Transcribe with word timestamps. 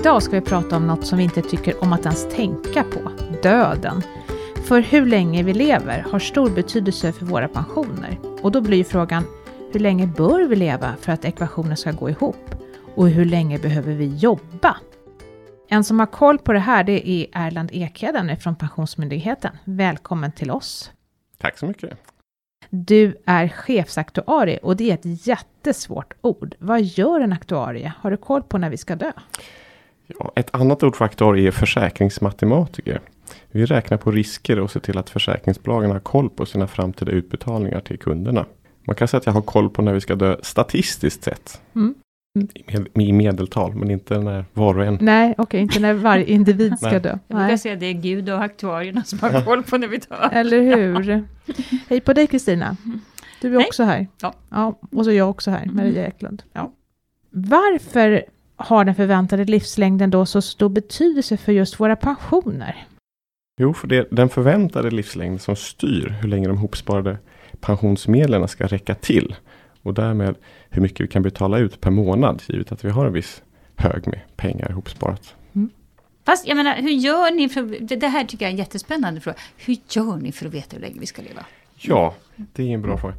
Idag 0.00 0.22
ska 0.22 0.32
vi 0.32 0.40
prata 0.40 0.76
om 0.76 0.86
något 0.86 1.06
som 1.06 1.18
vi 1.18 1.24
inte 1.24 1.42
tycker 1.42 1.82
om 1.82 1.92
att 1.92 2.04
ens 2.04 2.28
tänka 2.28 2.84
på, 2.84 3.10
döden. 3.42 4.02
För 4.68 4.80
hur 4.80 5.06
länge 5.06 5.42
vi 5.42 5.52
lever 5.52 6.06
har 6.10 6.18
stor 6.18 6.50
betydelse 6.50 7.12
för 7.12 7.26
våra 7.26 7.48
pensioner. 7.48 8.18
Och 8.42 8.52
då 8.52 8.60
blir 8.60 8.78
ju 8.78 8.84
frågan, 8.84 9.24
hur 9.72 9.80
länge 9.80 10.06
bör 10.06 10.48
vi 10.48 10.56
leva 10.56 10.96
för 11.00 11.12
att 11.12 11.24
ekvationen 11.24 11.76
ska 11.76 11.92
gå 11.92 12.10
ihop? 12.10 12.54
Och 12.94 13.08
hur 13.08 13.24
länge 13.24 13.58
behöver 13.58 13.94
vi 13.94 14.16
jobba? 14.16 14.76
En 15.68 15.84
som 15.84 15.98
har 15.98 16.06
koll 16.06 16.38
på 16.38 16.52
det 16.52 16.58
här 16.58 16.84
det 16.84 17.08
är 17.08 17.26
Erland 17.32 17.70
Ekheden 17.72 18.36
från 18.36 18.56
Pensionsmyndigheten. 18.56 19.56
Välkommen 19.64 20.32
till 20.32 20.50
oss. 20.50 20.90
Tack 21.38 21.58
så 21.58 21.66
mycket. 21.66 21.98
Du 22.70 23.22
är 23.26 23.48
chefsaktuarie 23.48 24.58
och 24.58 24.76
det 24.76 24.90
är 24.90 24.94
ett 24.94 25.26
jättesvårt 25.26 26.14
ord. 26.20 26.54
Vad 26.58 26.82
gör 26.82 27.20
en 27.20 27.32
aktuarie? 27.32 27.92
Har 27.98 28.10
du 28.10 28.16
koll 28.16 28.42
på 28.42 28.58
när 28.58 28.70
vi 28.70 28.76
ska 28.76 28.96
dö? 28.96 29.12
Ja, 30.18 30.32
ett 30.36 30.54
annat 30.54 30.82
ord 30.82 30.96
för 30.96 31.04
aktuarie 31.04 31.46
är 31.46 31.50
försäkringsmatematiker. 31.50 33.00
Vi 33.50 33.66
räknar 33.66 33.98
på 33.98 34.10
risker 34.10 34.60
och 34.60 34.70
ser 34.70 34.80
till 34.80 34.98
att 34.98 35.10
försäkringsbolagen 35.10 35.90
har 35.90 36.00
koll 36.00 36.30
på 36.30 36.46
sina 36.46 36.66
framtida 36.66 37.12
utbetalningar 37.12 37.80
till 37.80 37.98
kunderna. 37.98 38.46
Man 38.86 38.96
kan 38.96 39.08
säga 39.08 39.18
att 39.18 39.26
jag 39.26 39.32
har 39.32 39.42
koll 39.42 39.70
på 39.70 39.82
när 39.82 39.92
vi 39.92 40.00
ska 40.00 40.14
dö 40.14 40.36
statistiskt 40.42 41.24
sett. 41.24 41.60
Mm. 41.74 41.94
I 42.94 43.12
medeltal, 43.12 43.74
men 43.74 43.90
inte 43.90 44.18
när 44.18 44.44
var 44.52 44.78
och 44.78 44.84
en. 44.84 44.98
Nej, 45.00 45.30
okej, 45.32 45.42
okay, 45.42 45.60
inte 45.60 45.80
när 45.80 45.94
varje 45.94 46.24
individ 46.24 46.78
ska 46.78 46.98
dö. 46.98 47.18
Jag 47.28 47.38
brukar 47.38 47.56
säga 47.56 47.74
att 47.74 47.80
det 47.80 47.86
är 47.86 47.92
Gud 47.92 48.30
och 48.30 48.42
aktuarierna 48.42 49.04
som 49.04 49.18
har 49.18 49.44
koll 49.44 49.62
på 49.62 49.78
när 49.78 49.88
vi 49.88 49.96
dör. 49.96 50.30
Eller 50.32 50.60
hur? 50.60 51.24
Hej 51.88 52.00
på 52.00 52.12
dig 52.12 52.26
Kristina. 52.26 52.76
Du 53.40 53.54
är 53.54 53.58
Hej. 53.58 53.66
också 53.66 53.82
här. 53.82 54.06
Ja. 54.20 54.34
ja. 54.50 54.78
Och 54.92 55.04
så 55.04 55.10
är 55.10 55.14
jag 55.14 55.30
också 55.30 55.50
här, 55.50 55.66
Maria 55.72 56.06
Eklund. 56.06 56.42
Ja. 56.52 56.72
Varför 57.30 58.24
har 58.56 58.84
den 58.84 58.94
förväntade 58.94 59.44
livslängden 59.44 60.10
då 60.10 60.26
så 60.26 60.42
stor 60.42 60.68
betydelse 60.68 61.36
för 61.36 61.52
just 61.52 61.80
våra 61.80 61.96
pensioner? 61.96 62.86
Jo, 63.60 63.74
för 63.74 63.88
det 63.88 63.96
är 63.96 64.06
den 64.10 64.28
förväntade 64.28 64.90
livslängden 64.90 65.38
som 65.38 65.56
styr 65.56 66.08
hur 66.20 66.28
länge 66.28 66.48
de 66.48 66.58
hopsparade 66.58 67.18
pensionsmedlen 67.60 68.48
ska 68.48 68.66
räcka 68.66 68.94
till. 68.94 69.34
Och 69.82 69.94
därmed 69.94 70.36
hur 70.70 70.82
mycket 70.82 71.00
vi 71.00 71.08
kan 71.08 71.22
betala 71.22 71.58
ut 71.58 71.80
per 71.80 71.90
månad 71.90 72.42
givet 72.46 72.72
att 72.72 72.84
vi 72.84 72.90
har 72.90 73.06
en 73.06 73.12
viss 73.12 73.42
hög 73.76 74.06
med 74.06 74.20
pengar 74.36 74.70
ihopsparat. 74.70 75.34
Mm. 75.52 75.70
Fast 76.24 76.48
jag 76.48 76.56
menar, 76.56 76.76
hur 76.76 76.90
gör 76.90 77.30
ni 77.30 77.48
för, 77.48 77.96
det 77.96 78.08
här 78.08 78.24
tycker 78.24 78.44
jag 78.44 78.48
är 78.48 78.52
en 78.52 78.58
jättespännande 78.58 79.20
fråga. 79.20 79.36
Hur 79.56 79.76
gör 79.88 80.16
ni 80.16 80.32
för 80.32 80.46
att 80.46 80.54
veta 80.54 80.76
hur 80.76 80.82
länge 80.82 81.00
vi 81.00 81.06
ska 81.06 81.22
leva? 81.22 81.46
Ja, 81.76 82.14
det 82.34 82.62
är 82.62 82.74
en 82.74 82.82
bra 82.82 82.98
fråga. 82.98 83.14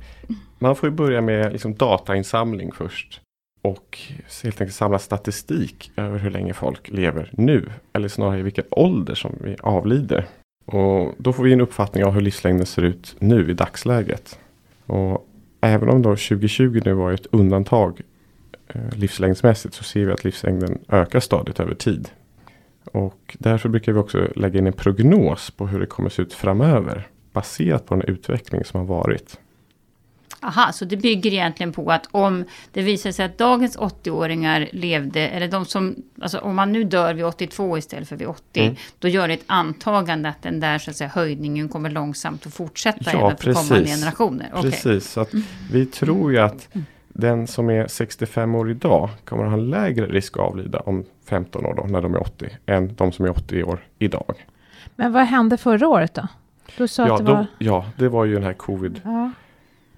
Man 0.59 0.75
får 0.75 0.89
ju 0.89 0.95
börja 0.95 1.21
med 1.21 1.51
liksom 1.51 1.75
datainsamling 1.75 2.71
först. 2.71 3.21
Och 3.63 3.99
helt 4.43 4.61
enkelt 4.61 4.75
samla 4.75 4.99
statistik 4.99 5.91
över 5.95 6.19
hur 6.19 6.29
länge 6.29 6.53
folk 6.53 6.89
lever 6.89 7.29
nu. 7.31 7.69
Eller 7.93 8.07
snarare 8.07 8.39
i 8.39 8.43
vilken 8.43 8.65
ålder 8.69 9.15
som 9.15 9.35
vi 9.39 9.55
avlider. 9.59 10.25
Och 10.65 11.13
då 11.17 11.33
får 11.33 11.43
vi 11.43 11.53
en 11.53 11.61
uppfattning 11.61 12.05
av 12.05 12.11
hur 12.11 12.21
livslängden 12.21 12.65
ser 12.65 12.81
ut 12.81 13.15
nu 13.19 13.51
i 13.51 13.53
dagsläget. 13.53 14.39
Och 14.85 15.27
även 15.61 15.89
om 15.89 16.01
då 16.01 16.09
2020 16.09 16.81
nu 16.85 16.93
var 16.93 17.11
ett 17.11 17.25
undantag 17.31 18.01
eh, 18.67 18.93
livslängdsmässigt 18.95 19.73
så 19.73 19.83
ser 19.83 20.05
vi 20.05 20.11
att 20.11 20.23
livslängden 20.23 20.79
ökar 20.89 21.19
stadigt 21.19 21.59
över 21.59 21.75
tid. 21.75 22.09
Och 22.85 23.37
därför 23.39 23.69
brukar 23.69 23.91
vi 23.93 23.99
också 23.99 24.27
lägga 24.35 24.59
in 24.59 24.67
en 24.67 24.73
prognos 24.73 25.51
på 25.51 25.67
hur 25.67 25.79
det 25.79 25.85
kommer 25.85 26.09
se 26.09 26.21
ut 26.21 26.33
framöver. 26.33 27.07
Baserat 27.33 27.85
på 27.85 27.95
den 27.95 28.03
utveckling 28.03 28.63
som 28.63 28.79
har 28.79 28.87
varit. 28.87 29.39
Aha, 30.39 30.71
så 30.71 30.85
det 30.85 30.97
bygger 30.97 31.33
egentligen 31.33 31.71
på 31.73 31.91
att 31.91 32.07
om 32.11 32.45
det 32.71 32.81
visar 32.81 33.11
sig 33.11 33.25
att 33.25 33.37
dagens 33.37 33.77
80-åringar 33.77 34.69
levde, 34.71 35.27
eller 35.27 35.47
de 35.47 35.65
som, 35.65 35.95
alltså 36.21 36.37
om 36.37 36.55
man 36.55 36.71
nu 36.71 36.83
dör 36.83 37.13
vid 37.13 37.25
82 37.25 37.77
istället 37.77 38.09
för 38.09 38.15
vid 38.15 38.27
80, 38.27 38.61
mm. 38.61 38.75
då 38.99 39.07
gör 39.07 39.27
det 39.27 39.33
ett 39.33 39.43
antagande 39.45 40.29
att 40.29 40.41
den 40.41 40.59
där 40.59 40.77
så 40.77 40.89
att 40.89 40.95
säga, 40.97 41.09
höjningen 41.13 41.69
kommer 41.69 41.89
långsamt 41.89 42.45
att 42.45 42.53
fortsätta 42.53 43.11
ja, 43.13 43.27
även 43.27 43.37
för 43.37 43.53
kommande 43.53 43.85
generationer. 43.85 44.49
Okay. 44.53 44.71
Precis, 44.71 45.11
så 45.11 45.21
att 45.21 45.29
vi 45.71 45.85
tror 45.85 46.31
ju 46.31 46.39
att 46.39 46.69
den 47.07 47.47
som 47.47 47.69
är 47.69 47.87
65 47.87 48.55
år 48.55 48.71
idag 48.71 49.09
kommer 49.25 49.43
att 49.43 49.51
ha 49.51 49.57
en 49.57 49.69
lägre 49.69 50.05
risk 50.05 50.37
att 50.37 50.43
avlida 50.43 50.79
om 50.79 51.05
15 51.25 51.65
år 51.65 51.73
då, 51.73 51.83
när 51.83 52.01
de 52.01 52.13
är 52.13 52.21
80, 52.21 52.49
än 52.65 52.95
de 52.95 53.11
som 53.11 53.25
är 53.25 53.29
80 53.29 53.63
år 53.63 53.79
idag. 53.99 54.45
Men 54.95 55.11
vad 55.13 55.23
hände 55.23 55.57
förra 55.57 55.87
året 55.87 56.13
då? 56.13 56.27
Du 56.77 56.87
sa 56.87 57.07
ja, 57.07 57.13
att 57.13 57.25
det 57.25 57.31
var... 57.31 57.39
Då, 57.39 57.45
ja, 57.57 57.85
det 57.97 58.09
var 58.09 58.25
ju 58.25 58.33
den 58.33 58.43
här 58.43 58.53
covid. 58.53 59.01
Ja 59.03 59.31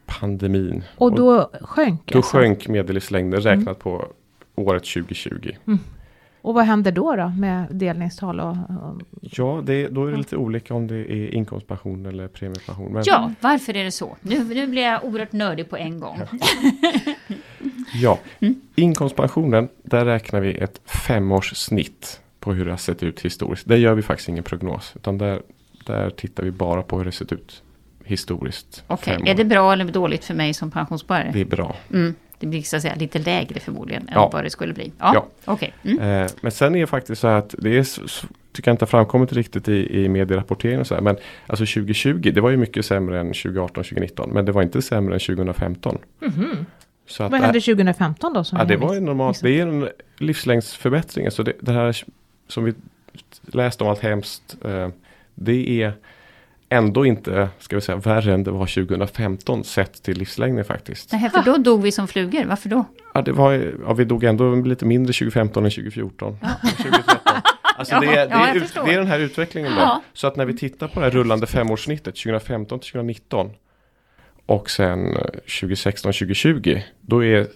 pandemin. 0.06 0.84
Och 0.98 1.16
då 1.16 1.52
sjönk? 1.62 2.02
Då 2.06 2.18
alltså. 2.18 2.38
sjönk 2.38 2.68
medellivslängden 2.68 3.42
mm. 3.42 3.58
räknat 3.58 3.80
på 3.80 4.08
året 4.56 4.84
2020. 4.84 5.52
Mm. 5.68 5.80
Och 6.46 6.54
vad 6.54 6.66
händer 6.66 6.92
då, 6.92 7.16
då 7.16 7.30
med 7.30 7.68
delningstal? 7.70 8.40
Och, 8.40 8.50
och... 8.50 9.02
Ja, 9.22 9.62
det, 9.66 9.88
då 9.88 10.06
är 10.06 10.12
det 10.12 10.18
lite 10.18 10.38
olika 10.38 10.74
om 10.74 10.88
det 10.88 10.96
är 10.96 11.36
inkomstpension 11.36 12.06
eller 12.06 12.28
premiepension. 12.28 12.94
Men... 12.94 13.04
Ja, 13.06 13.32
varför 13.42 13.78
är 13.78 13.84
det 13.84 13.92
så? 13.92 14.18
Nu, 14.22 14.44
nu 14.44 14.68
blir 14.68 14.82
jag 14.82 15.04
oerhört 15.04 15.32
nördig 15.32 15.70
på 15.70 15.78
en 15.78 16.00
gång. 16.00 16.22
ja, 17.94 18.20
mm. 18.40 18.62
inkomstpensionen, 18.76 19.70
där 19.84 20.06
räknar 20.06 20.40
vi 20.40 20.58
ett 20.58 20.82
femårssnitt 20.86 22.22
på 22.40 22.54
hur 22.54 22.66
det 22.66 22.72
har 22.72 22.78
sett 22.78 23.04
ut 23.04 23.22
historiskt. 23.22 23.68
Där 23.68 23.78
gör 23.78 23.94
vi 23.94 24.02
faktiskt 24.02 24.30
ingen 24.30 24.44
prognos, 24.44 24.94
utan 24.96 25.18
där, 25.18 25.42
där 25.86 26.10
tittar 26.10 26.44
vi 26.44 26.52
bara 26.52 26.84
på 26.84 26.98
hur 26.98 27.06
det 27.06 27.12
sett 27.12 27.32
ut 27.32 27.64
historiskt. 28.06 28.84
Okej, 28.88 29.18
okay. 29.18 29.32
är 29.32 29.36
det 29.36 29.46
bra 29.46 29.74
eller 29.74 29.86
dåligt 29.86 30.26
för 30.26 30.34
mig 30.34 30.54
som 30.54 30.72
pensionssparare? 30.72 31.32
Det 31.34 31.42
är 31.42 31.46
bra. 31.46 31.76
Mm. 31.94 32.16
Det 32.40 32.48
blir 32.48 32.62
så 32.62 32.76
att 32.76 32.82
säga 32.82 32.96
lite 32.96 33.20
lägre 33.20 33.60
förmodligen 33.60 34.10
ja. 34.14 34.26
än 34.26 34.32
vad 34.32 34.44
det 34.44 34.50
skulle 34.50 34.74
bli. 34.74 34.92
Ja, 35.00 35.28
ja. 35.46 35.54
Okay. 35.54 35.70
Mm. 35.84 36.00
Eh, 36.00 36.32
men 36.42 36.52
sen 36.52 36.76
är 36.76 36.80
det 36.80 36.88
faktiskt 36.88 37.22
så 37.22 37.28
här 37.28 37.36
att 37.36 37.56
det 37.58 37.78
är, 37.78 37.84
tycker 38.54 38.70
jag 38.72 38.74
inte 38.74 38.86
har 38.86 38.88
framkommit 38.88 39.34
riktigt 39.34 39.68
i, 39.68 40.04
i 40.04 40.10
medierapporteringen 40.10 40.82
och 40.82 40.88
så 40.88 40.96
här, 40.96 41.02
Men 41.02 41.18
alltså 41.48 41.66
2020, 41.66 42.32
det 42.34 42.42
var 42.42 42.50
ju 42.50 42.58
mycket 42.58 42.86
sämre 42.86 43.20
än 43.20 43.28
2018, 43.28 43.84
2019. 43.84 44.30
Men 44.34 44.46
det 44.46 44.52
var 44.52 44.62
inte 44.62 44.82
sämre 44.82 45.14
än 45.14 45.20
2015. 45.20 45.98
Mm 46.22 46.34
-hmm. 46.34 46.66
Så 47.08 47.24
att, 47.24 47.32
vad 47.32 47.42
hände 47.42 47.60
2015 47.60 48.34
då? 48.34 48.44
Som 48.44 48.58
ja, 48.58 48.66
det 48.66 48.78
var 48.78 48.94
ju 48.94 49.00
normalt. 49.00 49.42
Det 49.42 49.60
är 49.60 49.68
en 49.68 49.90
livslängdsförbättring. 50.18 51.32
Så 51.32 51.44
det, 51.44 51.54
det 51.60 51.72
här 51.72 52.04
som 52.48 52.64
vi 52.64 52.74
läste 53.42 53.84
om 53.84 53.90
allt 53.90 54.00
hemskt. 54.00 54.56
Eh, 54.66 54.90
det 55.36 55.84
är 55.84 55.94
ändå 56.78 57.06
inte, 57.06 57.50
ska 57.60 57.76
vi 57.76 57.82
säga, 57.82 57.98
värre 57.98 58.34
än 58.34 58.44
det 58.44 58.52
var 58.52 58.66
2015 58.66 59.64
sett 59.64 60.04
till 60.04 60.18
livslängden 60.18 60.66
faktiskt. 60.66 61.12
Nej, 61.12 61.30
för 61.30 61.44
då 61.44 61.58
dog 61.58 61.82
vi 61.82 61.92
som 61.92 62.08
flugor, 62.08 62.46
varför 62.46 62.70
då? 62.70 62.86
Ja, 63.14 63.22
det 63.22 63.32
var, 63.32 63.74
ja, 63.86 63.94
vi 63.94 64.06
dog 64.06 64.24
ändå 64.24 64.56
lite 64.56 64.86
mindre 64.86 65.14
2015 65.14 65.66
än 65.66 65.72
2014. 65.72 66.38
Ja. 66.42 66.50
2013. 66.78 67.16
Alltså 67.78 68.00
det, 68.00 68.08
är, 68.08 68.28
det, 68.28 68.34
är, 68.34 68.56
ut, 68.56 68.74
det 68.86 68.94
är 68.94 68.98
den 68.98 69.08
här 69.08 69.20
utvecklingen 69.20 69.72
då. 69.72 69.82
Ja. 69.82 70.02
Så 70.14 70.28
att 70.28 70.36
när 70.36 70.46
vi 70.46 70.58
tittar 70.58 70.88
på 70.88 71.00
det 71.00 71.06
här 71.06 71.12
rullande 71.12 71.48
femårssnittet 71.48 72.16
2015 72.16 72.80
till 72.80 72.92
2019 72.92 73.52
och 74.46 74.70
sen 74.70 75.18
2016 75.62 76.14
2020 76.14 76.82
då 77.02 77.24
är 77.24 77.48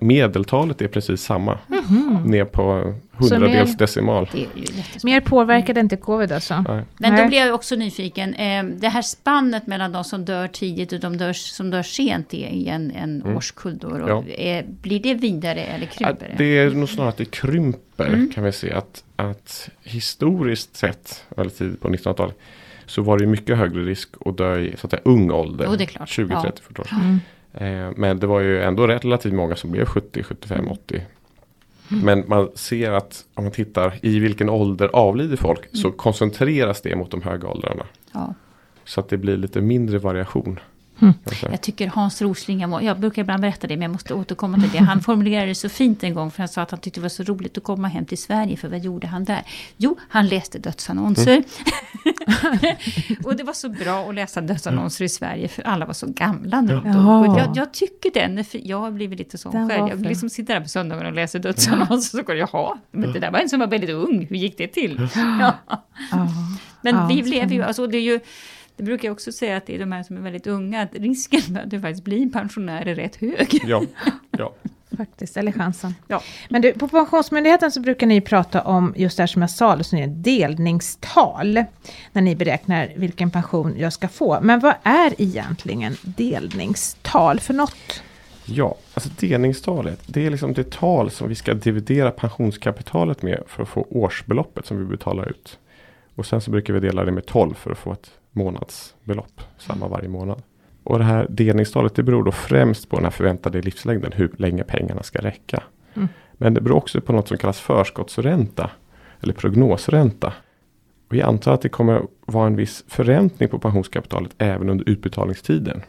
medeltalet 0.00 0.82
är 0.82 0.88
precis 0.88 1.22
samma. 1.22 1.58
Mm 1.68 1.84
-hmm. 1.84 2.26
Ner 2.26 2.44
på 2.44 2.94
hundradels 3.12 3.76
decimal. 3.76 4.30
Mer 5.02 5.20
påverkade 5.20 5.80
inte 5.80 5.96
covid 5.96 6.32
alltså? 6.32 6.64
Nej. 6.68 6.84
Men 6.98 7.16
då 7.16 7.28
blir 7.28 7.38
jag 7.38 7.54
också 7.54 7.74
nyfiken. 7.74 8.34
Eh, 8.34 8.64
det 8.64 8.88
här 8.88 9.02
spannet 9.02 9.66
mellan 9.66 9.92
de 9.92 10.04
som 10.04 10.24
dör 10.24 10.48
tidigt 10.48 10.92
och 10.92 11.00
de 11.00 11.16
dör, 11.16 11.32
som 11.32 11.70
dör 11.70 11.82
sent 11.82 12.34
i 12.34 12.68
en, 12.68 12.90
en 12.90 13.22
mm. 13.22 13.36
årskull. 13.36 13.78
Då, 13.78 13.98
ja. 14.08 14.24
är, 14.28 14.62
blir 14.62 15.00
det 15.00 15.14
vidare 15.14 15.60
eller 15.60 15.86
krymper 15.86 16.28
det? 16.28 16.44
Det 16.44 16.58
är 16.58 16.70
nog 16.70 16.88
snarare 16.88 17.08
att 17.08 17.16
det 17.16 17.30
krymper 17.30 18.06
mm. 18.06 18.30
kan 18.34 18.44
vi 18.44 18.52
se. 18.52 18.72
Att, 18.72 19.04
att 19.16 19.68
historiskt 19.82 20.76
sett, 20.76 21.24
väldigt 21.36 21.58
tidigt 21.58 21.80
på 21.80 21.88
1900-talet, 21.88 22.36
så 22.86 23.02
var 23.02 23.18
det 23.18 23.26
mycket 23.26 23.56
högre 23.56 23.84
risk 23.84 24.08
att 24.24 24.36
dö 24.36 24.58
i 24.58 24.74
så 24.78 24.86
att 24.86 24.90
säga, 24.90 25.02
ung 25.04 25.30
ålder. 25.30 25.76
Jo, 25.80 26.06
20, 26.06 26.32
ja. 26.32 26.42
30, 26.42 26.62
40 26.62 26.80
år. 26.80 26.86
Mm. 26.92 27.20
Eh, 27.54 27.90
men 27.96 28.18
det 28.18 28.26
var 28.26 28.40
ju 28.40 28.62
ändå 28.62 28.86
relativt 28.86 29.32
många 29.32 29.56
som 29.56 29.70
blev 29.70 29.84
70, 29.84 30.22
75, 30.22 30.68
80. 30.68 31.02
Men 31.88 32.24
man 32.26 32.48
ser 32.54 32.90
att 32.92 33.24
om 33.34 33.44
man 33.44 33.52
tittar 33.52 33.98
i 34.02 34.18
vilken 34.18 34.50
ålder 34.50 34.90
avlider 34.92 35.36
folk 35.36 35.64
mm. 35.64 35.76
så 35.76 35.92
koncentreras 35.92 36.80
det 36.80 36.96
mot 36.96 37.10
de 37.10 37.22
höga 37.22 37.48
åldrarna. 37.48 37.86
Ja. 38.12 38.34
Så 38.84 39.00
att 39.00 39.08
det 39.08 39.16
blir 39.16 39.36
lite 39.36 39.60
mindre 39.60 39.98
variation. 39.98 40.60
Mm. 41.00 41.14
Jag 41.42 41.60
tycker 41.60 41.88
Hans 41.88 42.22
Rosling, 42.22 42.60
jag 42.60 43.00
brukar 43.00 43.22
ibland 43.22 43.40
berätta 43.40 43.66
det 43.66 43.76
men 43.76 43.82
jag 43.82 43.90
måste 43.90 44.14
återkomma 44.14 44.58
till 44.58 44.70
det. 44.70 44.78
Han 44.78 45.00
formulerade 45.00 45.46
det 45.46 45.54
så 45.54 45.68
fint 45.68 46.04
en 46.04 46.14
gång 46.14 46.30
för 46.30 46.38
han 46.38 46.48
sa 46.48 46.62
att 46.62 46.70
han 46.70 46.80
tyckte 46.80 47.00
det 47.00 47.02
var 47.02 47.08
så 47.08 47.22
roligt 47.22 47.58
att 47.58 47.64
komma 47.64 47.88
hem 47.88 48.04
till 48.04 48.18
Sverige 48.18 48.56
för 48.56 48.68
vad 48.68 48.80
gjorde 48.80 49.06
han 49.06 49.24
där? 49.24 49.42
Jo, 49.76 49.96
han 50.08 50.28
läste 50.28 50.58
dödsannonser. 50.58 51.42
Och 53.24 53.36
det 53.36 53.42
var 53.42 53.52
så 53.52 53.68
bra 53.68 54.08
att 54.08 54.14
läsa 54.14 54.40
dödsannonser 54.40 55.04
i 55.04 55.08
Sverige 55.08 55.48
för 55.48 55.62
alla 55.62 55.86
var 55.86 55.94
så 55.94 56.06
gamla 56.06 56.60
nu. 56.60 56.80
Ja. 56.84 57.38
Jag, 57.38 57.56
jag, 57.56 57.72
tycker 57.72 58.10
den, 58.10 58.44
jag 58.52 58.80
har 58.80 58.90
blivit 58.90 59.18
lite 59.18 59.38
sån 59.38 59.52
den 59.52 59.68
själv. 59.68 59.88
Jag 59.88 60.00
liksom 60.00 60.30
sitter 60.30 60.54
där 60.54 60.60
på 60.60 60.68
söndagen 60.68 61.06
och 61.06 61.12
läser 61.12 61.38
dödsannonser 61.38 62.18
så 62.18 62.24
går 62.24 62.36
jag, 62.36 62.48
jaha, 62.52 62.78
men 62.90 63.12
det 63.12 63.20
där 63.20 63.30
var 63.30 63.38
en 63.38 63.48
som 63.48 63.60
var 63.60 63.66
väldigt 63.66 63.90
ung, 63.90 64.26
hur 64.26 64.36
gick 64.36 64.58
det 64.58 64.66
till? 64.66 65.08
Ja. 65.40 65.54
Men 66.82 67.08
vi 67.08 67.22
lever 67.22 67.54
ju, 67.54 67.62
alltså 67.62 67.86
det 67.86 67.96
är 67.98 68.02
ju 68.02 68.20
det 68.76 68.84
brukar 68.84 69.08
jag 69.08 69.12
också 69.12 69.32
säga 69.32 69.56
att 69.56 69.66
det 69.66 69.74
är 69.74 69.78
de 69.78 69.92
här 69.92 70.02
som 70.02 70.16
är 70.16 70.20
väldigt 70.20 70.46
unga, 70.46 70.82
att 70.82 70.94
risken 70.94 71.56
att 71.56 71.70
du 71.70 71.80
faktiskt 71.80 72.04
blir 72.04 72.30
pensionär 72.30 72.86
är 72.86 72.94
rätt 72.94 73.16
hög. 73.16 73.60
Ja, 73.64 73.82
ja. 74.30 74.54
faktiskt. 75.04 75.36
Eller 75.36 75.52
chansen. 75.52 75.94
Ja. 76.08 76.22
Men 76.48 76.62
du, 76.62 76.72
på 76.72 76.88
Pensionsmyndigheten 76.88 77.70
så 77.70 77.80
brukar 77.80 78.06
ni 78.06 78.20
prata 78.20 78.62
om 78.62 78.94
just 78.96 79.16
det 79.16 79.22
här 79.22 79.26
som 79.26 79.42
jag 79.42 79.50
sa, 79.50 79.72
alltså 79.72 79.96
är 79.96 80.06
delningstal. 80.06 81.64
När 82.12 82.22
ni 82.22 82.36
beräknar 82.36 82.92
vilken 82.96 83.30
pension 83.30 83.74
jag 83.78 83.92
ska 83.92 84.08
få. 84.08 84.38
Men 84.42 84.60
vad 84.60 84.74
är 84.82 85.22
egentligen 85.22 85.96
delningstal 86.02 87.40
för 87.40 87.54
något? 87.54 88.02
Ja, 88.44 88.76
alltså 88.94 89.10
delningstalet. 89.20 90.00
Det 90.06 90.26
är 90.26 90.30
liksom 90.30 90.52
det 90.52 90.70
tal 90.70 91.10
som 91.10 91.28
vi 91.28 91.34
ska 91.34 91.54
dividera 91.54 92.10
pensionskapitalet 92.10 93.22
med 93.22 93.42
för 93.46 93.62
att 93.62 93.68
få 93.68 93.86
årsbeloppet 93.90 94.66
som 94.66 94.78
vi 94.78 94.84
betalar 94.84 95.30
ut. 95.30 95.58
Och 96.14 96.26
sen 96.26 96.40
så 96.40 96.50
brukar 96.50 96.74
vi 96.74 96.80
dela 96.80 97.04
det 97.04 97.12
med 97.12 97.26
12 97.26 97.54
för 97.54 97.70
att 97.70 97.78
få 97.78 97.92
ett 97.92 98.10
månadsbelopp. 98.32 99.40
Samma 99.58 99.88
varje 99.88 100.08
månad. 100.08 100.42
Och 100.90 100.98
det 100.98 101.04
här 101.04 101.26
delningstalet 101.30 101.94
det 101.94 102.02
beror 102.02 102.24
då 102.24 102.32
främst 102.32 102.88
på 102.88 102.96
den 102.96 103.04
här 103.04 103.10
förväntade 103.10 103.62
livslängden. 103.62 104.12
Hur 104.12 104.30
länge 104.36 104.64
pengarna 104.64 105.02
ska 105.02 105.18
räcka. 105.18 105.62
Mm. 105.94 106.08
Men 106.32 106.54
det 106.54 106.60
beror 106.60 106.76
också 106.76 107.00
på 107.00 107.12
något 107.12 107.28
som 107.28 107.38
kallas 107.38 107.60
förskottsränta. 107.60 108.70
Eller 109.20 109.32
prognosränta. 109.32 110.32
Och 111.08 111.16
jag 111.16 111.28
antar 111.28 111.54
att 111.54 111.62
det 111.62 111.68
kommer 111.68 112.02
vara 112.26 112.46
en 112.46 112.56
viss 112.56 112.84
förräntning 112.88 113.48
på 113.48 113.58
pensionskapitalet 113.58 114.34
även 114.38 114.68
under 114.68 114.88
utbetalningstiden. 114.88 115.82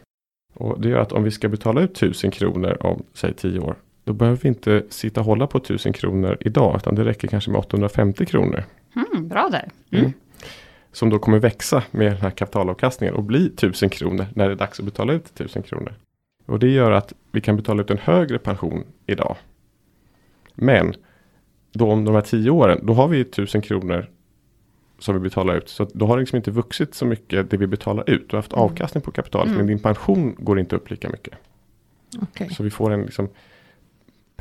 Och 0.53 0.81
det 0.81 0.89
gör 0.89 0.99
att 0.99 1.11
om 1.11 1.23
vi 1.23 1.31
ska 1.31 1.49
betala 1.49 1.81
ut 1.81 1.97
1000 1.97 2.31
kronor 2.31 2.77
om 2.79 3.03
säg 3.13 3.33
10 3.33 3.59
år. 3.59 3.75
Då 4.03 4.13
behöver 4.13 4.39
vi 4.41 4.47
inte 4.47 4.83
sitta 4.89 5.19
och 5.19 5.25
hålla 5.25 5.47
på 5.47 5.57
1000 5.57 5.93
kronor 5.93 6.37
idag. 6.39 6.75
Utan 6.77 6.95
det 6.95 7.05
räcker 7.05 7.27
kanske 7.27 7.51
med 7.51 7.59
850 7.59 8.25
kronor. 8.25 8.63
Mm, 8.95 9.27
bra 9.27 9.49
där. 9.51 9.69
Mm. 9.99 10.13
Som 10.91 11.09
då 11.09 11.19
kommer 11.19 11.39
växa 11.39 11.83
med 11.91 12.07
den 12.11 12.21
här 12.21 12.29
kapitalavkastningen 12.29 13.15
och 13.15 13.23
bli 13.23 13.45
1000 13.45 13.89
kronor 13.89 14.25
när 14.35 14.47
det 14.47 14.53
är 14.53 14.55
dags 14.55 14.79
att 14.79 14.85
betala 14.85 15.13
ut 15.13 15.25
1000 15.25 15.63
kronor. 15.63 15.93
Och 16.45 16.59
det 16.59 16.69
gör 16.69 16.91
att 16.91 17.13
vi 17.31 17.41
kan 17.41 17.55
betala 17.55 17.81
ut 17.81 17.89
en 17.89 17.97
högre 17.97 18.39
pension 18.39 18.83
idag. 19.05 19.35
Men 20.55 20.93
då 21.73 21.91
om 21.91 22.05
de 22.05 22.15
här 22.15 22.21
10 22.21 22.49
åren, 22.49 22.79
då 22.83 22.93
har 22.93 23.07
vi 23.07 23.21
1000 23.21 23.61
kronor 23.61 24.09
som 24.99 25.15
vi 25.15 25.19
betalar 25.21 25.55
ut. 25.55 25.69
Så 25.69 25.87
då 25.93 26.05
har 26.05 26.15
det 26.17 26.19
liksom 26.19 26.37
inte 26.37 26.51
vuxit 26.51 26.95
så 26.95 27.05
mycket 27.05 27.49
det 27.49 27.57
vi 27.57 27.67
betalar 27.67 28.09
ut. 28.09 28.29
Du 28.29 28.35
har 28.35 28.41
haft 28.41 28.53
avkastning 28.53 29.01
på 29.01 29.11
kapitalet 29.11 29.47
Mm. 29.47 29.57
men 29.57 29.67
din 29.67 29.79
pension 29.79 30.35
går 30.39 30.59
inte 30.59 30.75
upp 30.75 30.89
lika 30.89 31.09
mycket. 31.09 31.33
Okej. 32.21 32.49
Så 32.49 32.63
vi 32.63 32.69
får 32.69 32.91
en 32.91 33.01
liksom 33.01 33.29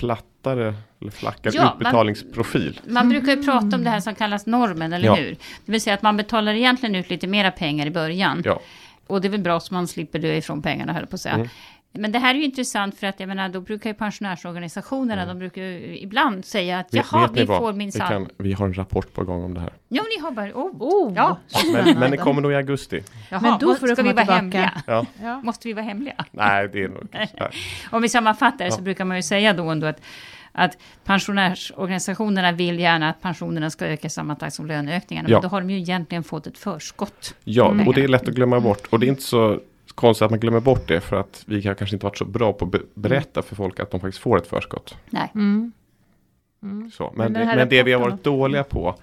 plattare 0.00 0.74
eller 1.00 1.10
flackare 1.10 1.52
Ja, 1.56 1.64
man- 1.64 1.72
utbetalningsprofil. 1.72 2.80
Man 2.88 3.08
brukar 3.08 3.36
ju 3.36 3.42
prata 3.44 3.76
om 3.76 3.84
det 3.84 3.90
här 3.90 4.00
som 4.00 4.14
kallas 4.14 4.46
normen, 4.46 4.92
eller 4.92 5.06
Ja. 5.06 5.14
hur? 5.14 5.36
Det 5.66 5.72
vill 5.72 5.80
säga 5.80 5.94
att 5.94 6.02
man 6.02 6.16
betalar 6.16 6.52
egentligen 6.54 6.94
ut 6.94 7.10
lite 7.10 7.26
mera 7.26 7.50
pengar 7.50 7.86
i 7.86 7.90
början. 7.90 8.42
Ja. 8.44 8.60
Och 9.06 9.20
det 9.20 9.28
är 9.28 9.30
väl 9.30 9.40
bra 9.40 9.60
så 9.60 9.74
man 9.74 9.88
slipper 9.88 10.18
dö 10.18 10.34
ifrån 10.34 10.62
pengarna, 10.62 10.92
höll 10.92 11.06
på 11.06 11.14
att 11.14 11.20
säga. 11.20 11.34
Mm. 11.34 11.48
Men 11.92 12.12
det 12.12 12.18
här 12.18 12.34
är 12.34 12.38
ju 12.38 12.44
intressant 12.44 12.98
för 12.98 13.06
att 13.06 13.20
jag 13.20 13.26
menar, 13.26 13.48
då 13.48 13.60
brukar 13.60 13.90
ju 13.90 13.94
pensionärsorganisationerna, 13.94 15.26
de 15.26 15.38
brukar 15.38 15.62
ju 15.62 15.98
ibland 15.98 16.44
säga 16.44 16.78
att 16.78 16.94
Vet- 16.94 17.06
jaha, 17.12 17.26
vet 17.28 17.42
vi 17.42 17.46
får 17.46 17.72
vi, 17.72 17.78
minsann. 17.78 18.08
kan, 18.08 18.28
vi 18.36 18.52
har 18.52 18.66
en 18.66 18.74
rapport 18.74 19.12
på 19.14 19.24
gång 19.24 19.44
om 19.44 19.54
det 19.54 19.60
här. 19.60 19.72
Ja, 19.88 20.02
ni 20.16 20.22
har 20.22 20.30
bara, 20.30 20.46
oh, 20.52 20.82
Oh, 20.82 21.12
ja. 21.16 21.38
Men, 21.72 21.98
men 21.98 22.10
det 22.10 22.16
kommer 22.16 22.42
nog 22.42 22.52
i 22.52 22.54
augusti. 22.54 23.02
Jaha, 23.30 23.40
Men 23.42 23.58
då 23.58 23.74
får 23.74 23.86
du 23.86 23.92
ska 23.94 24.02
vi 24.02 24.08
vara 24.12 24.16
tillbaka. 24.20 24.36
hemliga? 24.40 24.82
Ja. 24.86 25.06
Ja. 25.22 25.40
Måste 25.44 25.68
vi 25.68 25.74
vara 25.74 25.84
hemliga? 25.84 26.24
Nej, 26.30 26.68
det 26.72 26.82
är 26.82 26.88
nog. 26.88 27.08
Om 27.90 28.02
vi 28.02 28.08
sammanfattar 28.08 28.64
det 28.64 28.70
så 28.72 28.82
brukar 28.82 29.04
man 29.04 29.16
ju 29.16 29.22
säga 29.22 29.52
då 29.52 29.68
ändå 29.68 29.86
att, 29.86 30.00
att 30.52 30.78
pensionärsorganisationerna 31.04 32.52
vill 32.52 32.78
gärna 32.80 33.08
att 33.10 33.20
pensionerna 33.22 33.70
ska 33.70 33.86
öka 33.86 34.06
i 34.06 34.10
samma 34.10 34.34
takt 34.34 34.54
som 34.54 34.66
löneökningarna. 34.66 35.28
Ja. 35.28 35.36
Men 35.36 35.42
då 35.42 35.48
har 35.48 35.60
de 35.60 35.70
ju 35.70 35.78
egentligen 35.78 36.24
fått 36.24 36.46
ett 36.46 36.58
förskott. 36.58 37.34
Ja, 37.44 37.70
Mm. 37.70 37.88
och 37.88 37.94
det 37.94 38.04
är 38.04 38.08
lätt 38.08 38.28
att 38.28 38.34
glömma 38.34 38.60
bort. 38.60 38.86
Och 38.90 39.00
det 39.00 39.06
är 39.06 39.08
inte 39.08 39.22
så 39.22 39.60
konstigt 40.00 40.24
att 40.24 40.30
man 40.30 40.40
glömmer 40.40 40.60
bort 40.60 40.88
det 40.88 41.00
för 41.00 41.16
att 41.16 41.42
vi 41.46 41.66
har 41.66 41.74
kanske 41.74 41.96
inte 41.96 42.06
varit 42.06 42.18
så 42.18 42.24
bra 42.24 42.52
på 42.52 42.64
att 42.64 42.70
be- 42.70 42.80
berätta 42.94 43.42
för 43.42 43.56
folk 43.56 43.80
att 43.80 43.90
de 43.90 44.00
faktiskt 44.00 44.22
får 44.22 44.38
ett 44.38 44.46
förskott. 44.46 44.96
Nej. 45.10 45.30
Mm. 45.34 45.72
Mm. 46.62 46.90
Så. 46.90 47.12
Men 47.16 47.32
Men, 47.32 47.46
det, 47.48 47.54
men 47.56 47.68
det 47.68 47.82
vi 47.82 47.92
har 47.92 48.00
varit 48.00 48.24
dåliga 48.24 48.64
på 48.64 48.94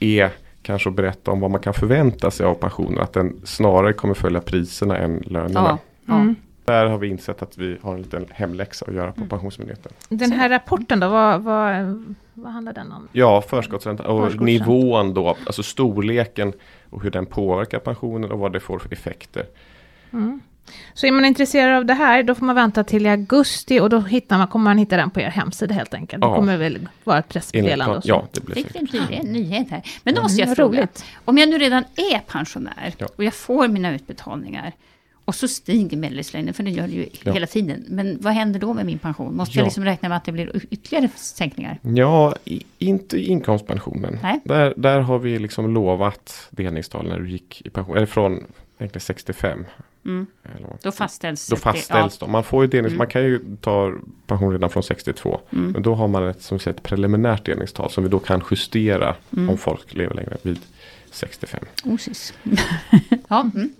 är 0.00 0.30
kanske 0.62 0.88
att 0.88 0.94
berätta 0.96 1.30
om 1.30 1.40
vad 1.40 1.50
man 1.50 1.60
kan 1.60 1.74
förvänta 1.74 2.30
sig 2.30 2.46
av 2.46 2.54
pensionen. 2.54 2.98
Att 3.00 3.12
den 3.12 3.40
snarare 3.44 3.92
kommer 3.92 4.14
följa 4.14 4.40
priserna 4.40 4.96
än 4.98 5.22
lönerna. 5.26 5.78
Ja. 6.06 6.14
Mm. 6.14 6.34
Där 6.64 6.86
har 6.86 6.98
vi 6.98 7.08
insett 7.08 7.42
att 7.42 7.58
vi 7.58 7.78
har 7.82 7.94
en 7.94 8.02
liten 8.02 8.26
hemläxa 8.30 8.84
att 8.88 8.94
göra 8.94 9.12
på 9.12 9.16
Mm. 9.16 9.28
Pensionsmyndigheten. 9.28 9.92
Den 10.08 10.32
här 10.32 10.48
rapporten 10.48 11.00
då, 11.00 11.08
vad, 11.08 11.42
vad, 11.42 12.04
vad 12.34 12.52
handlar 12.52 12.72
den 12.72 12.92
om? 12.92 13.08
Ja, 13.12 13.42
förskottsränta 13.42 14.02
och 14.08 14.24
Förskottsränta. 14.24 14.44
nivån 14.44 15.14
då, 15.14 15.28
alltså 15.46 15.62
storleken 15.62 16.52
och 16.90 17.02
hur 17.02 17.10
den 17.10 17.26
påverkar 17.26 17.78
pensionen 17.78 18.30
och 18.32 18.38
vad 18.38 18.52
det 18.52 18.60
får 18.60 18.78
för 18.78 18.92
effekter. 18.92 19.46
Mm. 20.12 20.40
Så 20.94 21.06
är 21.06 21.12
man 21.12 21.24
intresserad 21.24 21.76
av 21.76 21.84
det 21.86 21.94
här, 21.94 22.22
då 22.22 22.34
får 22.34 22.46
man 22.46 22.54
vänta 22.54 22.84
till 22.84 23.06
i 23.06 23.08
augusti 23.08 23.80
och 23.80 23.90
då 23.90 24.00
hittar 24.00 24.38
man, 24.38 24.46
kommer 24.48 24.64
man 24.64 24.78
hitta 24.78 24.96
den 24.96 25.10
på 25.10 25.20
er 25.20 25.28
hemsida 25.30 25.74
helt 25.74 25.94
enkelt. 25.94 26.22
Det 26.22 26.28
Ja. 26.28 26.34
kommer 26.36 26.56
väl 26.56 26.88
vara 27.04 27.18
ett 27.18 27.28
pressmeddelande 27.28 27.96
och 27.96 28.02
så. 28.02 28.08
ja, 28.08 28.26
det 28.32 28.40
blir 28.44 28.54
Fick 28.54 28.66
säkert. 28.72 28.94
en 28.94 29.00
ny- 29.10 29.16
en 29.16 29.32
nyhet 29.32 29.70
här. 29.70 29.82
Men 30.02 30.14
då 30.14 30.22
måste 30.22 30.40
jag 30.42 30.56
fråga. 30.56 30.78
roligt. 30.78 31.04
Om 31.24 31.38
jag 31.38 31.48
nu 31.48 31.58
redan 31.58 31.84
är 32.12 32.18
pensionär 32.18 32.94
Ja. 32.98 33.06
och 33.16 33.24
jag 33.24 33.34
får 33.34 33.68
mina 33.68 33.94
utbetalningar. 33.94 34.72
Och 35.24 35.34
så 35.34 35.48
stiger 35.48 35.96
medellivslängden, 35.96 36.54
för 36.54 36.62
det 36.62 36.70
gör 36.70 36.86
det 36.88 36.92
ju 36.94 37.08
Ja. 37.22 37.32
hela 37.32 37.46
tiden. 37.46 37.84
Men 37.88 38.18
vad 38.20 38.32
händer 38.32 38.60
då 38.60 38.74
med 38.74 38.86
min 38.86 38.98
pension? 38.98 39.36
Måste 39.36 39.54
Ja. 39.58 39.60
jag 39.60 39.64
liksom 39.66 39.84
räkna 39.84 40.08
med 40.08 40.16
att 40.16 40.24
det 40.24 40.32
blir 40.32 40.60
ytterligare 40.70 41.08
sänkningar? 41.14 41.78
Ja, 41.82 42.34
i, 42.44 42.62
inte 42.78 43.18
inkomstpensionen. 43.30 44.18
Nej. 44.22 44.40
Där, 44.44 44.74
där 44.76 45.00
har 45.00 45.18
vi 45.18 45.38
liksom 45.38 45.74
lovat 45.74 46.48
delningstal 46.50 47.08
när 47.08 47.18
du 47.20 47.30
gick 47.30 47.62
i 47.66 47.70
pension, 47.70 47.96
eller 47.96 48.06
från 48.06 48.32
egentligen 48.78 49.00
65. 49.00 49.64
Mm. 50.06 50.26
Då 50.82 50.92
fastställs 50.92 51.48
Då 51.48 51.54
det- 51.56 51.60
fastställs 51.62 52.18
de. 52.18 52.30
Man 52.32 52.44
får 52.44 52.64
ju 52.64 52.68
delnings, 52.70 52.90
Mm. 52.90 52.98
man 52.98 53.06
kan 53.06 53.22
ju 53.24 53.40
ta 53.60 53.92
pension 54.26 54.52
redan 54.52 54.70
från 54.70 54.82
62. 54.82 55.40
Ja. 55.50 55.58
Mm. 55.58 55.70
Men 55.72 55.82
då 55.82 55.94
har 55.94 56.08
man 56.08 56.28
ett, 56.28 56.42
som 56.42 56.58
ett 56.66 56.82
preliminärt 56.82 57.44
delningstal 57.46 57.90
som 57.90 58.04
vi 58.04 58.10
då 58.10 58.18
kan 58.18 58.42
justera 58.50 59.16
Mm. 59.36 59.50
om 59.50 59.58
folk 59.58 59.94
lever 59.94 60.14
längre 60.14 60.36
vid 60.42 60.58
65. 61.10 61.60
Osis. 61.84 62.34
ja, 63.28 63.40
mm. 63.54 63.72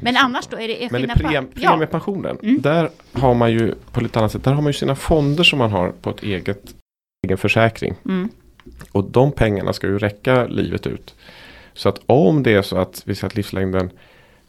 Men 0.00 0.14
det 0.14 0.20
annars 0.20 0.46
då? 0.46 0.56
Är 0.58 0.68
det 0.68 0.88
Men 0.90 1.00
i 1.00 1.02
skillnad 1.08 1.22
på- 1.22 1.28
prem, 1.28 1.48
Ja. 1.54 1.70
premiepensionen, 1.70 2.38
Mm. 2.42 2.60
där 2.60 2.90
har 3.12 3.34
man 3.34 3.52
ju 3.52 3.74
på 3.92 4.00
lite 4.00 4.18
annat 4.18 4.32
sätt, 4.32 4.44
där 4.44 4.52
har 4.52 4.62
man 4.62 4.68
ju 4.68 4.78
sina 4.78 4.94
fonder 4.96 5.44
som 5.44 5.58
man 5.58 5.70
har 5.70 5.90
på 5.90 6.10
ett 6.10 6.22
eget 6.22 6.74
egen 7.26 7.38
försäkring. 7.38 7.94
Mm. 8.04 8.28
Och 8.92 9.04
de 9.10 9.32
pengarna 9.32 9.72
ska 9.72 9.86
ju 9.86 9.98
räcka 9.98 10.46
livet 10.46 10.86
ut. 10.86 11.14
Så 11.74 11.88
att 11.88 12.00
om 12.06 12.42
det 12.42 12.52
är 12.54 12.62
så 12.62 12.76
att 12.76 13.02
vi 13.04 13.14
ser 13.14 13.26
att 13.26 13.36
livslängden 13.36 13.90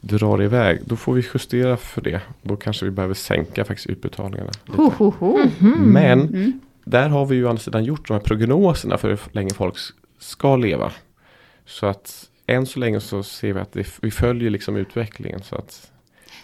drar 0.06 0.42
iväg, 0.44 0.80
då 0.86 0.96
får 0.96 1.14
vi 1.14 1.22
justera 1.34 1.78
för 1.78 2.02
det. 2.02 2.22
Då 2.42 2.56
kanske 2.56 2.86
vi 2.86 2.92
behöver 2.92 3.14
sänka 3.14 3.66
faktiskt 3.66 3.88
utbetalningarna. 3.90 4.52
Ho, 4.68 4.92
ho, 4.98 5.14
ho. 5.20 5.40
Men 5.80 6.20
Mm. 6.22 6.60
där 6.86 7.10
har 7.10 7.26
vi 7.26 7.36
ju 7.36 7.46
å 7.46 7.50
andra 7.50 7.60
sidan 7.62 7.84
gjort 7.84 8.08
de 8.08 8.14
här 8.14 8.22
prognoserna 8.22 8.98
för 8.98 9.10
hur 9.10 9.20
länge 9.32 9.50
folk 9.54 9.76
ska 10.20 10.56
leva. 10.56 10.92
Så 11.66 11.86
att 11.86 12.30
än 12.48 12.66
så 12.66 12.80
länge 12.80 13.00
så 13.00 13.24
ser 13.24 13.54
vi 13.54 13.60
att 13.60 13.72
det, 13.74 13.88
vi 14.02 14.12
följer 14.12 14.50
liksom 14.50 14.76
utvecklingen. 14.76 15.42
Så 15.44 15.56
att 15.56 15.92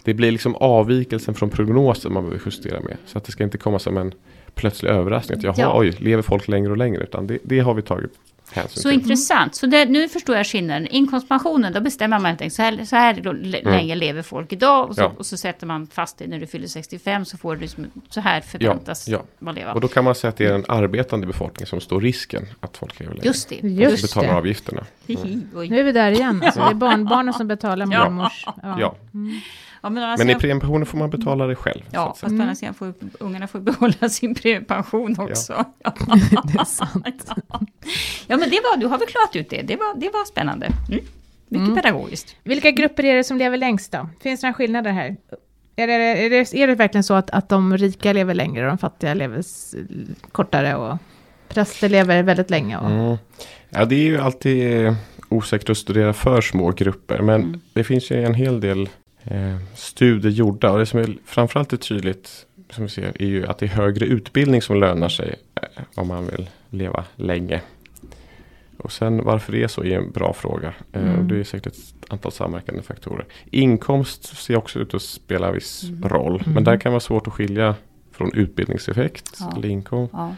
det 0.04 0.14
blir 0.14 0.30
liksom 0.30 0.54
avvikelsen 0.56 1.34
från 1.34 1.50
prognosen 1.50 2.12
man 2.12 2.22
behöver 2.22 2.42
justera 2.46 2.80
med. 2.80 2.96
Så 3.06 3.18
att 3.18 3.24
det 3.24 3.32
ska 3.32 3.44
inte 3.44 3.58
komma 3.58 3.78
som 3.78 3.96
en 3.96 4.12
plötslig 4.54 4.90
överraskning. 4.90 5.38
Att 5.38 5.44
jaha, 5.44 5.54
Ja. 5.58 5.78
oj, 5.78 5.90
lever 5.98 6.22
folk 6.22 6.48
längre 6.48 6.70
och 6.70 6.76
längre? 6.76 7.02
Utan 7.02 7.26
det, 7.26 7.38
det 7.42 7.60
har 7.60 7.74
vi 7.74 7.82
tagit 7.82 8.10
hänsyn 8.52 8.82
Så 8.82 8.90
intressant. 8.90 9.54
Så 9.54 9.66
det, 9.66 9.84
nu 9.84 10.08
förstår 10.08 10.36
jag 10.36 10.46
skillnaden. 10.46 10.86
Inkomstpensionen, 10.86 11.72
då 11.72 11.80
bestämmer 11.80 12.18
man 12.18 12.26
helt 12.26 12.40
enkelt 12.40 12.54
så 12.54 12.62
här, 12.62 12.84
så 12.84 12.96
här 12.96 13.26
l- 13.26 13.56
länge 13.64 13.94
lever 13.94 14.22
folk 14.22 14.52
idag. 14.52 14.88
Och 14.88 14.94
så, 14.94 15.00
Mm. 15.00 15.12
Ja. 15.12 15.18
och 15.18 15.26
så 15.26 15.36
sätter 15.36 15.66
man 15.66 15.86
fast 15.86 16.18
det 16.18 16.26
när 16.26 16.38
du 16.38 16.46
fyller 16.46 16.66
65 16.68 17.24
så 17.24 17.36
får 17.38 17.54
du 17.54 17.60
liksom, 17.60 17.86
så 18.08 18.20
här 18.20 18.40
förväntas 18.40 19.08
ja. 19.08 19.22
man 19.38 19.54
leva. 19.54 19.72
Och 19.72 19.80
då 19.80 19.88
kan 19.88 20.04
man 20.04 20.14
säga 20.14 20.28
att 20.28 20.36
det 20.36 20.46
är 20.46 20.52
den 20.52 20.64
arbetande 20.68 21.26
befolkningen 21.26 21.66
som 21.66 21.80
står 21.80 22.00
risken 22.00 22.46
att 22.60 22.76
folk 22.76 23.00
lever 23.00 23.14
längre. 23.14 23.26
Just 23.26 23.48
det. 23.48 23.56
Just 23.56 24.04
Och 24.04 24.08
betalar 24.08 24.28
det. 24.28 24.34
avgifterna. 24.38 24.84
Oj. 25.54 25.68
Nu 25.70 25.80
är 25.80 25.84
vi 25.84 25.92
där 25.92 26.10
igen. 26.10 26.42
Alltså, 26.44 26.60
det 26.60 26.66
är 26.70 26.74
barnbarnen 26.74 27.34
som 27.34 27.48
betalar 27.48 27.88
Ja. 27.92 28.10
mormors. 28.10 28.46
Ja. 28.62 28.96
Mm. 29.14 29.40
Ja, 29.82 29.90
men, 29.90 30.02
å 30.02 30.06
andra 30.06 30.24
Men 30.24 30.36
i 30.36 30.40
premiepensionen 30.40 30.86
får 30.86 30.98
man 30.98 31.10
betala 31.10 31.46
det 31.46 31.54
själv. 31.56 31.80
så 31.80 31.86
Ja, 31.92 32.00
att 32.10 32.18
fast 32.18 32.20
säga. 32.20 32.36
på 32.38 32.42
andra 32.42 32.54
sidan 32.54 32.74
får 32.74 32.94
ungarna 33.20 33.46
får 33.46 33.60
behålla 33.70 34.08
sin 34.08 34.34
premiepension 34.34 35.16
också. 35.18 35.64
Ja. 35.84 35.94
Det 36.44 36.58
är 36.60 36.64
sant. 36.64 37.30
ja, 38.26 38.36
men 38.36 38.50
det 38.50 38.60
var, 38.64 38.76
du 38.76 38.86
har 38.86 38.98
väl 38.98 39.08
klarat 39.08 39.36
ut 39.36 39.50
det. 39.50 39.62
Det 39.62 39.76
var, 39.76 40.00
det 40.00 40.08
var 40.10 40.24
spännande. 40.24 40.66
Mm. 40.66 41.00
Mycket 41.48 41.68
Mm. 41.68 41.74
pedagogiskt. 41.82 42.36
Vilka 42.44 42.70
grupper 42.70 43.04
är 43.04 43.16
det 43.16 43.24
som 43.24 43.38
lever 43.38 43.56
längst 43.56 43.92
då? 43.92 44.08
Finns 44.22 44.40
det 44.40 44.46
några 44.46 44.54
skillnader 44.54 44.90
här? 44.92 45.16
Är 45.76 45.86
det, 45.86 45.92
är 45.94 46.30
det, 46.30 46.54
är 46.54 46.66
det 46.66 46.74
verkligen 46.74 47.04
så 47.04 47.14
att, 47.14 47.30
att 47.30 47.48
de 47.48 47.76
rika 47.76 48.12
lever 48.12 48.34
längre 48.34 48.64
och 48.64 48.68
de 48.68 48.78
fattiga 48.78 49.14
lever 49.14 49.42
kortare 50.32 50.74
och 50.76 50.98
präster 51.48 51.88
lever 51.88 52.22
väldigt 52.22 52.50
länge? 52.50 52.78
Och, 52.78 52.90
Mm. 52.90 53.16
Ja, 53.70 53.84
det 53.84 53.94
är 53.94 53.98
ju 54.04 54.18
alltid 54.20 54.94
osäkert 55.28 55.70
att 55.70 55.78
studera 55.78 56.12
för 56.12 56.40
små 56.40 56.70
grupper. 56.70 57.18
Men 57.22 57.42
Mm. 57.42 57.60
det 57.72 57.84
finns 57.84 58.10
ju 58.10 58.24
en 58.24 58.34
hel 58.34 58.60
del 58.60 58.88
eh, 59.24 59.56
studier 59.74 60.32
gjorda. 60.32 60.72
Och 60.72 60.78
det 60.78 60.86
som 60.86 61.00
är 61.00 61.16
framförallt 61.26 61.72
är 61.72 61.76
tydligt 61.76 62.46
som 62.70 62.84
vi 62.84 62.90
ser 62.90 63.22
är 63.22 63.26
ju 63.26 63.46
att 63.46 63.58
det 63.58 63.66
är 63.66 63.70
högre 63.70 64.06
utbildning 64.06 64.62
som 64.62 64.80
lönar 64.80 65.08
sig 65.08 65.34
eh, 65.54 65.82
om 65.94 66.08
man 66.08 66.26
vill 66.26 66.50
leva 66.70 67.04
länge. 67.16 67.60
Och 68.78 68.92
sen 68.92 69.24
varför 69.24 69.52
det 69.52 69.62
är 69.62 69.68
så 69.68 69.84
är 69.84 69.98
en 69.98 70.10
bra 70.10 70.32
fråga. 70.32 70.74
Eh, 70.92 71.02
Mm. 71.02 71.18
och 71.18 71.24
det 71.24 71.36
är 71.40 71.44
säkert 71.44 71.66
ett 71.72 72.12
antal 72.12 72.32
samverkande 72.32 72.82
faktorer. 72.82 73.24
Inkomst 73.50 74.36
ser 74.36 74.56
också 74.56 74.78
ut 74.78 74.94
att 74.94 75.02
spela 75.02 75.52
viss 75.52 75.82
Mm. 75.84 76.08
roll. 76.08 76.40
Mm. 76.40 76.52
Men 76.54 76.64
där 76.64 76.76
kan 76.76 76.92
vara 76.92 77.00
svårt 77.00 77.26
att 77.26 77.32
skilja 77.32 77.74
från 78.12 78.32
utbildningseffekt 78.34 79.36
Ja. 79.40 79.52
eller 79.56 79.68
inkomst. 79.68 80.12
Ja. 80.16 80.34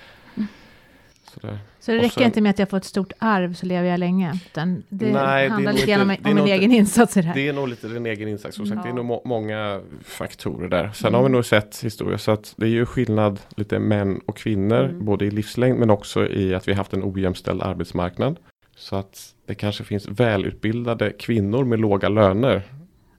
Sådär. 1.34 1.58
Så 1.80 1.90
det 1.90 1.98
räcker 1.98 2.08
sen- 2.08 2.22
inte 2.22 2.40
med 2.40 2.50
att 2.50 2.58
jag 2.58 2.70
får 2.70 2.76
ett 2.76 2.84
stort 2.84 3.12
arv 3.18 3.54
så 3.54 3.66
lever 3.66 3.88
jag 3.88 4.00
länge. 4.00 4.32
Utan 4.46 4.82
det 4.88 5.12
Nej, 5.12 5.44
det 5.44 5.50
handlar 5.52 5.72
nog 5.72 5.80
lite 5.80 5.90
grann 5.92 6.00
om, 6.00 6.08
det 6.08 6.16
om 6.16 6.22
min 6.24 6.38
inte- 6.38 6.52
egen 6.52 6.72
insats 6.72 7.16
i 7.16 7.20
det 7.20 7.26
här. 7.26 7.34
Det 7.34 7.48
är 7.48 7.52
nog 7.52 7.68
lite 7.68 7.88
din 7.88 8.06
egen 8.06 8.28
insats. 8.28 8.56
Som 8.56 8.66
sagt, 8.66 8.76
Ja. 8.76 8.82
Det 8.82 8.88
är 8.88 8.94
nog 8.94 9.04
må- 9.04 9.22
många 9.24 9.80
faktorer 10.04 10.68
där. 10.68 10.90
Sen 10.94 11.08
Mm. 11.08 11.16
har 11.18 11.28
vi 11.28 11.32
nog 11.32 11.44
sett 11.44 11.84
historia 11.84 12.18
så 12.18 12.30
att 12.30 12.54
det 12.56 12.66
är 12.66 12.70
ju 12.70 12.86
skillnad 12.86 13.40
lite 13.56 13.78
män 13.78 14.20
och 14.26 14.36
kvinnor. 14.36 14.84
Mm. 14.84 15.04
Både 15.04 15.24
i 15.24 15.30
livslängd 15.30 15.78
men 15.78 15.90
också 15.90 16.26
i 16.28 16.54
att 16.54 16.68
vi 16.68 16.72
haft 16.72 16.92
en 16.92 17.02
ojämställd 17.04 17.62
arbetsmarknad. 17.62 18.36
Så 18.76 18.96
att 18.96 19.34
det 19.46 19.54
kanske 19.54 19.84
finns 19.84 20.08
välutbildade 20.08 21.10
kvinnor 21.10 21.64
med 21.64 21.80
låga 21.80 22.08
löner 22.08 22.62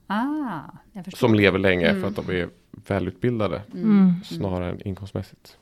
Ah, 0.06 0.60
som 1.16 1.34
lever 1.34 1.58
länge 1.58 1.86
Mm. 1.88 2.00
för 2.02 2.08
att 2.08 2.16
de 2.28 2.36
är 2.36 2.48
välutbildade 2.88 3.62
Mm. 3.74 4.12
snarare 4.24 4.70
än 4.70 4.88
inkomstmässigt. 4.88 5.56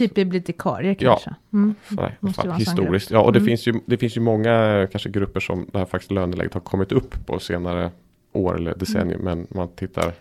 Mm. 0.00 0.08
Typ 0.08 0.14
bibliotekarier 0.14 0.96
Ja. 0.98 1.10
kanske. 1.10 1.34
Mm. 1.52 1.74
Att 1.98 2.12
en 2.22 2.32
sån 2.34 2.52
historiskt. 2.52 3.10
Ja, 3.10 3.20
och 3.20 3.32
det, 3.32 3.38
Mm. 3.38 3.46
finns 3.46 3.66
ju, 3.68 3.74
det 3.86 3.98
finns 3.98 4.16
ju 4.16 4.20
många 4.20 4.86
kanske 4.92 5.08
grupper 5.10 5.40
som 5.40 5.66
det 5.72 5.78
här 5.78 5.86
faktiskt 5.86 6.10
löneläget 6.12 6.54
har 6.54 6.60
kommit 6.60 6.92
upp 6.92 7.26
på 7.26 7.38
senare 7.38 7.90
år 8.32 8.56
eller 8.56 8.74
decennier. 8.74 9.18
Men 9.18 9.46
man 9.50 9.68
tittar 9.68 10.12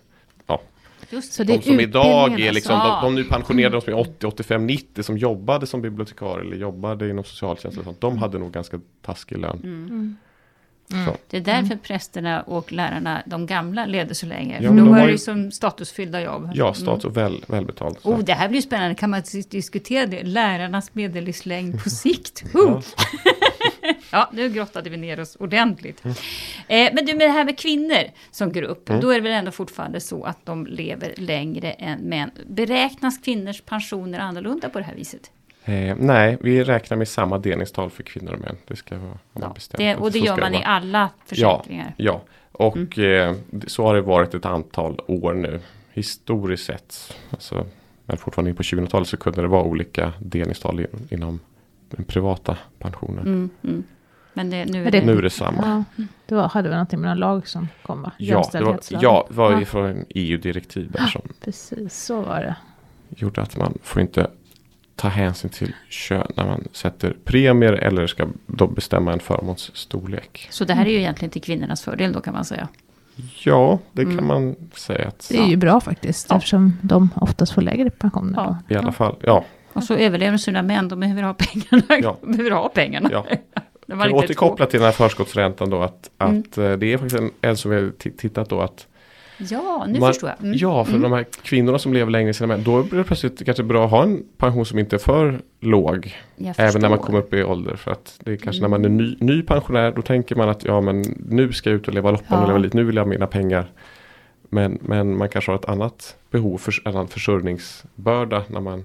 Just 1.09 1.33
Så 1.33 1.43
de 1.43 1.61
som 1.61 1.79
idag 1.79 2.39
är 2.39 2.51
liksom, 2.51 2.75
alltså. 2.75 3.07
de, 3.07 3.15
de 3.15 3.21
nu 3.21 3.27
pensionerade, 3.29 3.75
de 3.75 3.81
som 3.81 3.93
är 3.93 3.99
80, 3.99 4.27
85, 4.27 4.67
90 4.67 5.03
som 5.03 5.17
jobbade 5.17 5.67
som 5.67 5.81
bibliotekarier 5.81 6.45
eller 6.45 6.57
jobbade 6.57 7.09
inom 7.09 7.23
socialtjänst 7.23 7.77
och 7.77 7.83
sånt. 7.83 8.01
De 8.01 8.17
hade 8.17 8.37
nog 8.39 8.51
ganska 8.51 8.79
taskig 9.01 9.37
lön. 9.37 10.17
Mm. 10.93 11.07
Mm. 11.07 11.17
Det 11.29 11.37
är 11.37 11.41
därför 11.41 11.75
prästerna 11.75 12.41
och 12.41 12.71
lärarna, 12.71 13.23
de 13.25 13.45
gamla, 13.45 13.85
levde 13.85 14.15
så 14.15 14.25
länge. 14.25 14.55
Ja, 14.55 14.61
För 14.61 14.67
men 14.67 14.77
då 14.77 14.83
de 14.83 14.89
var 14.91 14.99
har 14.99 15.05
det 15.07 15.11
ju- 15.11 15.17
som 15.17 15.51
statusfyllda 15.51 16.21
jobb. 16.21 16.51
Ja, 16.53 16.73
stat 16.73 17.05
och 17.05 17.17
väl, 17.17 17.45
välbetalt. 17.47 18.01
Så. 18.01 18.09
Oh, 18.13 18.19
det 18.19 18.33
här 18.33 18.49
blir 18.49 18.61
spännande. 18.61 18.95
Kan 18.95 19.09
man 19.09 19.21
dis- 19.21 19.49
diskutera 19.49 20.05
det? 20.05 20.23
Lärarnas 20.23 20.95
medellivslängd 20.95 21.83
på 21.83 21.89
sikt. 22.03 22.43
Ja, 24.11 24.29
nu 24.33 24.49
grottade 24.49 24.89
vi 24.89 24.97
ner 24.97 25.19
oss 25.19 25.35
ordentligt. 25.39 26.03
Mm. 26.05 26.15
Eh, 26.67 26.93
men 26.93 27.05
du, 27.05 27.13
med 27.13 27.27
det 27.27 27.31
här 27.31 27.45
med 27.45 27.57
kvinnor 27.59 28.03
som 28.31 28.51
grupp. 28.51 28.89
Mm. 28.89 29.01
Då 29.01 29.09
är 29.09 29.15
det 29.15 29.21
väl 29.21 29.31
ändå 29.31 29.51
fortfarande 29.51 29.99
så 29.99 30.23
att 30.23 30.45
de 30.45 30.65
lever 30.67 31.13
längre 31.17 31.71
än 31.71 31.99
män. 31.99 32.31
Beräknas 32.47 33.17
kvinnors 33.17 33.61
pensioner 33.61 34.19
annorlunda 34.19 34.69
på 34.69 34.79
det 34.79 34.85
här 34.85 34.95
viset? 34.95 35.31
Eh, 35.65 35.95
nej, 35.99 36.37
vi 36.41 36.63
räknar 36.63 36.97
med 36.97 37.07
samma 37.07 37.37
delningstal 37.37 37.89
för 37.89 38.03
kvinnor 38.03 38.33
och 38.33 38.39
män. 38.39 38.55
Det 38.67 38.75
ska 38.75 38.97
vara 38.97 39.17
Ja, 39.33 39.51
bestämt. 39.55 39.77
det, 39.79 39.95
och 39.95 40.11
det 40.11 40.19
Så 40.19 40.25
gör 40.25 40.37
man 40.37 40.53
i 40.53 40.57
vara. 40.57 40.65
alla 40.67 41.09
försäkringar. 41.25 41.93
Ja, 41.97 42.21
och 42.51 42.77
Mm. 42.77 43.29
eh, 43.31 43.35
det- 43.49 43.69
så 43.69 43.85
har 43.85 43.95
det 43.95 44.01
varit 44.01 44.33
ett 44.33 44.45
antal 44.45 44.99
år 45.07 45.33
nu. 45.33 45.59
Historiskt 45.93 46.65
sett, 46.65 47.15
alltså, 47.29 47.65
men 48.05 48.17
fortfarande 48.17 48.49
in 48.49 48.55
på 48.55 48.63
2000-talet 48.63 49.07
så 49.07 49.17
kunde 49.17 49.41
det 49.41 49.47
vara 49.47 49.63
olika 49.63 50.13
delningstal 50.19 50.79
i- 50.79 50.87
inom 51.09 51.39
den 51.89 52.03
privata 52.05 52.57
pensionen. 52.79 53.19
Mm, 53.27 53.49
mm. 53.63 53.83
Men 54.33 54.49
det, 54.49 54.65
nu 54.65 54.81
är 54.81 54.91
det... 54.91 54.99
det- 54.99 55.05
Nu 55.05 55.17
är 55.17 55.21
det 55.21 55.29
samma. 55.29 55.83
Ja, 55.97 56.03
det 56.25 56.35
var, 56.35 56.47
hade 56.49 56.69
vi 56.69 56.75
någonting 56.75 56.99
med 57.01 57.09
någon 57.09 57.17
lag 57.19 57.47
som 57.47 57.67
kom 57.85 58.01
va? 58.01 58.11
Ja, 58.17 58.49
det 58.51 58.61
var, 58.61 58.79
ja, 58.89 59.25
det 59.29 59.35
var 59.35 59.51
Ja. 59.51 59.65
från 59.65 60.05
EU-direktiv 60.09 60.91
där 60.91 61.05
som 61.07 61.21
Precis, 61.43 62.03
så 62.03 62.21
var 62.21 62.39
det. 62.39 62.55
gjorde 63.09 63.41
att 63.41 63.57
man 63.57 63.77
får 63.83 64.01
inte 64.01 64.27
ta 64.95 65.07
hänsyn 65.07 65.49
till 65.51 65.73
kön 65.89 66.27
när 66.35 66.45
man 66.45 66.67
sätter 66.71 67.15
premier 67.23 67.73
eller 67.73 68.07
ska 68.07 68.27
då 68.47 68.67
bestämma 68.67 69.13
en 69.13 69.19
förmåns 69.19 69.71
storlek. 69.75 70.47
Så 70.51 70.65
det 70.65 70.73
här 70.73 70.85
är 70.85 70.89
ju 70.89 70.97
egentligen 70.97 71.29
till 71.31 71.41
kvinnornas 71.41 71.81
fördel 71.83 72.13
då 72.13 72.21
kan 72.21 72.33
man 72.33 72.45
säga. 72.45 72.67
Ja, 73.43 73.79
det 73.91 74.03
kan 74.03 74.11
Mm. 74.13 74.27
man 74.27 74.55
säga 74.75 75.07
att 75.07 75.27
Det 75.31 75.37
är 75.37 75.45
ju 75.47 75.55
bra 75.57 75.81
faktiskt. 75.81 76.27
Ja. 76.29 76.35
Eftersom 76.37 76.77
de 76.81 77.09
oftast 77.15 77.51
får 77.53 77.61
lägre 77.61 77.89
pensioner. 77.89 78.33
Ja. 78.37 78.57
Då. 78.69 78.75
i 78.75 78.77
alla 78.77 78.91
fall, 78.91 79.15
ja. 79.21 79.45
Och 79.73 79.83
så 79.83 79.93
överlever 79.95 80.37
sina 80.37 80.61
män, 80.61 80.87
de 80.87 80.99
behöver 80.99 81.23
ha 81.23 81.33
pengarna. 81.33 81.99
Ja. 82.03 82.17
De 82.21 82.31
behöver 82.31 82.51
ha 82.51 82.69
pengarna. 82.69 83.09
ja. 83.11 83.25
Återkoppla 84.11 84.65
till 84.65 84.79
den 84.79 84.85
här 84.85 84.91
förskottsräntan 84.93 85.69
då 85.69 85.81
att, 85.81 86.09
Mm. 86.19 86.39
att 86.51 86.57
eh, 86.57 86.71
det 86.71 86.93
är 86.93 86.97
faktiskt 86.97 87.21
en, 87.21 87.31
en 87.41 87.57
som 87.57 87.71
vi 87.71 87.77
har 87.77 87.83
ti- 87.83 88.17
tittat 88.17 88.49
då 88.49 88.61
att 88.61 88.87
Ja, 89.37 89.85
nu 89.87 89.99
Man- 89.99 90.09
förstår 90.09 90.29
jag. 90.29 90.45
Mm. 90.45 90.57
Ja, 90.57 90.83
för 90.83 90.91
Mm. 90.91 91.01
de 91.03 91.11
här 91.11 91.25
kvinnorna 91.43 91.79
som 91.79 91.93
lever 91.93 92.11
längre 92.11 92.27
än 92.29 92.33
sina 92.33 92.47
män, 92.47 92.63
då 92.63 92.83
blir 92.83 92.97
det 92.97 93.03
plötsligt 93.03 93.45
kanske 93.45 93.63
bra 93.63 93.85
att 93.85 93.91
ha 93.91 94.03
en 94.03 94.23
pension 94.37 94.65
som 94.65 94.79
inte 94.79 94.95
är 94.95 94.97
för 94.97 95.39
låg. 95.59 96.15
Även 96.57 96.81
när 96.81 96.89
man 96.89 96.97
kommer 96.99 97.19
upp 97.19 97.33
i 97.33 97.43
ålder. 97.43 97.75
För 97.75 97.91
att 97.91 98.19
det 98.23 98.31
är 98.31 98.37
kanske 98.37 98.59
Mm. 98.65 98.71
när 98.71 98.77
man 98.79 98.85
är 98.85 98.89
ny, 99.03 99.15
ny 99.19 99.41
pensionär, 99.41 99.91
då 99.95 100.01
tänker 100.01 100.35
man 100.35 100.49
att 100.49 100.63
ja 100.63 100.81
men 100.81 101.01
nu 101.29 101.51
ska 101.53 101.69
jag 101.69 101.77
ut 101.77 101.87
och 101.87 101.93
leva 101.93 102.11
loppan 102.11 102.25
Ja. 102.29 102.41
och 102.41 102.47
leva 102.47 102.57
lite, 102.59 102.77
nu 102.77 102.83
vill 102.83 102.95
jag 102.95 103.03
ha 103.03 103.09
mina 103.09 103.27
pengar. 103.27 103.71
Men, 104.49 104.77
men 104.81 105.17
man 105.17 105.29
kanske 105.29 105.51
har 105.51 105.55
ett 105.55 105.65
annat 105.69 106.15
behov, 106.31 106.57
för, 106.57 106.73
en 106.85 106.91
annan 106.95 107.07
försörjningsbörda 107.07 108.43
när 108.47 108.59
man 108.61 108.83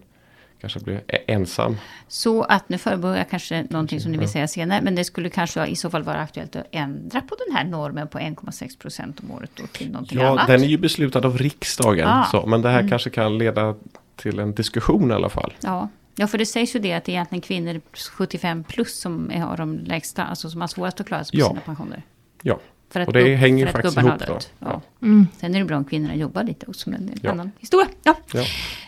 kanske 0.60 0.80
blir 0.80 0.96
e- 1.08 1.18
ensam. 1.26 1.76
Så 2.08 2.42
att 2.42 2.68
nu 2.68 2.78
förebörjar 2.78 3.16
jag 3.18 3.30
kanske 3.30 3.66
någonting 3.70 4.00
som 4.00 4.12
ni 4.12 4.18
vill 4.18 4.26
Ja. 4.28 4.32
säga 4.32 4.48
senare. 4.48 4.80
Men 4.82 4.94
det 4.94 5.04
skulle 5.04 5.30
kanske 5.30 5.66
i 5.66 5.76
så 5.76 5.90
fall 5.90 6.02
vara 6.02 6.18
aktuellt 6.18 6.56
att 6.56 6.66
ändra 6.70 7.20
på 7.20 7.36
den 7.46 7.56
här 7.56 7.64
normen 7.64 8.08
på 8.08 8.18
1,6 8.18 8.78
procent 8.78 9.20
om 9.20 9.30
året 9.30 9.50
då 9.54 9.66
till 9.66 9.90
någonting 9.92 10.18
Ja, 10.20 10.28
annat. 10.28 10.46
den 10.46 10.62
är 10.62 10.66
ju 10.66 10.78
beslutad 10.78 11.26
av 11.26 11.38
riksdagen. 11.38 12.08
Ah. 12.08 12.24
Så, 12.24 12.46
men 12.46 12.62
det 12.62 12.68
här 12.68 12.78
Mm. 12.78 12.90
kanske 12.90 13.10
kan 13.10 13.38
leda 13.38 13.74
till 14.16 14.38
en 14.38 14.54
diskussion 14.54 15.10
i 15.10 15.14
alla 15.14 15.28
fall. 15.28 15.52
Ja. 15.60 15.88
ja, 16.16 16.26
för 16.26 16.38
det 16.38 16.46
sägs 16.46 16.76
ju 16.76 16.80
det 16.80 16.92
att 16.92 17.04
det 17.04 17.12
är 17.12 17.14
egentligen 17.14 17.42
kvinnor 17.42 17.80
75 18.10 18.64
plus 18.64 19.00
som 19.00 19.30
har 19.34 19.56
de 19.56 19.78
lägsta, 19.78 20.24
alltså 20.24 20.50
som 20.50 20.60
har 20.60 20.68
svårast 20.68 21.00
att 21.00 21.06
klara 21.06 21.24
sig 21.24 21.38
på 21.38 21.44
Ja. 21.44 21.48
sina 21.48 21.60
pensioner. 21.60 22.02
Ja, 22.42 22.58
För 22.90 23.00
att 23.00 23.08
och 23.08 23.12
det 23.14 23.34
hänger 23.36 23.66
ju 23.66 23.72
för 23.72 23.78
att 23.78 23.94
faktiskt 23.94 24.06
ihop 24.06 24.26
då. 24.26 24.38
Ja. 24.58 24.80
Mm. 25.02 25.26
Sen 25.40 25.54
är 25.54 25.58
det 25.58 25.64
bra 25.64 25.76
om 25.76 25.84
kvinnorna 25.84 26.14
jobbar 26.14 26.44
lite 26.44 26.66
också, 26.66 26.90
men 26.90 27.06
det 27.06 27.12
är 27.12 27.14
en 27.14 27.20
Ja. 27.22 27.30
annan 27.30 27.52
historia. 27.58 27.88
Ja. 28.02 28.16
Ja. 28.32 28.44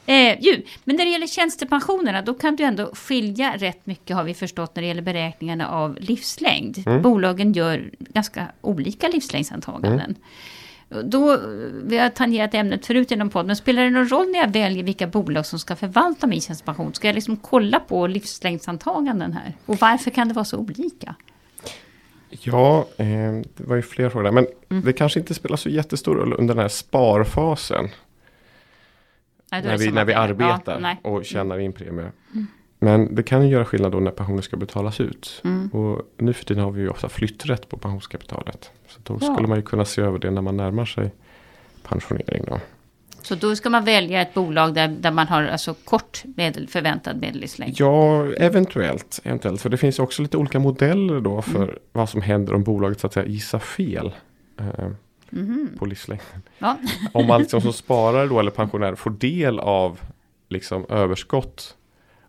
Eh, 0.07 0.41
ju. 0.41 0.63
Men 0.85 0.97
när 0.97 1.05
det 1.05 1.11
gäller 1.11 1.27
tjänstepensionerna, 1.27 2.23
då 2.23 2.35
kan 2.35 2.57
du 2.57 2.65
ändå 2.65 2.91
skilja 2.95 3.57
rätt 3.57 3.87
mycket 3.87 4.17
har 4.17 4.25
vi 4.25 4.35
förstått 4.35 4.77
när 4.77 4.83
det 4.83 4.89
gäller 4.89 5.03
beräkningarna 5.03 5.69
av 5.69 5.97
livslängd. 6.01 6.83
Mm. 6.87 7.03
Bolagen 7.03 7.53
gör 7.53 7.91
ganska 7.99 8.47
olika 8.61 9.09
livslängdsantaganden. 9.09 10.15
Då, 11.05 11.39
vi 11.85 11.99
har 11.99 12.09
tangerat 12.09 12.55
ämnet 12.55 12.87
förut 12.87 13.13
i 13.13 13.17
någon 13.17 13.31
podd, 13.31 13.47
men 13.47 13.57
spelar 13.57 13.83
det 13.85 13.91
någon 13.91 14.09
roll 14.09 14.31
när 14.31 14.39
jag 14.39 14.53
väljer 14.53 14.85
vilka 14.85 15.07
bolag 15.07 15.47
som 15.47 15.59
ska 15.59 15.77
förvalta 15.77 16.27
min 16.27 16.41
tjänstepension? 16.41 16.95
Ska 16.95 17.09
jag 17.09 17.15
liksom 17.15 17.37
kolla 17.37 17.81
på 17.81 18.07
livslängdsantaganden 18.07 19.33
här? 19.33 19.55
Och 19.67 19.77
varför 19.81 20.11
kan 20.11 20.29
det 20.29 20.35
vara 20.35 20.45
så 20.45 20.59
olika? 20.59 21.15
Ja, 22.31 22.87
eh, 22.97 23.07
det 23.57 23.65
var 23.65 23.77
ju 23.77 23.83
fler 23.83 24.09
frågor 24.09 24.25
där. 24.25 24.33
Men 24.33 24.47
Mm. 24.71 24.85
det 24.85 24.93
kanske 24.93 25.21
inte 25.21 25.35
spelar 25.35 25.57
så 25.57 25.69
jättestor 25.69 26.15
roll 26.17 26.33
under 26.39 26.55
den 26.55 26.63
här 26.63 26.69
sparfasen. 26.69 27.89
Nej, 29.53 29.63
när 29.63 29.79
vi, 29.79 29.91
när 29.91 30.05
vi 30.05 30.13
arbetar 30.15 30.81
Ja, 31.03 31.11
och 31.11 31.25
tjänar 31.25 31.59
in 31.59 31.73
premier. 31.73 32.13
Men 32.79 33.15
det 33.15 33.23
kan 33.23 33.43
ju 33.47 33.49
göra 33.53 33.65
skillnad 33.65 33.93
då 33.93 34.01
när 34.01 34.11
pensionen 34.11 34.43
ska 34.43 34.57
betalas 34.57 35.01
ut. 35.01 35.41
Mm. 35.45 35.69
Och 35.69 36.03
nu 36.17 36.33
för 36.33 36.45
tiden 36.45 36.65
har 36.65 36.71
vi 36.71 36.81
ju 36.81 36.89
ofta 36.89 37.09
flytträtt 37.09 37.69
på 37.69 37.77
pensionskapitalet. 37.77 38.71
Så 38.89 39.01
då 39.03 39.19
Ja. 39.21 39.35
skulle 39.35 39.49
man 39.49 39.59
ju 39.59 39.63
kunna 39.63 39.85
se 39.85 40.03
över 40.03 40.19
det 40.19 40.31
när 40.31 40.43
man 40.43 40.57
närmar 40.57 40.85
sig 40.85 41.11
pensionering. 41.89 42.45
Då. 42.47 42.61
Så 43.23 43.35
då 43.35 43.57
ska 43.57 43.71
man 43.71 43.85
välja 43.85 44.23
ett 44.23 44.35
bolag 44.35 44.75
där, 44.75 44.89
där 44.89 45.11
man 45.11 45.29
har 45.29 45.43
alltså 45.43 45.75
kort 45.85 46.23
medel, 46.37 46.69
förväntad 46.69 47.21
medellivslängd? 47.21 47.75
Ja, 47.77 48.27
eventuellt, 48.33 49.21
eventuellt. 49.25 49.61
För 49.63 49.69
det 49.71 49.77
finns 49.77 49.99
också 49.99 50.23
lite 50.23 50.37
olika 50.37 50.59
modeller 50.59 51.21
då 51.21 51.43
för 51.43 51.63
Mm. 51.63 51.75
vad 51.93 52.09
som 52.09 52.23
händer 52.23 52.55
om 52.55 52.63
bolaget 52.63 53.01
så 53.01 53.07
att 53.07 53.13
säga 53.13 53.27
gissar 53.27 53.59
fel. 53.59 54.13
Eh, 54.61 54.87
Mhm. 55.33 55.69
på 55.79 55.87
livslängden. 55.87 56.43
Ja. 56.59 56.77
Om 57.13 57.27
man 57.27 57.41
liksom 57.41 57.61
som 57.61 57.73
sparare 57.73 58.27
då 58.27 58.41
eller 58.41 58.51
pensionär 58.51 58.95
får 58.95 59.11
del 59.11 59.59
av 59.59 60.01
liksom 60.49 60.87
överskott. 60.89 61.77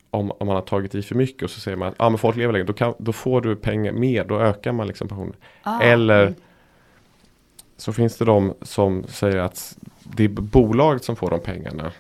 Om, 0.10 0.32
om 0.32 0.48
man 0.48 0.56
har 0.56 0.62
tagit 0.64 0.96
i 0.96 1.02
för 1.02 1.16
mycket 1.16 1.44
och 1.44 1.50
så 1.50 1.60
säger 1.60 1.78
man 1.78 1.88
att 1.88 1.96
ah, 1.98 2.10
men 2.10 2.18
folk 2.18 2.38
lever 2.38 2.54
längre. 2.54 2.66
Då, 2.66 2.74
kan, 2.74 2.94
då 3.00 3.14
får 3.14 3.42
du 3.42 3.56
pengar 3.56 3.92
mer. 3.92 4.24
Då 4.26 4.40
ökar 4.40 4.72
man 4.72 4.88
liksom 4.88 5.08
pensionen. 5.08 5.34
Ah, 5.64 5.82
Eller 5.82 6.22
mm. 6.22 6.34
så 7.78 7.94
finns 7.94 8.18
det 8.18 8.26
de 8.26 8.54
som 8.62 9.04
säger 9.08 9.38
att 9.38 9.78
det 10.04 10.24
är 10.24 10.28
bolaget 10.30 11.04
som 11.04 11.16
får 11.16 11.30
de 11.30 11.40
pengarna. 11.40 11.92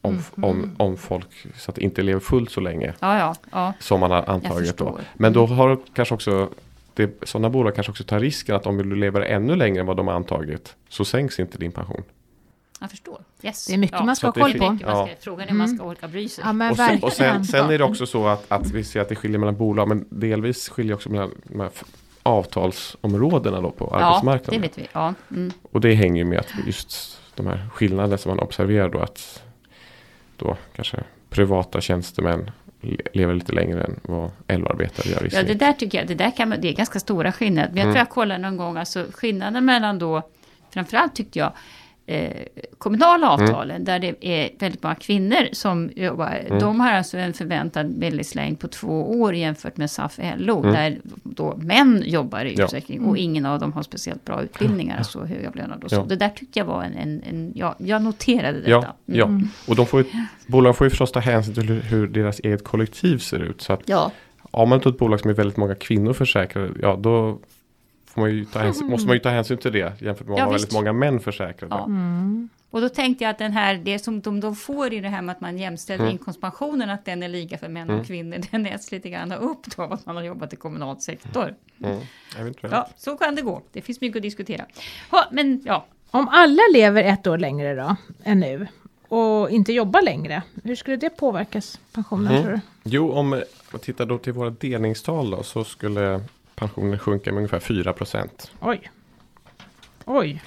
Om, 0.00 0.12
Mm. 0.36 0.50
om, 0.50 0.74
om 0.76 0.96
folk 0.96 1.26
så 1.56 1.70
att 1.70 1.74
det 1.74 1.82
inte 1.82 2.02
lever 2.02 2.20
fullt 2.20 2.50
så 2.50 2.60
länge 2.60 2.94
Ja, 3.00 3.18
ja, 3.18 3.34
ja. 3.52 3.72
som 3.80 4.00
man 4.00 4.10
har 4.10 4.24
antagit. 4.30 4.76
Då. 4.76 4.98
Men 5.14 5.32
då 5.32 5.46
har 5.46 5.78
kanske 5.94 6.14
också 6.14 6.48
det, 6.94 7.24
sådana 7.28 7.50
bolag 7.50 7.74
kanske 7.74 7.90
också 7.90 8.04
tar 8.04 8.20
risken 8.20 8.56
att 8.56 8.66
om 8.66 8.76
du 8.76 8.94
lever 8.96 9.20
ännu 9.20 9.56
längre 9.56 9.80
än 9.80 9.86
vad 9.86 9.96
de 9.96 10.06
har 10.08 10.14
antagit 10.14 10.76
så 10.88 11.04
sänks 11.04 11.40
inte 11.40 11.58
din 11.58 11.72
pension. 11.72 12.02
Jag 12.80 12.90
förstår. 12.90 13.20
Yes. 13.42 13.66
Det 13.66 13.74
är 13.74 13.78
mycket 13.78 13.98
ja. 13.98 14.04
man 14.04 14.16
ska 14.16 14.26
ha 14.26 14.32
koll 14.32 14.52
på. 14.52 14.64
Man 14.64 14.78
Ja. 14.82 15.08
Frågan 15.20 15.46
är 15.48 15.50
om 15.52 15.58
man 15.58 15.66
Mm. 15.66 15.78
ska 15.78 15.86
orka 15.86 16.08
bry 16.08 16.28
sig. 16.28 16.44
Ja, 16.46 16.52
men 16.52 16.70
Och, 16.70 16.76
sen, 16.76 16.98
och 17.02 17.12
sen, 17.12 17.44
sen 17.44 17.70
är 17.70 17.78
det 17.78 17.84
också 17.84 18.06
så 18.06 18.26
att, 18.26 18.44
att 18.52 18.70
vi 18.70 18.84
ser 18.84 19.00
att 19.00 19.08
det 19.08 19.16
skiljer 19.16 19.38
mellan 19.38 19.56
bolag 19.56 19.88
men 19.88 20.06
delvis 20.10 20.68
skiljer 20.68 20.94
också 20.94 21.08
mellan 21.10 21.30
de 21.44 21.60
här 21.60 21.70
avtalsområdena 22.26 23.60
då 23.60 23.70
på 23.70 23.96
det 23.98 24.04
arbetsmarknaden. 24.04 24.62
vet 24.62 24.78
vi. 24.78 24.86
Ja. 24.92 25.14
Mm. 25.30 25.52
Och 25.72 25.80
det 25.80 25.94
hänger 25.94 26.24
med 26.24 26.38
att 26.38 26.52
just 26.66 27.20
de 27.34 27.46
här 27.46 27.68
skillnaderna 27.72 28.18
som 28.18 28.30
man 28.30 28.38
observerar 28.38 28.88
då 28.88 28.98
att 28.98 29.42
då 30.36 30.56
kanske 30.76 30.96
privata 31.30 31.80
tjänstemän 31.80 32.50
le- 32.80 32.96
lever 33.12 33.34
lite 33.34 33.52
längre 33.52 33.84
än 33.84 34.00
vad 34.02 34.30
LO-arbetare 34.48 35.08
gör 35.10 35.26
i 35.26 35.28
Ja, 35.32 35.42
det 35.42 35.54
där 35.54 35.72
tycker 35.72 35.98
jag, 35.98 36.06
det 36.06 36.14
där 36.14 36.30
kan 36.36 36.48
man, 36.48 36.60
det 36.60 36.68
är 36.68 36.72
ganska 36.72 37.00
stora 37.00 37.32
skillnader. 37.32 37.68
Men 37.68 37.76
jag 37.76 37.82
Mm. 37.84 37.94
tror 37.94 37.98
jag 38.00 38.10
kollade 38.10 38.40
någon 38.40 38.56
gång, 38.56 38.76
alltså 38.76 39.06
skillnaden 39.12 39.64
mellan 39.64 39.98
då, 39.98 40.22
framförallt 40.70 41.14
tyckte 41.14 41.38
jag, 41.38 41.52
eh, 42.06 42.30
kommunala 42.78 43.30
avtalen 43.30 43.84
där 43.84 43.98
det 43.98 44.14
är 44.20 44.50
väldigt 44.58 44.82
många 44.82 44.94
kvinnor 44.94 45.48
som 45.52 45.90
jobbar. 45.96 46.58
De 46.60 46.80
har 46.80 46.92
alltså 46.92 47.18
en 47.18 47.32
förväntad 47.32 47.86
medellivslängd 47.86 48.60
på 48.60 48.68
två 48.68 49.20
år 49.20 49.34
jämfört 49.34 49.76
med 49.76 49.90
SAF-LO 49.90 50.62
där 50.62 50.98
då 51.22 51.56
män 51.56 52.02
jobbar 52.06 52.44
i 52.44 52.54
Ja. 52.56 52.64
utsträckning 52.64 53.04
och 53.04 53.18
ingen 53.18 53.46
av 53.46 53.58
dem 53.58 53.72
har 53.72 53.82
speciellt 53.82 54.24
bra 54.24 54.42
utbildningar, 54.42 55.02
så 55.02 55.24
högavlönade 55.24 55.84
och 55.84 55.90
så. 55.90 55.96
Ja. 55.96 56.04
Det 56.08 56.16
där 56.16 56.28
tyckte 56.28 56.58
jag 56.58 56.66
var 56.66 56.82
en, 56.82 56.94
en, 56.94 57.22
en 57.30 57.52
ja, 57.54 57.74
jag 57.78 58.02
noterade 58.02 58.58
detta. 58.58 58.70
Ja, 58.70 58.96
ja. 59.04 59.24
Mm. 59.24 59.48
och 59.68 59.76
de 59.76 59.86
får 59.86 60.00
ju, 60.00 60.06
bolagen 60.46 60.74
får 60.74 60.84
ju 60.86 60.90
förstås 60.90 61.12
ta 61.12 61.20
hänsyn 61.20 61.54
till 61.54 61.68
hur, 61.68 62.06
deras 62.06 62.40
eget 62.40 62.64
kollektiv 62.64 63.18
ser 63.18 63.38
ut. 63.38 63.60
Så 63.60 63.72
att 63.72 63.82
ja. 63.86 64.12
har 64.52 64.66
man 64.66 64.78
ett 64.80 64.98
bolag 64.98 65.20
som 65.20 65.30
är 65.30 65.34
väldigt 65.34 65.56
många 65.56 65.74
kvinnor 65.74 66.12
försäkrade, 66.12 66.70
ja 66.82 66.96
då 67.00 67.38
man 68.20 68.30
ju 68.30 68.44
ta 68.44 68.58
hänsyn, 68.58 68.86
måste 68.86 69.06
man 69.06 69.16
ju 69.16 69.20
ta 69.20 69.28
hänsyn 69.28 69.58
till 69.58 69.72
det 69.72 70.02
jämfört 70.02 70.26
med 70.26 70.34
om 70.34 70.38
Ja, 70.38 70.44
man 70.44 70.46
har 70.46 70.52
visst. 70.52 70.64
väldigt 70.64 70.74
många 70.74 70.92
män 70.92 71.20
försäkrade. 71.20 71.74
Ja. 71.74 71.88
Och 72.70 72.80
då 72.80 72.88
tänkte 72.88 73.24
jag 73.24 73.30
att 73.30 73.38
den 73.38 73.52
här, 73.52 73.74
det 73.74 73.98
som 73.98 74.20
de 74.20 74.40
då 74.40 74.54
får 74.54 74.92
i 74.92 75.00
det 75.00 75.08
här 75.08 75.22
med 75.22 75.32
att 75.32 75.40
man 75.40 75.58
jämställer 75.58 76.04
Mm. 76.04 76.12
inkomstpensionen, 76.12 76.90
att 76.90 77.04
den 77.04 77.22
är 77.22 77.28
lika 77.28 77.58
för 77.58 77.68
män 77.68 77.90
och 77.90 78.06
kvinnor, 78.06 78.36
den 78.50 78.66
äts 78.66 78.92
lite 78.92 79.10
grann 79.10 79.32
upp 79.32 79.76
då 79.76 79.82
av 79.82 79.92
att 79.92 80.06
man 80.06 80.16
har 80.16 80.22
jobbat 80.22 80.52
i 80.52 80.56
kommunal 80.56 81.00
sektor. 81.00 81.54
Mm. 81.84 81.98
Eventuellt. 82.38 82.72
Ja, 82.74 82.88
så 82.96 83.16
kan 83.16 83.34
det 83.34 83.42
gå. 83.42 83.62
Det 83.72 83.80
finns 83.82 84.00
mycket 84.00 84.16
att 84.16 84.22
diskutera. 84.22 84.64
Ja, 85.12 85.24
men 85.32 85.62
ja, 85.64 85.86
Om 86.10 86.28
alla 86.28 86.62
lever 86.72 87.02
ett 87.04 87.26
år 87.26 87.38
längre 87.38 87.74
då, 87.74 87.96
än 88.24 88.40
nu, 88.40 88.66
och 89.08 89.50
inte 89.50 89.72
jobbar 89.72 90.02
längre, 90.02 90.42
hur 90.64 90.76
skulle 90.76 90.96
det 90.96 91.10
påverkas 91.10 91.80
pensionen 91.92 92.26
Mm. 92.32 92.42
tror 92.42 92.52
du? 92.52 92.60
Jo, 92.84 93.12
om 93.12 93.28
man 93.70 93.80
tittar 93.80 94.06
då 94.06 94.18
till 94.18 94.32
våra 94.32 94.50
delningstal 94.50 95.30
då, 95.30 95.42
så 95.42 95.64
skulle 95.64 96.20
pensionen 96.56 96.98
sjunka 96.98 97.30
med 97.32 97.36
ungefär 97.38 97.60
4 97.60 97.92
procent. 97.92 98.50
Oj. 98.60 98.90
Oj. 100.04 100.42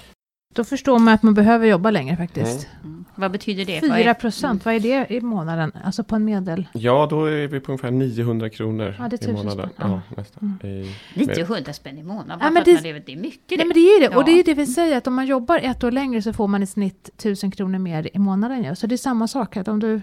Då 0.54 0.64
förstår 0.64 0.98
man 0.98 1.14
att 1.14 1.22
man 1.22 1.34
behöver 1.34 1.66
jobba 1.66 1.90
längre 1.90 2.16
faktiskt. 2.16 2.68
mm. 2.84 3.04
vad 3.14 3.30
betyder 3.32 3.64
det? 3.64 3.80
Vad 3.88 3.98
4 3.98 4.10
är- 4.10 4.14
procent, 4.14 4.64
vad 4.64 4.74
är 4.74 4.80
det 4.80 5.06
i 5.14 5.20
månaden? 5.20 5.72
Alltså 5.84 6.04
på 6.04 6.16
en 6.16 6.24
medel? 6.24 6.68
Ja, 6.72 7.06
då 7.10 7.24
är 7.24 7.46
vi 7.46 7.60
på 7.60 7.72
ungefär 7.72 7.90
900 7.90 8.50
kronor 8.50 8.94
Ja, 8.98 9.08
det 9.08 9.24
är 9.24 9.28
i 9.28 9.32
månaden. 9.32 9.68
spänn. 9.74 9.90
Ja. 9.90 10.00
Ja, 10.08 10.16
nästan. 10.16 10.58
I, 10.64 10.94
900 11.14 11.72
spänn 11.72 11.98
i 11.98 12.02
månaden, 12.02 12.38
Ja, 12.40 12.46
ja, 12.46 12.50
men 12.50 12.64
det, 12.64 12.80
det- 12.92 12.98
det, 13.06 13.12
är 13.12 13.16
mycket 13.16 13.40
Nej 13.50 13.58
det. 13.58 13.64
men 13.64 13.74
det 13.74 13.80
är 13.80 14.00
det, 14.00 14.08
och 14.08 14.14
Ja. 14.22 14.26
det 14.26 14.32
är 14.32 14.36
ju 14.36 14.42
det 14.42 14.54
vi 14.54 14.66
säger 14.66 14.96
att 14.96 15.06
om 15.06 15.14
man 15.14 15.26
jobbar 15.26 15.58
ett 15.58 15.84
år 15.84 15.90
längre 15.90 16.22
så 16.22 16.32
får 16.32 16.48
man 16.48 16.62
i 16.62 16.66
snitt 16.66 17.10
1000 17.16 17.50
kronor 17.50 17.78
mer 17.78 18.10
i 18.14 18.18
månaden 18.18 18.64
ju. 18.64 18.74
Så 18.76 18.86
det 18.86 18.94
är 18.94 18.96
samma 18.96 19.28
sak 19.28 19.56
att 19.56 19.68
om 19.68 19.80
du... 19.80 20.00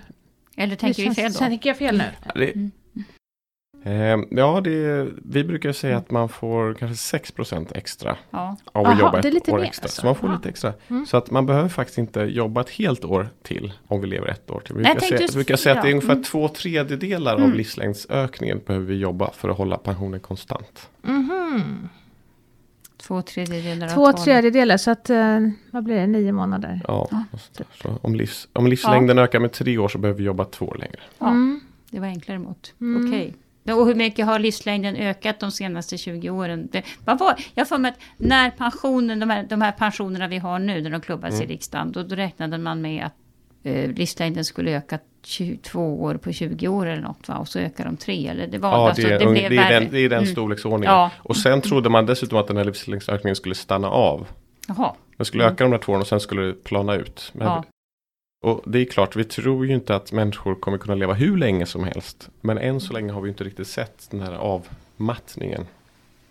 Eller 0.57 0.75
tänker 0.75 1.03
vi 1.09 1.15
fel 1.15 1.31
då? 1.31 1.39
Tänker 1.39 1.69
jag 1.69 1.77
fel 1.77 1.97
nu? 1.97 2.03
det, 2.35 2.69
eh, 3.87 4.17
ja, 4.29 4.61
det, 4.63 5.07
vi 5.25 5.43
brukar 5.43 5.71
säga 5.71 5.97
att 5.97 6.11
man 6.11 6.29
får 6.29 6.73
kanske 6.73 6.97
6 6.97 7.31
procent 7.31 7.71
extra 7.71 8.17
Ja. 8.31 8.57
av 8.71 8.85
att 8.85 8.91
Aha, 8.91 8.99
jobba 8.99 9.19
ett 9.19 9.33
lite 9.33 9.51
år 9.51 9.57
mer 9.57 9.65
extra. 9.65 9.83
alltså. 9.83 10.01
Så 10.01 10.05
man 10.07 10.15
får 10.15 10.29
Ja. 10.29 10.35
lite 10.35 10.49
extra. 10.49 10.73
Mm. 10.87 11.05
Så 11.05 11.17
att 11.17 11.31
man 11.31 11.45
behöver 11.45 11.69
faktiskt 11.69 11.97
inte 11.97 12.19
jobba 12.19 12.61
ett 12.61 12.69
helt 12.69 13.05
år 13.05 13.29
till 13.43 13.73
om 13.87 14.01
vi 14.01 14.07
lever 14.07 14.27
ett 14.27 14.51
år 14.51 14.59
till. 14.65 14.75
Vi 14.75 14.81
Nej, 14.83 14.89
jag 14.91 14.97
brukar, 15.01 15.17
säga, 15.17 15.27
vi 15.31 15.35
brukar 15.35 15.55
säga 15.55 15.75
att 15.75 15.81
det 15.81 15.89
är 15.89 15.91
ungefär 15.93 16.11
Mm. 16.13 16.23
två 16.23 16.47
tredjedelar 16.47 17.33
av 17.33 17.39
Mm. 17.43 17.57
livslängdsökningen 17.57 18.61
behöver 18.67 18.85
vi 18.85 18.95
jobba 18.95 19.31
för 19.31 19.49
att 19.49 19.57
hålla 19.57 19.77
pensionen 19.77 20.19
konstant. 20.19 20.89
Mhm. 21.01 21.89
Två 22.97 23.21
tredjedelar 23.21 23.89
Två 23.89 24.13
tredjedelar, 24.13 24.77
så 24.77 24.91
att 24.91 25.09
eh, 25.09 25.39
vad 25.71 25.83
blir 25.83 25.95
det, 25.95 26.07
nio 26.07 26.31
månader? 26.31 26.81
Ja, 26.87 27.07
Ja. 27.11 27.23
så, 27.81 27.97
om, 28.01 28.15
livs, 28.15 28.47
om 28.53 28.67
livslängden 28.67 29.17
ökar 29.19 29.39
med 29.39 29.51
tre 29.51 29.77
år 29.77 29.87
så 29.87 29.97
behöver 29.97 30.17
vi 30.17 30.23
jobba 30.25 30.45
två 30.45 30.65
år 30.65 30.75
längre. 30.79 30.99
Ja. 31.19 31.27
Mm. 31.29 31.59
Det 31.89 31.99
var 31.99 32.07
enklare 32.07 32.39
mot. 32.39 32.73
Mm. 32.81 33.07
Okej. 33.07 33.33
Ja, 33.35 33.46
Och 33.73 33.85
hur 33.87 33.95
mycket 33.95 34.25
har 34.25 34.39
livslängden 34.39 34.95
ökat 34.95 35.39
de 35.39 35.51
senaste 35.51 35.97
20 35.97 36.29
åren? 36.29 36.67
Det, 36.71 36.83
vad 37.05 37.19
var, 37.19 37.35
jag 37.53 37.67
för 37.67 37.77
mig 37.77 37.91
att 37.91 37.97
när 38.17 38.49
pensionen, 38.51 39.19
de 39.19 39.29
här, 39.29 39.43
de 39.43 39.61
här 39.61 39.71
pensionerna 39.71 40.27
vi 40.27 40.37
har 40.37 40.59
nu, 40.59 40.81
när 40.81 40.89
de 40.89 41.01
klubbas 41.01 41.33
Mm. 41.33 41.43
i 41.43 41.53
riksdagen, 41.53 41.91
då, 41.91 42.03
då 42.03 42.15
räknade 42.15 42.57
man 42.57 42.81
med 42.81 43.05
att 43.05 43.13
eh, 43.63 43.91
livslängden 43.91 44.45
skulle 44.45 44.71
öka 44.71 44.99
22 45.23 46.03
år 46.03 46.15
på 46.15 46.31
20 46.31 46.67
år 46.67 46.85
eller 46.85 47.01
något, 47.01 47.27
va? 47.27 47.35
och 47.37 47.47
så 47.47 47.59
ökar 47.59 47.85
de 47.85 47.97
tre. 47.97 48.27
Eller 48.27 48.47
det 48.47 48.57
var, 48.57 48.69
Ja, 48.71 48.87
alltså, 48.89 49.07
det, 49.07 49.13
är, 49.13 49.19
det 49.19 49.25
blev 49.25 49.49
det, 49.49 49.57
är 49.57 49.63
värre. 49.69 49.79
den, 49.79 49.87
det 49.91 49.99
är 49.99 50.09
den 50.09 50.19
Mm. 50.19 50.31
storleksordningen. 50.31 50.93
Ja. 50.95 51.11
Och 51.19 51.37
sen 51.37 51.61
trodde 51.61 51.89
man 51.89 52.05
dessutom 52.05 52.37
att 52.37 52.47
den 52.47 52.57
här 52.57 52.63
livslängdsökningen 52.65 53.35
skulle 53.35 53.55
stanna 53.55 53.89
av. 53.89 54.27
Jaha, 54.67 54.93
Den 55.17 55.25
skulle 55.25 55.43
Mm. 55.43 55.53
öka 55.53 55.63
de 55.63 55.71
där 55.71 55.77
två 55.77 55.91
åren 55.91 56.01
och 56.01 56.07
sen 56.07 56.19
skulle 56.19 56.41
det 56.41 56.53
plana 56.63 56.95
ut. 56.95 57.31
Men, 57.33 57.47
Ja. 57.47 57.63
Och 58.41 58.63
det 58.65 58.79
är 58.79 58.85
klart, 58.85 59.15
vi 59.15 59.23
tror 59.23 59.65
ju 59.65 59.73
inte 59.73 59.95
att 59.95 60.11
människor 60.11 60.55
kommer 60.55 60.77
kunna 60.77 60.95
leva 60.95 61.13
hur 61.13 61.37
länge 61.37 61.65
som 61.65 61.83
helst. 61.83 62.29
Men 62.41 62.57
än 62.57 62.79
så 62.79 62.93
länge 62.93 63.11
har 63.11 63.21
vi 63.21 63.29
inte 63.29 63.43
riktigt 63.43 63.67
sett 63.67 64.07
den 64.11 64.21
här 64.21 64.31
avmattningen. 64.33 65.65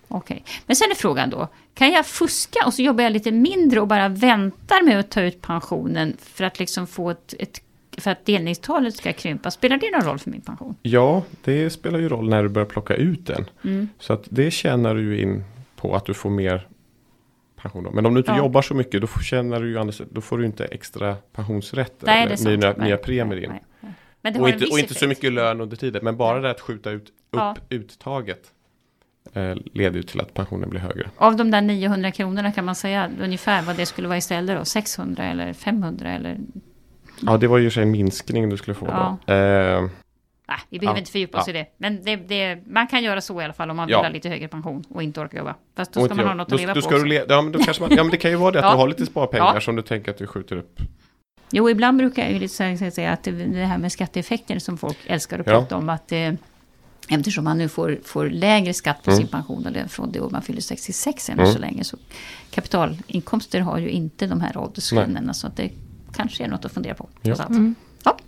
okej. 0.08 0.44
Men 0.66 0.76
sen 0.76 0.90
är 0.90 0.94
frågan 0.94 1.30
då, 1.30 1.48
kan 1.74 1.92
jag 1.92 2.06
fuska 2.06 2.58
och 2.66 2.74
så 2.74 2.82
jobbar 2.82 3.04
jag 3.04 3.12
lite 3.12 3.30
mindre 3.30 3.80
och 3.80 3.88
bara 3.88 4.08
väntar 4.08 4.84
med 4.84 4.98
att 5.00 5.10
ta 5.10 5.22
ut 5.22 5.42
pensionen 5.42 6.16
för 6.20 6.44
att 6.44 6.58
liksom 6.58 6.86
få 6.86 7.10
ett, 7.10 7.34
ett 7.38 7.60
för 7.98 8.10
att 8.10 8.24
delningstalet 8.26 8.96
ska 8.96 9.12
krympa. 9.12 9.50
Spelar 9.50 9.78
det 9.78 9.90
någon 9.90 10.02
roll 10.08 10.18
för 10.18 10.30
min 10.30 10.40
pension? 10.40 10.76
Ja, 10.82 11.22
det 11.44 11.70
spelar 11.70 11.98
ju 11.98 12.08
roll 12.08 12.28
när 12.28 12.42
du 12.42 12.48
börjar 12.48 12.66
plocka 12.66 12.94
ut 12.94 13.26
den. 13.26 13.44
Mm. 13.64 13.88
Så 13.98 14.12
att 14.12 14.24
det 14.30 14.50
tjänar 14.50 14.94
du 14.94 15.20
in 15.20 15.44
på 15.76 15.96
att 15.96 16.04
du 16.04 16.14
får 16.14 16.30
mer 16.30 16.66
pension. 17.68 17.84
Då. 17.84 17.90
Men 17.90 18.06
om 18.06 18.14
du 18.14 18.18
inte 18.20 18.30
Ja. 18.32 18.38
jobbar 18.38 18.62
så 18.62 18.74
mycket 18.74 19.00
då 19.00 19.06
får, 19.06 19.60
du 19.60 19.68
ju 19.70 19.92
då 20.10 20.20
får 20.20 20.38
du 20.38 20.46
inte 20.46 20.64
extra 20.64 21.14
pensionsrätter 21.32 22.06
Nej, 22.06 22.22
eller 22.24 22.56
nya, 22.56 22.74
Nej, 22.76 22.86
nya 22.88 22.96
premier 22.96 23.36
in. 23.44 23.50
nej, 23.50 23.62
nej. 23.80 23.92
Men 24.22 24.32
det 24.32 24.40
Och 24.40 24.48
inte, 24.48 24.64
och 24.66 24.78
inte 24.78 24.94
så 24.94 25.06
mycket 25.08 25.32
lön 25.32 25.60
under 25.60 25.76
tiden. 25.76 26.04
Men 26.04 26.16
bara 26.16 26.40
det 26.40 26.50
att 26.50 26.60
skjuta 26.60 26.90
ut 26.90 27.08
upp 27.08 27.12
Ja. 27.40 27.56
uttaget 27.70 28.40
eh, 29.32 29.54
leder 29.74 29.96
ju 29.96 30.02
till 30.02 30.20
att 30.20 30.34
pensionen 30.34 30.70
blir 30.70 30.80
högre. 30.80 31.10
Av 31.16 31.36
de 31.36 31.50
där 31.50 31.60
900 31.60 32.10
kronorna 32.10 32.52
kan 32.52 32.64
man 32.64 32.74
säga 32.74 33.10
ungefär 33.22 33.62
vad 33.62 33.76
det 33.76 33.86
skulle 33.86 34.08
vara 34.08 34.18
istället 34.18 34.58
då? 34.58 34.64
600 34.64 35.24
eller 35.24 35.52
500 35.52 36.12
eller? 36.12 36.38
Ja, 37.22 37.36
det 37.36 37.46
var 37.46 37.58
ju 37.58 37.70
sig 37.70 37.82
en 37.82 37.90
minskning 37.90 38.48
du 38.50 38.56
skulle 38.56 38.74
få 38.74 38.86
Ja. 38.86 39.16
då. 39.26 39.32
Eh, 39.32 39.88
Nej, 40.48 40.58
vi 40.70 40.78
behöver 40.78 40.96
Ja, 40.96 41.00
inte 41.00 41.10
fördjupa 41.12 41.38
oss 41.38 41.46
ja. 41.46 41.50
i 41.50 41.56
det. 41.56 41.66
Men 41.76 42.04
det, 42.04 42.16
det, 42.16 42.58
man 42.66 42.86
kan 42.86 43.02
göra 43.04 43.20
så 43.20 43.40
i 43.40 43.44
alla 43.44 43.52
fall 43.52 43.70
om 43.70 43.76
man 43.76 43.86
vill 43.86 43.92
Ja. 43.92 44.02
ha 44.02 44.08
lite 44.08 44.28
högre 44.28 44.48
pension 44.48 44.84
och 44.88 45.02
inte 45.02 45.20
orkar 45.20 45.38
jobba. 45.38 45.54
Fast 45.76 45.92
då 45.92 46.04
ska 46.04 46.14
man 46.14 46.26
ha 46.26 46.34
något 46.34 46.48
då, 46.48 46.54
att 46.54 46.60
leva 46.60 46.74
på 46.74 46.80
ska 46.82 46.96
le- 46.96 47.24
ja, 47.28 47.42
men 47.42 47.52
då 47.52 47.58
kanske 47.58 47.82
man, 47.82 47.90
ja, 47.96 48.02
men 48.04 48.10
det 48.10 48.16
kan 48.16 48.30
ju 48.30 48.36
vara 48.36 48.50
det 48.50 48.58
att 48.58 48.64
Ja. 48.64 48.70
du 48.70 48.76
har 48.76 48.88
lite 48.88 49.06
sparpengar 49.06 49.54
Ja. 49.54 49.60
som 49.60 49.76
du 49.76 49.82
tänker 49.82 50.10
att 50.10 50.18
du 50.18 50.26
skjuter 50.26 50.56
upp. 50.56 50.80
Jo, 51.50 51.70
ibland 51.70 51.98
brukar 51.98 52.22
jag 52.22 52.32
ju 52.32 52.38
lite 52.38 52.54
säga 52.90 53.12
att 53.12 53.22
det, 53.22 53.32
här 53.66 53.78
med 53.78 53.92
skatteeffekter 53.92 54.58
som 54.58 54.78
folk 54.78 54.98
älskar 55.06 55.38
att 55.38 55.46
Ja. 55.46 55.52
prata 55.52 55.76
om. 55.76 55.88
Att 55.88 56.12
eh, 56.12 56.32
eftersom 57.08 57.44
man 57.44 57.58
nu 57.58 57.68
får, 57.68 57.98
får 58.04 58.26
lägre 58.30 58.74
skatt 58.74 59.02
på 59.02 59.10
Mm. 59.10 59.18
sin 59.22 59.28
pension 59.28 59.66
eller 59.66 59.86
från 59.88 60.12
det 60.12 60.20
år 60.20 60.30
man 60.30 60.42
fyller 60.42 60.60
66 60.60 61.28
ännu 61.30 61.42
Mm. 61.42 61.52
så 61.54 61.58
länge. 61.58 61.84
Så 61.84 61.96
kapitalinkomster 62.50 63.60
har 63.60 63.78
ju 63.78 63.88
inte 63.88 64.26
de 64.26 64.40
här 64.40 64.56
åldersskillnaderna. 64.56 65.34
Så 65.34 65.46
att 65.46 65.56
det 65.56 65.70
kanske 66.16 66.44
är 66.44 66.48
något 66.48 66.64
att 66.64 66.72
fundera 66.72 66.94
på. 66.94 67.08
Ja. 67.22 67.34
Mm. 67.48 67.74
Ja. 68.04 68.18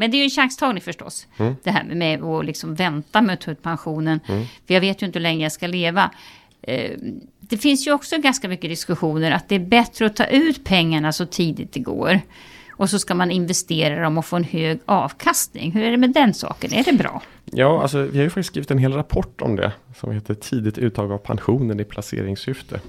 Men 0.00 0.10
det 0.10 0.16
är 0.16 0.18
ju 0.18 0.24
en 0.24 0.30
chanstagning 0.30 0.82
förstås. 0.82 1.26
Mm. 1.38 1.56
Det 1.62 1.70
här 1.70 1.84
med 1.84 2.22
att 2.24 2.44
liksom 2.44 2.74
vänta 2.74 3.22
med 3.22 3.34
att 3.34 3.40
ta 3.40 3.50
ut 3.50 3.62
pensionen. 3.62 4.20
Mm. 4.28 4.44
För 4.66 4.74
jag 4.74 4.80
vet 4.80 5.02
ju 5.02 5.06
inte 5.06 5.18
hur 5.18 5.22
länge 5.22 5.42
jag 5.44 5.52
ska 5.52 5.66
leva. 5.66 6.10
Eh, 6.62 6.90
Det 7.40 7.58
finns 7.58 7.86
ju 7.86 7.92
också 7.92 8.18
ganska 8.18 8.48
mycket 8.48 8.70
diskussioner 8.70 9.30
att 9.30 9.48
det 9.48 9.54
är 9.54 9.58
bättre 9.58 10.06
att 10.06 10.16
ta 10.16 10.24
ut 10.24 10.64
pengarna 10.64 11.12
så 11.12 11.26
tidigt 11.26 11.72
det 11.72 11.80
går. 11.80 12.20
Och 12.70 12.90
så 12.90 12.98
ska 12.98 13.14
man 13.14 13.30
investera 13.30 14.02
dem 14.02 14.18
och 14.18 14.26
få 14.26 14.36
en 14.36 14.44
hög 14.44 14.78
avkastning. 14.86 15.72
Hur 15.72 15.82
är 15.82 15.90
det 15.90 15.96
med 15.96 16.12
den 16.12 16.34
saken? 16.34 16.72
Är 16.74 16.84
det 16.84 16.92
bra? 16.92 17.22
Ja, 17.44 17.82
alltså 17.82 18.02
vi 18.02 18.18
har 18.18 18.24
ju 18.24 18.30
faktiskt 18.30 18.46
skrivit 18.48 18.70
en 18.70 18.78
hel 18.78 18.92
rapport 18.92 19.40
om 19.40 19.56
det. 19.56 19.72
Som 20.00 20.12
heter 20.12 20.34
Tidigt 20.34 20.78
uttag 20.78 21.12
av 21.12 21.18
pensionen 21.18 21.80
i 21.80 21.84
placeringssyfte. 21.84 22.80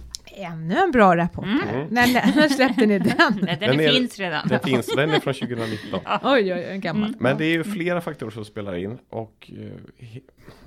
Ännu 0.44 0.76
en 0.76 0.92
bra 0.92 1.16
rapport. 1.18 1.46
Mm. 1.46 1.88
När, 1.90 2.36
när 2.36 2.48
släppte 2.50 2.86
ni 2.86 3.00
den? 3.00 3.14
Nej, 3.42 3.58
den, 3.60 3.70
Den 3.70 3.80
är- 3.80 3.92
finns 3.92 4.20
redan. 4.20 4.48
Den 4.48 4.60
finns, 4.60 4.88
den 4.96 5.10
är 5.10 5.20
från 5.20 5.34
2019. 5.34 6.00
Oj, 6.24 6.54
oj, 6.54 6.68
oj, 6.72 6.78
gammal. 6.78 7.08
Mm. 7.10 7.18
Men 7.20 7.38
det 7.38 7.46
är 7.46 7.50
ju 7.52 7.64
flera 7.64 8.02
faktorer 8.02 8.32
som 8.32 8.46
spelar 8.46 8.76
in. 8.76 8.98
Och 9.10 9.52
eh, 10.00 10.08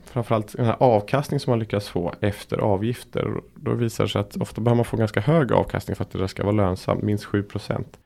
framförallt 0.05 0.57
den 0.57 0.67
här 0.67 0.77
avkastning 0.81 1.41
som 1.41 1.51
man 1.51 1.59
lyckas 1.59 1.89
få 1.89 2.15
efter 2.21 2.59
avgifter. 2.59 3.29
Då 3.55 3.75
visar 3.75 4.05
det 4.05 4.11
sig 4.11 4.21
att 4.21 4.37
ofta 4.37 4.61
behöver 4.61 4.77
man 4.77 4.85
få 4.85 4.97
ganska 4.97 5.21
hög 5.21 5.53
avkastning 5.53 5.97
för 5.97 6.05
att 6.05 6.11
det 6.11 6.29
ska 6.29 6.43
vara 6.43 6.53
lönsamt. 6.57 7.03
Minst 7.03 7.25
7 7.25 7.43
procent. 7.43 7.99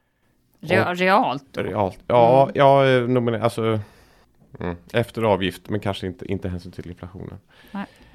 Re- 0.60 0.94
realt. 0.94 1.44
då. 1.50 1.62
Realt. 1.62 1.98
Ja, 2.06 2.50
ja 2.54 2.86
eh, 2.86 3.02
nomine- 3.02 3.42
alltså 3.42 3.80
mm, 4.60 4.76
efter 4.92 5.22
avgift 5.22 5.68
men 5.70 5.80
kanske 5.80 6.06
inte, 6.06 6.32
inte 6.32 6.48
hänsyn 6.48 6.72
till 6.72 6.90
inflationen. 6.90 7.38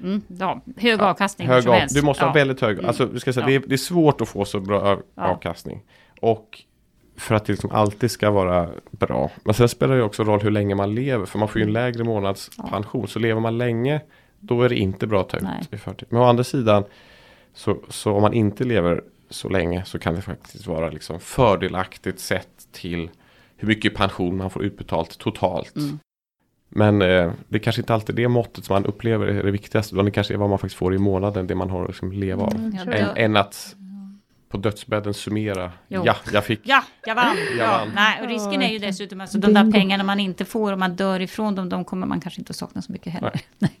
Mm, 0.00 0.22
ja, 0.38 0.60
hög 0.76 1.00
avkastning 1.00 1.48
hur 1.48 1.54
Hög 1.54 1.68
av, 1.68 1.80
du 1.90 2.02
måste 2.02 2.22
ja. 2.24 2.28
ha 2.28 2.34
väldigt 2.34 2.60
hög, 2.60 2.72
Mm. 2.72 2.84
alltså 2.88 3.18
ska 3.18 3.32
säga, 3.32 3.44
Ja. 3.44 3.48
det, 3.50 3.54
är, 3.64 3.68
det 3.68 3.74
är 3.74 3.76
svårt 3.76 4.20
att 4.20 4.28
få 4.28 4.44
så 4.44 4.60
bra 4.60 4.80
av- 4.80 5.02
Ja. 5.14 5.22
avkastning. 5.22 5.82
Och 6.20 6.62
för 7.16 7.34
att 7.34 7.44
det 7.44 7.52
liksom 7.52 7.70
alltid 7.70 8.10
ska 8.10 8.30
vara 8.30 8.68
bra. 8.90 9.30
Men 9.44 9.54
sen 9.54 9.68
spelar 9.68 9.96
det 9.96 10.02
också 10.02 10.24
roll 10.24 10.40
hur 10.40 10.50
länge 10.50 10.74
man 10.74 10.94
lever. 10.94 11.26
För 11.26 11.38
man 11.38 11.48
får 11.48 11.60
ju 11.60 11.66
en 11.66 11.72
lägre 11.72 12.04
månadspension. 12.04 13.08
Så 13.08 13.18
lever 13.18 13.40
man 13.40 13.58
länge 13.58 14.00
då 14.40 14.62
är 14.62 14.68
det 14.68 14.76
inte 14.76 15.06
bra 15.06 15.20
att 15.20 15.28
ta 15.28 15.36
ut 15.36 15.42
Nej. 15.42 15.62
i 15.70 15.76
förtid. 15.76 16.08
Men 16.10 16.20
å 16.22 16.24
andra 16.24 16.44
sidan 16.44 16.84
så, 17.54 17.76
så 17.88 18.12
om 18.12 18.22
man 18.22 18.32
inte 18.32 18.64
lever 18.64 19.02
så 19.30 19.48
länge 19.48 19.84
så 19.84 19.98
kan 19.98 20.14
det 20.14 20.22
faktiskt 20.22 20.66
vara 20.66 20.90
liksom 20.90 21.20
fördelaktigt 21.20 22.20
sett 22.20 22.48
till 22.72 23.10
hur 23.56 23.68
mycket 23.68 23.94
pension 23.94 24.36
man 24.36 24.50
får 24.50 24.64
utbetalt 24.64 25.18
totalt. 25.18 25.76
Mm. 25.76 25.98
Men 26.74 27.02
eh, 27.02 27.32
det 27.48 27.56
är 27.56 27.58
kanske 27.58 27.82
inte 27.82 27.94
alltid 27.94 28.16
det 28.16 28.28
måttet 28.28 28.64
som 28.64 28.74
man 28.74 28.86
upplever 28.86 29.26
är 29.26 29.42
det 29.42 29.50
viktigaste. 29.50 29.94
Utan 29.94 30.04
det 30.04 30.10
kanske 30.10 30.34
är 30.34 30.38
vad 30.38 30.50
man 30.50 30.58
faktiskt 30.58 30.78
får 30.78 30.94
i 30.94 30.98
månaden, 30.98 31.46
det 31.46 31.54
man 31.54 31.70
har 31.70 31.82
att 31.82 31.88
liksom 31.88 32.12
leva 32.12 32.42
av. 32.42 32.54
Mm. 32.54 32.88
Än, 32.88 33.16
än 33.16 33.36
att 33.36 33.76
på 34.52 34.58
dödsbädden 34.58 35.14
summera. 35.14 35.72
Jo. 35.88 36.02
Ja, 36.06 36.16
jag 36.32 36.44
fick. 36.44 36.60
Ja, 36.64 36.84
jag 37.06 37.14
vann! 37.14 37.36
Jag 37.58 37.66
ja, 37.66 37.70
vann. 37.70 37.90
Nej, 37.94 38.20
och 38.22 38.28
risken 38.28 38.62
är 38.62 38.72
ju 38.72 38.78
dessutom 38.78 39.20
alltså 39.20 39.38
de 39.38 39.54
där 39.54 39.72
pengarna 39.72 40.04
man 40.04 40.20
inte 40.20 40.44
får 40.44 40.72
om 40.72 40.80
man 40.80 40.96
dör 40.96 41.20
ifrån 41.20 41.54
dem, 41.54 41.68
de 41.68 41.84
kommer 41.84 42.06
man 42.06 42.20
kanske 42.20 42.40
inte 42.40 42.50
att 42.50 42.56
sakna 42.56 42.82
så 42.82 42.92
mycket 42.92 43.12
heller. 43.12 43.32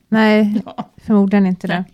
Nej, 0.08 0.60
Ja. 0.66 0.88
förmodligen 1.06 1.46
inte 1.46 1.66
det. 1.66 1.84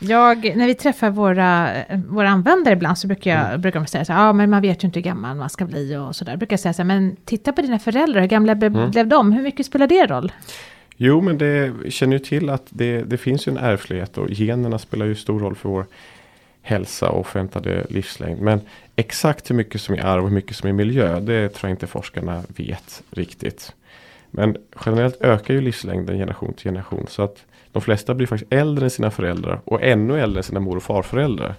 Jag, 0.00 0.56
när 0.56 0.66
vi 0.66 0.74
träffar 0.74 1.10
våra, 1.10 1.70
våra 2.08 2.28
användare 2.28 2.74
ibland 2.74 2.98
så 2.98 3.06
brukar, 3.06 3.36
Mm. 3.36 3.50
jag, 3.50 3.60
brukar 3.60 3.80
de 3.80 3.86
säga 3.86 4.04
så 4.04 4.12
här, 4.12 4.26
ja 4.26 4.32
men 4.32 4.50
man 4.50 4.62
vet 4.62 4.84
ju 4.84 4.86
inte 4.86 4.98
hur 4.98 5.04
gammal 5.04 5.36
man 5.36 5.50
ska 5.50 5.64
bli 5.66 5.96
och 5.96 6.16
sådär. 6.16 6.36
Brukar 6.36 6.52
jag 6.52 6.60
säga 6.60 6.72
så 6.72 6.82
här, 6.82 6.86
men 6.86 7.16
titta 7.24 7.52
på 7.52 7.62
dina 7.62 7.78
föräldrar, 7.78 8.20
hur 8.20 8.28
gamla 8.28 8.54
be- 8.54 8.66
Mm. 8.66 8.90
blev 8.90 9.08
de? 9.08 9.32
Hur 9.32 9.42
mycket 9.42 9.66
spelar 9.66 9.86
det 9.86 10.06
roll? 10.06 10.32
Jo, 10.96 11.20
men 11.20 11.38
det 11.38 11.72
känner 11.92 12.12
ju 12.12 12.18
till 12.18 12.50
att 12.50 12.66
det, 12.70 13.02
det 13.02 13.16
finns 13.16 13.48
ju 13.48 13.50
en 13.52 13.58
ärftlighet 13.58 14.18
och 14.18 14.30
generna 14.30 14.78
spelar 14.78 15.06
ju 15.06 15.14
stor 15.14 15.40
roll 15.40 15.54
för 15.54 15.68
vår 15.68 15.86
hälsa 16.66 17.08
och 17.08 17.26
förväntade 17.26 17.86
livslängd. 17.90 18.40
Men 18.40 18.60
exakt 18.96 19.50
hur 19.50 19.54
mycket 19.54 19.80
som 19.80 19.94
är 19.94 20.04
arv 20.04 20.22
och 20.22 20.28
hur 20.28 20.34
mycket 20.34 20.56
som 20.56 20.68
är 20.68 20.72
miljö, 20.72 21.20
det 21.20 21.48
tror 21.48 21.68
jag 21.68 21.74
inte 21.74 21.86
forskarna 21.86 22.42
vet 22.48 23.02
riktigt. 23.10 23.72
Men 24.30 24.56
generellt 24.86 25.22
ökar 25.22 25.54
ju 25.54 25.60
livslängden 25.60 26.18
generation 26.18 26.54
till 26.54 26.64
generation. 26.64 27.06
Så 27.08 27.22
att 27.22 27.44
de 27.72 27.82
flesta 27.82 28.14
blir 28.14 28.26
faktiskt 28.26 28.52
äldre 28.52 28.86
än 28.86 28.90
sina 28.90 29.10
föräldrar 29.10 29.60
och 29.64 29.82
ännu 29.82 30.20
äldre 30.20 30.38
än 30.38 30.42
sina 30.42 30.60
mor 30.60 30.76
och 30.76 30.82
farföräldrar. 30.82 31.54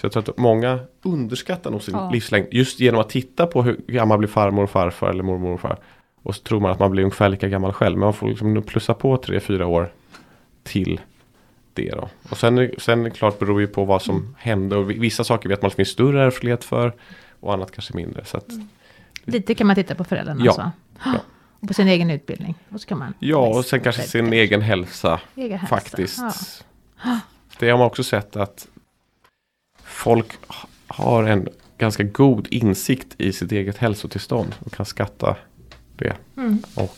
Så 0.00 0.06
jag 0.06 0.12
tror 0.12 0.22
att 0.22 0.38
många 0.38 0.78
underskattar 1.02 1.70
nog 1.70 1.82
sin 1.82 1.94
Ja. 1.94 2.10
livslängd 2.12 2.46
just 2.50 2.80
genom 2.80 3.00
att 3.00 3.08
titta 3.08 3.46
på 3.46 3.62
hur 3.62 3.80
gammal 3.86 4.18
blir 4.18 4.28
farmor 4.28 4.62
och 4.62 4.70
farfar 4.70 5.10
eller 5.10 5.22
mormor 5.22 5.54
och 5.54 5.60
far. 5.60 5.76
Och 6.22 6.34
så 6.34 6.42
tror 6.42 6.60
man 6.60 6.70
att 6.70 6.78
man 6.78 6.90
blir 6.90 7.02
ungefär 7.02 7.28
lika 7.28 7.48
gammal 7.48 7.72
själv. 7.72 7.98
Men 7.98 8.04
man 8.04 8.14
får 8.14 8.28
liksom 8.28 8.62
plussa 8.62 8.94
på 8.94 9.16
3-4 9.16 9.62
år 9.64 9.92
till 10.62 11.00
det 11.74 11.90
då. 11.90 12.08
Och 12.30 12.38
sen, 12.38 12.70
sen 12.78 13.10
klart 13.10 13.38
beror 13.38 13.60
ju 13.60 13.66
på 13.66 13.84
vad 13.84 14.02
som 14.02 14.16
Mm. 14.16 14.34
hände. 14.38 14.76
Och 14.76 14.90
vi- 14.90 14.98
vissa 14.98 15.24
saker 15.24 15.48
vet 15.48 15.62
man 15.62 15.66
att 15.66 15.72
det 15.72 15.76
finns 15.76 15.88
större 15.88 16.24
ärftlighet 16.26 16.64
för. 16.64 16.92
Och 17.40 17.52
annat 17.54 17.70
kanske 17.72 17.96
mindre. 17.96 18.24
Så 18.24 18.36
att, 18.36 18.48
Lite 19.24 19.54
kan 19.54 19.66
man 19.66 19.76
titta 19.76 19.94
på 19.94 20.04
föräldrarna 20.04 20.44
Ja. 20.44 20.50
alltså. 20.50 20.70
Ja. 21.04 21.14
Och 21.60 21.68
på 21.68 21.74
sin 21.74 21.88
egen 21.88 22.10
utbildning. 22.10 22.54
Och 22.68 22.80
så 22.80 22.86
kan 22.86 22.98
man 22.98 23.14
ja, 23.18 23.36
och 23.38 23.64
sen 23.64 23.80
kanske 23.80 24.02
sin 24.02 24.32
egen 24.32 24.60
hälsa. 24.62 25.20
egen 25.34 25.58
hälsa. 25.58 25.66
Faktiskt. 25.76 26.18
Ja. 27.04 27.20
Det 27.58 27.70
har 27.70 27.78
man 27.78 27.86
också 27.86 28.04
sett 28.04 28.36
att 28.36 28.66
folk 29.84 30.32
ha- 30.46 30.68
har 30.86 31.24
en 31.24 31.48
ganska 31.78 32.02
god 32.02 32.46
insikt 32.50 33.14
i 33.18 33.32
sitt 33.32 33.52
eget 33.52 33.76
hälsotillstånd. 33.78 34.54
Och 34.64 34.72
kan 34.72 34.86
skatta 34.86 35.36
det. 35.96 36.16
Mm. 36.36 36.62
Och 36.74 36.96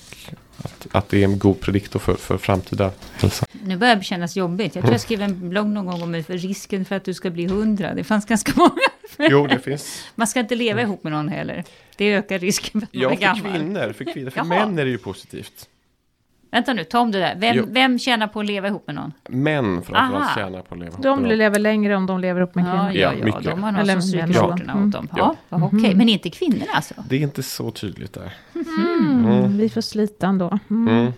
att, 0.59 0.87
att 0.93 1.09
det 1.09 1.19
är 1.21 1.25
en 1.25 1.39
god 1.39 1.61
prediktor 1.61 2.01
för, 2.01 2.15
för 2.15 2.39
framtida 2.39 2.91
hälsa. 3.15 3.47
Nu 3.63 3.77
börjar 3.77 3.97
det 3.97 4.05
kännas 4.05 4.37
jobbigt. 4.37 4.75
Jag 4.75 4.83
tror 4.85 4.95
jag 4.95 5.01
skrev 5.01 5.23
en 5.23 5.49
blogg 5.49 5.67
någon 5.67 5.87
gång 5.87 6.03
om 6.03 6.25
för 6.25 6.39
risken 6.39 6.85
för 6.85 6.97
att 6.97 7.05
du 7.05 7.15
ska 7.15 7.31
bli 7.31 7.47
hundra. 7.47 7.95
Det 7.95 8.05
fanns 8.05 8.27
ganska 8.27 8.53
många. 8.57 9.31
Jo, 9.31 9.47
det 9.47 9.59
finns. 9.59 10.05
Man 10.15 10.27
ska 10.27 10.41
inte 10.41 10.55
leva 10.55 10.83
ihop 10.83 11.05
med 11.05 11.13
någon 11.13 11.29
heller. 11.29 11.65
Det 11.97 12.15
ökar 12.15 12.39
risken 12.39 12.81
för 12.81 12.87
att 12.87 12.95
man 12.95 13.03
Ja, 13.03 13.11
är 13.11 13.15
för 13.17 13.21
gammal. 13.23 13.53
kvinnor. 13.53 13.93
För, 13.93 14.13
kvinnor, 14.13 14.31
för 14.31 14.39
Jaha. 14.39 14.45
män 14.67 14.79
är 14.79 14.85
det 14.85 14.91
ju 14.91 14.99
positivt. 14.99 15.69
Vänta 16.55 16.73
nu, 16.73 16.85
ta 16.85 17.01
om 17.01 17.11
det 17.11 17.19
där. 17.19 17.53
Jo. 17.55 17.63
Vem, 17.65 17.73
vem 17.75 17.99
tjänar 17.99 18.27
på 18.27 18.41
att 18.41 18.47
leva 18.47 18.69
ihop 18.69 18.87
med 18.87 18.95
någon? 18.97 19.13
Män 19.29 19.83
framförallt 19.83 20.15
Aha. 20.15 20.35
tjänar 20.35 20.63
på 20.63 20.75
att 20.75 20.81
leva 20.81 20.91
ihop 20.93 21.03
De 21.03 21.19
med 21.21 21.29
någon. 21.29 21.39
lever 21.39 21.59
längre 21.59 21.97
om 21.97 22.07
de 22.07 22.21
lever 22.21 22.41
upp 22.41 22.55
med 22.55 22.65
Ja, 22.65 22.71
kvinnor. 22.71 22.91
ja, 22.93 23.13
Ja, 23.13 23.19
ja, 23.19 23.25
mycket. 23.25 23.45
de 23.45 23.63
har 23.63 23.73
någon 23.73 23.81
Eller 23.81 23.93
som 23.93 24.03
stryker 24.03 24.27
skjortorna 24.33 24.73
Mm. 24.73 24.87
åt 24.87 24.93
dem. 24.93 25.09
Ja, 25.17 25.37
Ja. 25.49 25.59
ja, 25.59 25.71
okej. 25.73 25.95
Men 25.95 26.09
inte 26.09 26.31
kvinnor 26.31 26.67
alltså? 26.75 26.95
Det 27.09 27.17
är 27.17 27.21
inte 27.21 27.43
så 27.43 27.71
tydligt 27.71 28.13
där. 28.13 28.33
Mm, 28.55 29.59
vi 29.59 29.69
får 29.69 29.81
slita 29.81 30.27
ändå. 30.27 30.59
Mm. 30.71 30.99
Mm. 30.99 31.13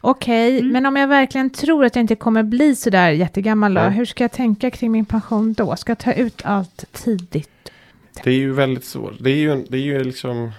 Okej, 0.00 0.62
men 0.62 0.86
om 0.86 0.96
jag 0.96 1.08
verkligen 1.08 1.50
tror 1.50 1.84
att 1.84 1.96
jag 1.96 2.02
inte 2.02 2.14
kommer 2.14 2.42
bli 2.42 2.76
så 2.76 2.90
där 2.90 3.10
jättegammal 3.10 3.74
då, 3.74 3.80
Mm. 3.80 3.92
hur 3.92 4.04
ska 4.04 4.24
jag 4.24 4.32
tänka 4.32 4.70
kring 4.70 4.92
min 4.92 5.04
pension 5.04 5.52
då? 5.52 5.76
Ska 5.76 5.90
jag 5.90 5.98
ta 5.98 6.12
ut 6.12 6.42
allt 6.44 6.84
tidigt? 6.92 7.50
Det 8.24 8.30
är 8.30 8.34
ju 8.34 8.52
väldigt 8.52 8.84
svårt. 8.84 9.14
Det 9.20 9.30
är 9.30 9.36
ju, 9.36 9.64
det 9.68 9.76
är 9.76 9.82
ju 9.82 10.04
liksom 10.04 10.52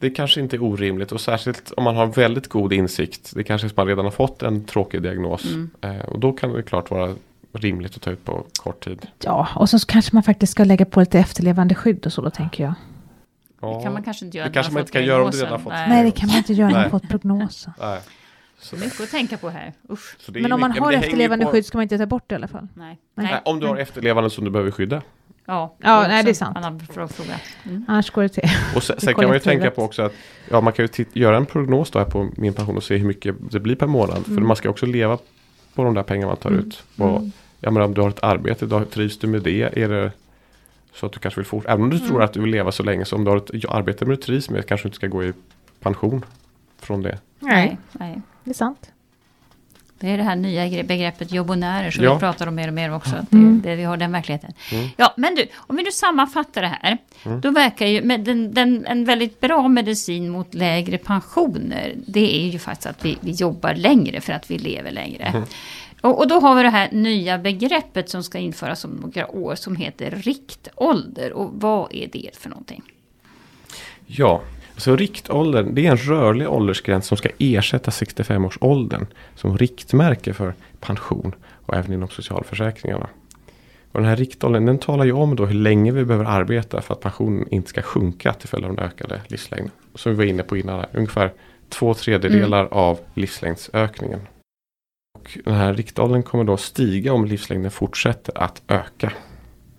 Det 0.00 0.10
kanske 0.10 0.40
inte 0.40 0.56
är 0.56 0.62
orimligt 0.62 1.12
och 1.12 1.20
särskilt 1.20 1.72
om 1.76 1.84
man 1.84 1.96
har 1.96 2.06
väldigt 2.06 2.48
god 2.48 2.72
insikt. 2.72 3.32
Det 3.34 3.44
kanske 3.44 3.66
är 3.66 3.68
som 3.68 3.74
man 3.76 3.86
redan 3.86 4.04
har 4.04 4.12
fått 4.12 4.42
en 4.42 4.64
tråkig 4.64 5.02
diagnos. 5.02 5.44
Mm. 5.44 5.70
Eh, 5.80 5.98
och 6.04 6.20
då 6.20 6.32
kan 6.32 6.52
det 6.52 6.62
klart 6.62 6.90
vara 6.90 7.14
rimligt 7.52 7.96
att 7.96 8.02
ta 8.02 8.10
ut 8.10 8.24
på 8.24 8.46
kort 8.60 8.84
tid. 8.84 9.06
Ja, 9.22 9.48
och 9.54 9.70
så 9.70 9.78
kanske 9.78 10.16
man 10.16 10.22
faktiskt 10.22 10.52
ska 10.52 10.64
lägga 10.64 10.84
på 10.84 11.00
lite 11.00 11.18
efterlevande 11.18 11.74
skydd 11.74 12.06
och 12.06 12.12
så 12.12 12.22
då 12.22 12.30
tänker 12.30 12.64
jag. 12.64 12.74
Ja. 13.60 13.76
Det 13.76 13.82
kan 13.82 13.92
man 13.92 14.02
kanske 14.02 14.24
inte 14.24 14.36
göra. 14.38 14.48
Det 14.48 14.54
kanske 14.54 14.72
man 14.72 14.80
inte 14.80 14.92
kan 14.92 15.04
göra 15.04 15.24
om 15.24 15.30
du 15.30 15.36
redan 15.36 15.52
har 15.52 15.58
fått 15.58 15.72
Nej. 15.72 15.88
Nej, 15.88 16.04
det 16.04 16.10
kan 16.10 16.28
man 16.28 16.36
inte 16.36 16.52
göra 16.52 16.70
när 16.70 16.80
man 16.80 16.90
fått 16.90 17.08
prognosen. 17.08 17.72
Nej. 17.80 18.00
Så, 18.58 18.76
Mycket 18.76 19.00
att 19.00 19.10
tänka 19.10 19.36
på 19.38 19.48
här. 19.48 19.72
Men 20.28 20.52
om 20.52 20.60
man 20.60 20.70
mycket- 20.70 20.84
har 20.84 20.92
efterlevande 20.92 21.44
på- 21.44 21.50
skydd 21.50 21.66
ska 21.66 21.78
man 21.78 21.82
inte 21.82 21.98
ta 21.98 22.06
bort 22.06 22.24
det 22.26 22.32
i 22.32 22.36
alla 22.36 22.48
fall. 22.48 22.68
Nej. 22.74 22.98
Nej. 23.14 23.26
Nej, 23.26 23.40
om 23.44 23.60
du 23.60 23.66
har 23.66 23.76
efterlevande 23.76 24.30
som 24.30 24.44
du 24.44 24.50
behöver 24.50 24.70
skydda. 24.70 25.02
Ja, 25.46 25.74
Ja, 25.78 26.04
är 26.04 26.08
nej, 26.08 26.24
det 26.24 26.30
är 26.30 26.34
sant. 26.34 26.56
En 26.56 26.64
annan 26.64 26.80
fråga. 26.80 27.08
Mm. 27.64 27.84
Annars 27.88 28.10
går 28.10 28.22
det 28.22 28.28
till. 28.28 28.48
Och 28.76 28.82
sen, 28.82 29.00
sen 29.00 29.14
kan 29.14 29.24
man 29.24 29.32
ju 29.32 29.40
tänka 29.40 29.70
på 29.70 29.82
också 29.82 30.02
att 30.02 30.12
ja, 30.50 30.60
man 30.60 30.72
kan 30.72 30.88
ju 30.96 31.04
göra 31.12 31.36
en 31.36 31.46
prognos 31.46 31.90
då 31.90 31.98
här 31.98 32.06
på 32.06 32.28
min 32.36 32.52
pension 32.54 32.76
och 32.76 32.82
se 32.84 32.96
hur 32.96 33.06
mycket 33.06 33.34
det 33.50 33.60
blir 33.60 33.76
per 33.76 33.86
månad. 33.86 34.24
För 34.24 34.30
Mm. 34.32 34.46
man 34.46 34.56
ska 34.56 34.70
också 34.70 34.86
leva 34.86 35.18
på 35.74 35.84
de 35.84 35.94
där 35.94 36.02
pengarna 36.02 36.26
man 36.26 36.36
tar 36.36 36.50
Mm. 36.50 36.60
ut. 36.66 36.82
Och, 36.98 37.22
jag 37.60 37.72
menar, 37.72 37.86
om 37.86 37.94
du 37.94 38.00
har 38.00 38.08
ett 38.08 38.22
arbete, 38.22 38.66
då 38.66 38.84
trivs 38.84 39.18
du 39.18 39.26
med 39.26 39.42
det? 39.42 39.62
Är 39.82 39.88
det 39.88 40.12
så 40.94 41.06
att 41.06 41.12
du 41.12 41.18
kanske 41.18 41.40
vill 41.40 41.46
fortsätta? 41.46 41.72
Även 41.72 41.82
om 41.84 41.90
du 41.90 41.96
Mm. 41.96 42.08
tror 42.08 42.22
att 42.22 42.32
du 42.32 42.40
vill 42.40 42.50
leva 42.50 42.72
så 42.72 42.82
länge, 42.82 43.04
så 43.04 43.16
om 43.16 43.24
du 43.24 43.30
har 43.30 43.36
ett 43.36 43.64
arbete 43.68 44.04
med 44.04 44.18
du 44.18 44.22
trivs 44.22 44.50
med, 44.50 44.66
kanske 44.66 44.84
du 44.84 44.88
inte 44.88 44.96
ska 44.96 45.06
gå 45.06 45.24
i 45.24 45.32
pension 45.80 46.24
från 46.80 47.02
det. 47.02 47.18
Nej, 47.38 47.78
nej. 47.92 48.20
det 48.44 48.50
är 48.50 48.54
sant. 48.54 48.90
Det 50.00 50.08
är 50.10 50.16
det 50.16 50.22
här 50.22 50.36
nya 50.36 50.64
gre- 50.66 50.86
begreppet 50.86 51.32
jobbonärer 51.32 51.90
som 51.90 52.04
Ja. 52.04 52.14
vi 52.14 52.20
pratar 52.20 52.46
om 52.46 52.54
mer 52.54 52.68
och 52.68 52.74
mer 52.74 52.94
också. 52.94 53.16
Att 53.16 53.30
det, 53.30 53.36
Mm. 53.36 53.62
det, 53.64 53.76
vi 53.76 53.84
har 53.84 53.96
den 53.96 54.12
verkligheten. 54.12 54.52
Mm. 54.72 54.88
Ja, 54.96 55.14
men 55.16 55.34
du, 55.34 55.46
om 55.56 55.76
vi 55.76 55.82
nu 55.82 55.90
sammanfattar 55.92 56.62
det 56.62 56.68
här. 56.82 56.98
Mm. 57.24 57.40
Då 57.40 57.50
verkar 57.50 57.86
ju 57.86 58.02
med 58.02 58.20
den, 58.20 58.54
den, 58.54 58.86
en 58.86 59.04
väldigt 59.04 59.40
bra 59.40 59.68
medicin 59.68 60.28
mot 60.28 60.54
lägre 60.54 60.98
pensioner. 60.98 61.94
Det 62.06 62.36
är 62.46 62.48
ju 62.48 62.58
faktiskt 62.58 62.86
att 62.86 63.04
vi, 63.04 63.18
vi 63.20 63.30
jobbar 63.30 63.74
längre 63.74 64.20
för 64.20 64.32
att 64.32 64.50
vi 64.50 64.58
lever 64.58 64.90
längre. 64.90 65.24
Mm. 65.24 65.42
Och, 66.00 66.18
och 66.18 66.28
då 66.28 66.40
har 66.40 66.54
vi 66.54 66.62
det 66.62 66.70
här 66.70 66.88
nya 66.92 67.38
begreppet 67.38 68.10
som 68.10 68.22
ska 68.22 68.38
införas 68.38 68.84
om 68.84 68.90
några 68.90 69.30
år 69.30 69.54
som 69.54 69.76
heter 69.76 70.10
riktålder. 70.10 71.32
Och 71.32 71.50
vad 71.54 71.94
är 71.94 72.08
det 72.12 72.30
för 72.38 72.48
någonting? 72.48 72.82
Ja, 74.06 74.42
så 74.76 74.96
riktåldern 74.96 75.74
det 75.74 75.86
är 75.86 75.90
en 75.90 75.96
rörlig 75.96 76.48
åldersgräns 76.48 77.06
som 77.06 77.16
ska 77.16 77.28
ersätta 77.38 77.90
65-årsåldern 77.90 79.06
som 79.34 79.58
riktmärke 79.58 80.32
för 80.32 80.54
pension 80.80 81.34
och 81.66 81.74
även 81.74 81.92
inom 81.92 82.08
socialförsäkringarna. 82.08 83.08
Och 83.92 84.00
den 84.00 84.08
här 84.08 84.16
riktåldern 84.16 84.66
den 84.66 84.78
talar 84.78 85.04
ju 85.04 85.12
om 85.12 85.36
då 85.36 85.46
hur 85.46 85.54
länge 85.54 85.92
vi 85.92 86.04
behöver 86.04 86.24
arbeta 86.24 86.80
för 86.82 86.94
att 86.94 87.00
pensionen 87.00 87.48
inte 87.50 87.68
ska 87.68 87.82
sjunka 87.82 88.32
till 88.32 88.48
följd 88.48 88.64
av 88.66 88.76
den 88.76 88.84
ökade 88.84 89.20
livslängden. 89.28 89.70
Som 89.94 90.12
vi 90.12 90.18
var 90.18 90.24
inne 90.24 90.42
på 90.42 90.56
innan, 90.56 90.78
här, 90.78 90.88
ungefär 90.92 91.32
två 91.68 91.94
tredjedelar 91.94 92.68
av 92.70 92.98
livslängdsökningen. 93.14 94.20
Och 95.18 95.38
den 95.44 95.54
här 95.54 95.74
riktåldern 95.74 96.22
kommer 96.22 96.44
då 96.44 96.56
stiga 96.56 97.12
om 97.12 97.24
livslängden 97.24 97.70
fortsätter 97.70 98.42
att 98.42 98.62
öka. 98.68 99.12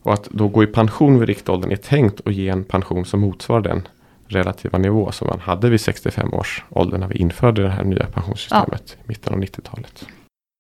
Och 0.01 0.13
att 0.13 0.29
då 0.31 0.47
gå 0.47 0.63
i 0.63 0.67
pension 0.67 1.19
vid 1.19 1.27
riktåldern 1.27 1.71
är 1.71 1.75
tänkt 1.75 2.21
att 2.27 2.33
ge 2.33 2.49
en 2.49 2.63
pension 2.63 3.05
som 3.05 3.19
motsvarar 3.19 3.62
den 3.62 3.88
relativa 4.27 4.77
nivå 4.77 5.11
som 5.11 5.27
man 5.27 5.39
hade 5.39 5.69
vid 5.69 5.81
65 5.81 6.33
års 6.33 6.63
ålder 6.69 6.97
när 6.97 7.07
vi 7.07 7.15
införde 7.15 7.61
det 7.61 7.69
här 7.69 7.83
nya 7.83 8.05
pensionssystemet 8.05 8.97
i 9.03 9.07
mitten 9.07 9.33
av 9.33 9.39
90-talet. 9.39 10.05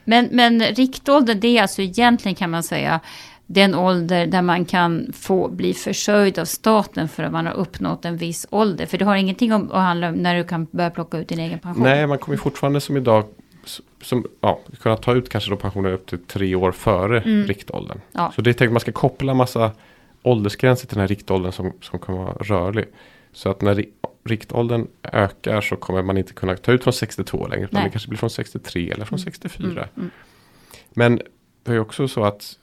Men, 0.03 0.29
men 0.31 0.61
riktålder 0.61 1.35
det 1.35 1.57
är 1.57 1.61
alltså 1.61 1.81
egentligen 1.81 2.35
kan 2.35 2.49
man 2.49 2.63
säga 2.63 2.99
den 3.45 3.75
ålder 3.75 4.27
där 4.27 4.41
man 4.41 4.65
kan 4.65 5.13
få 5.13 5.49
bli 5.49 5.73
försörjd 5.73 6.39
av 6.39 6.45
staten 6.45 7.07
för 7.09 7.23
att 7.23 7.31
man 7.31 7.45
har 7.45 7.53
uppnått 7.53 8.05
en 8.05 8.17
viss 8.17 8.47
ålder. 8.49 8.85
För 8.85 8.97
det 8.97 9.05
har 9.05 9.15
ingenting 9.15 9.53
om 9.53 9.71
att 9.71 9.81
handla 9.81 10.09
om 10.09 10.15
när 10.15 10.35
du 10.35 10.43
kan 10.43 10.67
börja 10.71 10.89
plocka 10.89 11.17
ut 11.17 11.27
din 11.27 11.39
egen 11.39 11.59
pension. 11.59 11.83
Nej, 11.83 12.07
man 12.07 12.17
kommer 12.17 12.37
fortfarande 12.37 12.81
som 12.81 12.97
idag 12.97 13.23
som, 14.01 14.25
ja, 14.41 14.59
kunna 14.79 14.97
ta 14.97 15.13
ut 15.13 15.29
kanske 15.29 15.49
då 15.49 15.55
pensioner 15.55 15.91
upp 15.91 16.05
till 16.05 16.19
tre 16.19 16.55
år 16.55 16.71
före 16.71 17.21
Mm. 17.21 17.47
riktåldern. 17.47 17.99
Ja. 18.11 18.31
Så 18.35 18.41
det 18.41 18.49
är 18.49 18.53
tänkt 18.53 18.69
att 18.69 18.73
man 18.73 18.79
ska 18.79 18.91
koppla 18.91 19.33
massa 19.33 19.71
åldersgränser 20.23 20.87
till 20.87 20.95
den 20.95 21.01
här 21.01 21.07
riktåldern 21.07 21.51
som, 21.51 21.71
som 21.81 21.99
kommer 21.99 22.19
vara 22.19 22.33
rörlig. 22.33 22.85
Så 23.37 23.49
att 23.49 23.61
när 23.61 23.75
ri- 23.75 23.89
riktåldern 24.23 24.87
ökar 25.03 25.61
så 25.61 25.75
kommer 25.75 26.01
man 26.03 26.17
inte 26.17 26.33
kunna 26.33 26.55
ta 26.57 26.71
ut 26.71 26.83
från 26.83 26.93
62 26.93 27.47
längre. 27.47 27.63
Utan 27.65 27.73
Nej. 27.73 27.83
det 27.83 27.89
kanske 27.89 28.09
blir 28.09 28.17
från 28.19 28.29
63 28.29 28.91
eller 28.91 29.05
från 29.05 29.19
Mm. 29.19 29.23
64. 29.25 29.69
Mm, 29.71 29.87
mm. 29.97 30.09
Men 30.89 31.21
det 31.63 31.71
är 31.71 31.79
också 31.79 32.07
så 32.07 32.23
att 32.23 32.57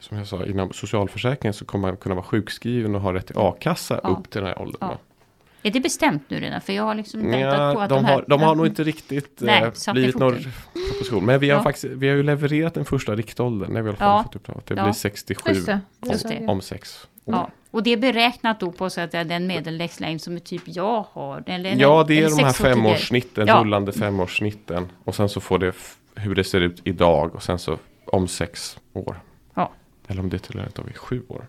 som 0.00 0.18
jag 0.18 0.26
sa, 0.26 0.44
inom 0.46 0.72
socialförsäkringen 0.72 1.54
så 1.54 1.64
kommer 1.64 1.88
man 1.88 1.96
kunna 1.96 2.14
vara 2.14 2.24
sjukskriven 2.24 2.94
och 2.94 3.00
ha 3.00 3.14
rätt 3.14 3.26
till 3.26 3.36
a-kassa 3.38 4.00
Ja. 4.02 4.08
upp 4.08 4.30
till 4.30 4.40
den 4.40 4.48
här 4.48 4.62
åldern. 4.62 4.78
Ja. 4.80 4.98
Är 5.62 5.70
det 5.70 5.80
bestämt 5.80 6.22
nu 6.28 6.40
redan? 6.40 6.60
För 6.60 6.72
jag 6.72 6.82
har 6.82 6.94
liksom 6.94 7.20
väntat 7.30 7.58
Ja, 7.58 7.74
på 7.74 7.80
att 7.80 7.88
de, 7.88 7.94
de 7.94 8.04
här... 8.04 8.14
har, 8.14 8.24
de 8.28 8.40
har 8.40 8.54
nog 8.54 8.66
inte 8.66 8.84
riktigt 8.84 9.40
Nej, 9.40 9.62
eh, 9.62 9.90
i 9.90 9.92
blivit 9.92 10.16
någon 10.18 10.36
proposition. 10.88 11.24
Men 11.24 11.40
vi 11.40 11.50
har, 11.50 11.56
Ja. 11.58 11.62
faktiskt, 11.62 11.84
vi 11.84 12.08
har 12.08 12.16
ju 12.16 12.22
levererat 12.22 12.74
den 12.74 12.84
första 12.84 13.14
riktåldern. 13.16 13.72
När 13.72 13.82
vi 13.82 13.88
har 13.90 13.96
Ja. 14.00 14.22
fått 14.22 14.36
uppdrag. 14.36 14.62
Det 14.66 14.74
Ja. 14.74 14.82
blir 14.84 14.92
67 14.92 15.50
Just 15.54 15.66
det. 15.66 15.80
Just 16.06 16.28
det. 16.28 16.38
om, 16.38 16.48
om 16.48 16.60
sex 16.60 17.06
år. 17.24 17.50
Och 17.72 17.82
det 17.82 17.90
är 17.90 17.96
beräknat 17.96 18.60
då 18.60 18.72
på 18.72 18.90
så 18.90 19.00
att 19.00 19.10
det 19.12 19.18
är 19.18 19.24
den 19.24 19.46
medellängdslängd 19.46 20.22
som 20.22 20.40
typ 20.40 20.62
jag 20.64 21.04
har. 21.12 21.42
Eller, 21.46 21.74
Ja, 21.76 22.04
det 22.08 22.20
är 22.22 22.36
de 22.36 22.44
här 22.44 22.52
femårssnitten, 22.52 23.46
Ja. 23.48 23.60
rullande 23.60 23.92
femårssnitten. 23.92 24.88
Och 25.04 25.14
sen 25.14 25.28
så 25.28 25.40
får 25.40 25.58
det 25.58 25.72
hur 26.14 26.34
det 26.34 26.44
ser 26.44 26.60
ut 26.60 26.80
idag 26.84 27.34
och 27.34 27.42
sen 27.42 27.58
så 27.58 27.78
om 28.06 28.28
sex 28.28 28.78
år. 28.92 29.20
Ja. 29.54 29.70
Eller 30.06 30.20
om 30.20 30.28
det 30.30 30.38
till 30.38 30.50
och 30.58 30.64
med 30.84 30.88
är 30.94 30.98
sju 30.98 31.22
år. 31.28 31.46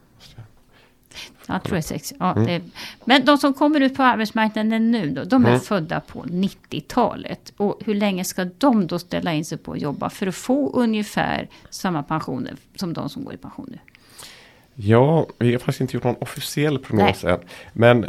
Jag 1.48 1.64
tror 1.64 1.72
det 1.74 1.80
är 1.80 1.82
sex. 1.82 2.14
Ja, 2.20 2.32
Mm. 2.32 2.46
det, 2.46 2.62
men 3.06 3.26
de 3.26 3.38
som 3.38 3.54
kommer 3.54 3.82
ut 3.82 3.96
på 3.96 4.04
arbetsmarknaden 4.04 4.92
nu 4.92 5.10
då, 5.10 5.24
de 5.24 5.46
är 5.46 5.50
Mm. 5.50 5.60
födda 5.62 6.00
på 6.00 6.24
90-talet. 6.24 7.54
Och 7.58 7.80
hur 7.86 7.96
länge 7.96 8.24
ska 8.24 8.46
de 8.58 8.88
då 8.88 9.00
ställa 9.00 9.34
in 9.34 9.46
sig 9.46 9.58
på 9.58 9.72
att 9.72 9.82
jobba 9.82 10.10
för 10.10 10.28
att 10.28 10.36
få 10.36 10.72
ungefär 10.74 11.48
samma 11.70 12.04
pensioner 12.04 12.56
som 12.76 12.94
de 12.94 13.10
som 13.10 13.24
går 13.26 13.34
i 13.34 13.38
pension 13.38 13.68
nu? 13.72 13.78
Ja, 14.76 15.28
vi 15.40 15.52
har 15.52 15.60
faktiskt 15.60 15.82
inte 15.82 15.94
gjort 15.98 16.04
någon 16.04 16.16
officiell 16.20 16.80
prognos 16.80 17.24
än. 17.24 17.40
Men 17.74 18.06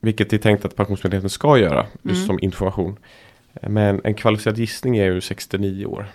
vilket 0.00 0.30
det 0.30 0.36
är 0.36 0.38
tänkt 0.38 0.64
att 0.64 0.76
Pensionsmyndigheten 0.76 1.30
ska 1.30 1.58
göra, 1.58 1.86
just 2.02 2.16
Mm. 2.16 2.26
som 2.26 2.38
information. 2.42 2.96
Men 3.62 4.00
en 4.04 4.14
kvalificerad 4.14 4.58
gissning 4.58 4.96
är 4.96 5.04
ju 5.04 5.20
69 5.20 5.86
år. 5.86 6.06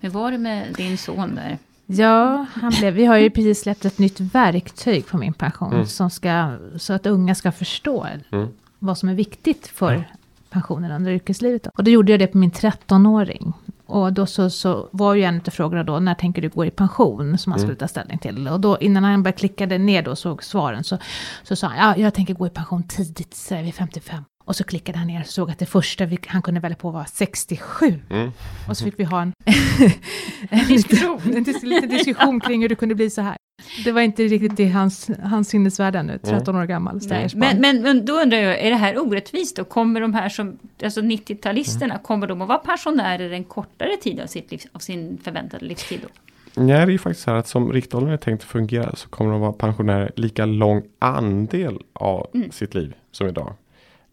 Hur 0.00 0.08
var 0.10 0.30
det 0.30 0.38
med 0.38 0.74
din 0.76 0.98
son 0.98 1.34
där? 1.34 1.58
Ja, 1.86 2.46
han 2.54 2.72
blev, 2.80 2.94
vi 2.94 3.04
har 3.04 3.16
ju 3.16 3.30
precis 3.30 3.60
släppt 3.60 3.84
ett 3.84 3.98
nytt 3.98 4.20
verktyg 4.20 5.06
på 5.06 5.16
min 5.18 5.32
pension. 5.32 5.72
Mm. 5.72 5.86
Som 5.86 6.10
ska, 6.10 6.56
så 6.76 6.92
att 6.92 7.06
unga 7.06 7.34
ska 7.34 7.52
förstå 7.52 8.06
Mm. 8.32 8.48
vad 8.78 8.98
som 8.98 9.08
är 9.08 9.14
viktigt 9.14 9.66
för 9.66 10.04
pensionen 10.50 10.90
under 10.92 11.12
yrkeslivet. 11.12 11.62
Då. 11.62 11.70
Och 11.74 11.84
då 11.84 11.90
gjorde 11.90 12.12
jag 12.12 12.18
det 12.20 12.26
på 12.26 12.38
min 12.38 12.50
13-åring. 12.50 13.52
Och 13.86 14.12
då 14.12 14.26
så, 14.26 14.50
så 14.50 14.88
var 14.92 15.14
ju 15.14 15.22
en 15.22 15.40
av 15.46 15.50
frågorna 15.50 15.84
då, 15.84 15.98
när 16.00 16.14
tänker 16.14 16.42
du 16.42 16.48
gå 16.48 16.64
i 16.64 16.70
pension? 16.70 17.38
Som 17.38 17.52
han 17.52 17.58
skulle 17.60 17.72
Mm. 17.72 17.78
ta 17.78 17.88
ställning 17.88 18.18
till. 18.18 18.48
Och 18.48 18.60
då 18.60 18.78
innan 18.78 19.04
han 19.04 19.22
bara 19.22 19.32
klickade 19.32 19.78
ner 19.78 20.02
då 20.02 20.10
och 20.10 20.18
såg 20.18 20.44
svaren 20.44 20.84
så, 20.84 20.98
så 21.42 21.56
sa 21.56 21.66
han, 21.66 21.76
ja, 21.78 21.96
jag 21.96 22.14
tänker 22.14 22.34
gå 22.34 22.46
i 22.46 22.50
pension 22.50 22.82
tidigt, 22.82 23.34
så 23.34 23.54
är 23.54 23.62
vi 23.62 23.72
55. 23.72 24.24
Och 24.44 24.56
så 24.56 24.64
klickade 24.64 24.98
han 24.98 25.06
ner 25.06 25.20
och 25.20 25.26
såg 25.26 25.50
att 25.50 25.58
det 25.58 25.66
första 25.66 26.04
vi, 26.06 26.18
han 26.26 26.42
kunde 26.42 26.60
välja 26.60 26.76
på 26.76 26.90
var 26.90 27.04
67. 27.12 28.00
Mm. 28.10 28.32
Och 28.68 28.76
så 28.76 28.84
fick 28.84 28.98
vi 28.98 29.04
ha 29.04 29.22
en, 29.22 29.32
En 30.50 30.66
diskussion. 30.68 31.20
en 31.24 31.44
dis- 31.44 31.64
liten 31.64 31.88
diskussion 31.88 32.40
kring 32.40 32.62
hur 32.62 32.68
det 32.68 32.74
kunde 32.74 32.94
bli 32.94 33.10
så 33.10 33.20
här. 33.22 33.36
Det 33.84 33.92
var 33.92 34.00
inte 34.00 34.22
riktigt 34.22 34.60
i 34.60 34.68
hans, 34.68 35.10
hans 35.22 35.48
sinnesvärld 35.48 35.96
ännu, 35.96 36.18
13 36.18 36.56
år 36.56 36.64
gammal 36.64 37.00
men, 37.34 37.60
men, 37.60 37.82
men 37.82 38.04
då 38.06 38.12
undrar 38.12 38.38
jag, 38.38 38.60
är 38.60 38.70
det 38.70 38.76
här 38.76 38.98
orättvist 38.98 39.56
då? 39.56 39.64
Kommer 39.64 40.00
de 40.00 40.14
här 40.14 40.28
som, 40.28 40.58
alltså 40.84 41.00
90-talisterna, 41.00 42.02
kommer 42.02 42.26
de 42.26 42.42
att 42.42 42.48
vara 42.48 42.58
pensionärer 42.58 43.30
en 43.30 43.44
kortare 43.44 43.96
tid 43.96 44.20
av, 44.20 44.26
sitt 44.26 44.50
liv, 44.50 44.60
av 44.72 44.78
sin 44.78 45.18
förväntade 45.22 45.64
livstid 45.66 46.00
då? 46.02 46.08
Nej, 46.56 46.66
det 46.76 46.82
är 46.82 46.86
ju 46.86 46.98
faktiskt 46.98 47.24
så 47.24 47.30
här 47.30 47.38
att 47.38 47.48
som 47.48 47.72
riktåldern 47.72 48.12
är 48.12 48.16
tänkt 48.16 48.42
att 48.42 48.48
fungera 48.48 48.96
så 48.96 49.08
kommer 49.08 49.32
de 49.32 49.40
vara 49.40 49.52
pensionärer 49.52 50.12
lika 50.16 50.44
lång 50.46 50.82
andel 50.98 51.78
av 51.92 52.26
Mm. 52.34 52.50
sitt 52.50 52.74
liv 52.74 52.94
som 53.10 53.28
idag. 53.28 53.54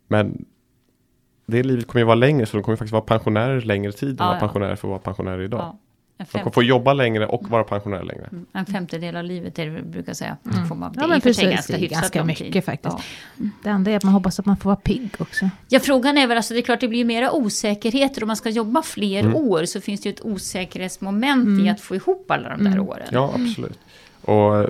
Men 0.08 0.46
det 1.46 1.64
livet 1.64 1.88
kommer 1.88 2.00
ju 2.02 2.06
vara 2.06 2.16
längre 2.16 2.46
så 2.46 2.58
de 2.58 2.64
kommer 2.64 2.76
faktiskt 2.76 2.94
vara 2.94 3.02
pensionärer 3.02 3.62
längre 3.62 3.92
tid 3.92 4.10
än 4.10 4.16
Ja, 4.20 4.26
vad 4.26 4.36
ja. 4.36 4.40
pensionärer 4.40 4.76
får 4.76 4.88
vara 4.90 5.00
pensionärer 5.00 5.42
idag. 5.42 5.60
Ja, 5.60 5.78
De 6.21 6.25
fem, 6.31 6.41
kommer 6.41 6.53
få 6.53 6.63
jobba 6.63 6.93
längre 6.93 7.27
och 7.27 7.49
vara 7.49 7.63
pensionärer 7.63 8.03
längre. 8.03 8.27
mm, 8.31 8.45
en 8.53 8.65
femtedel 8.65 9.15
av 9.15 9.23
livet 9.23 9.60
är 9.60 9.65
det 9.65 9.71
vi 9.71 9.81
brukar 9.81 10.13
säga. 10.13 10.38
Mm. 10.53 10.65
Får 10.67 10.75
man, 10.75 10.93
Ja, 10.97 11.07
men 11.07 11.17
i 11.17 11.21
precis, 11.21 11.43
ganska 11.43 11.73
det 11.73 11.77
är 11.77 11.81
hyfsat 11.81 12.01
ganska 12.01 12.23
mycket 12.25 12.53
tid. 12.53 12.63
faktiskt. 12.63 12.95
Ja. 13.38 13.45
Det 13.63 13.69
enda 13.69 13.91
är 13.91 13.97
att 13.97 14.03
man 14.03 14.13
hoppas 14.13 14.39
att 14.39 14.45
man 14.45 14.57
får 14.57 14.69
vara 14.69 14.75
pigg 14.75 15.10
också. 15.19 15.49
Ja, 15.69 15.79
frågan 15.79 16.17
är 16.17 16.27
väl, 16.27 16.38
alltså 16.38 16.53
det 16.53 16.60
är 16.60 16.62
klart 16.62 16.79
det 16.79 16.88
blir 16.88 17.05
mera 17.05 17.31
osäkerheter. 17.31 18.23
Om 18.23 18.27
man 18.27 18.36
ska 18.36 18.49
jobba 18.49 18.81
fler 18.81 19.19
Mm. 19.23 19.36
år 19.36 19.65
så 19.65 19.81
finns 19.81 20.01
det 20.01 20.10
ju 20.10 20.13
ett 20.13 20.25
osäkerhetsmoment 20.25 21.47
i 21.47 21.62
Mm. 21.62 21.73
att 21.73 21.81
få 21.81 21.95
ihop 21.95 22.31
alla 22.31 22.49
de 22.49 22.63
där 22.63 22.71
Mm. 22.71 22.88
åren. 22.88 23.07
Ja, 23.12 23.34
absolut. 23.36 23.79
Och 24.21 24.69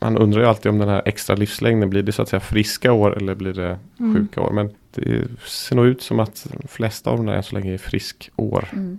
man 0.00 0.18
undrar 0.18 0.40
ju 0.40 0.46
alltid 0.46 0.70
om 0.70 0.78
den 0.78 0.88
här 0.88 1.02
extra 1.04 1.36
livslängden 1.36 1.90
blir 1.90 2.02
det 2.02 2.12
så 2.12 2.22
att 2.22 2.28
säga 2.28 2.40
friska 2.40 2.92
år 2.92 3.16
eller 3.16 3.34
blir 3.34 3.52
det 3.52 3.78
Mm. 4.00 4.14
sjuka 4.14 4.40
år. 4.40 4.50
Men 4.52 4.70
det 4.94 5.24
ser 5.46 5.76
nog 5.76 5.86
ut 5.86 6.02
som 6.02 6.20
att 6.20 6.46
de 6.60 6.68
flesta 6.68 7.10
av 7.10 7.16
dem 7.16 7.26
där 7.26 7.32
än 7.34 7.42
så 7.42 7.54
länge 7.54 7.74
är 7.74 7.78
friskår. 7.78 8.68
Mm. 8.72 8.98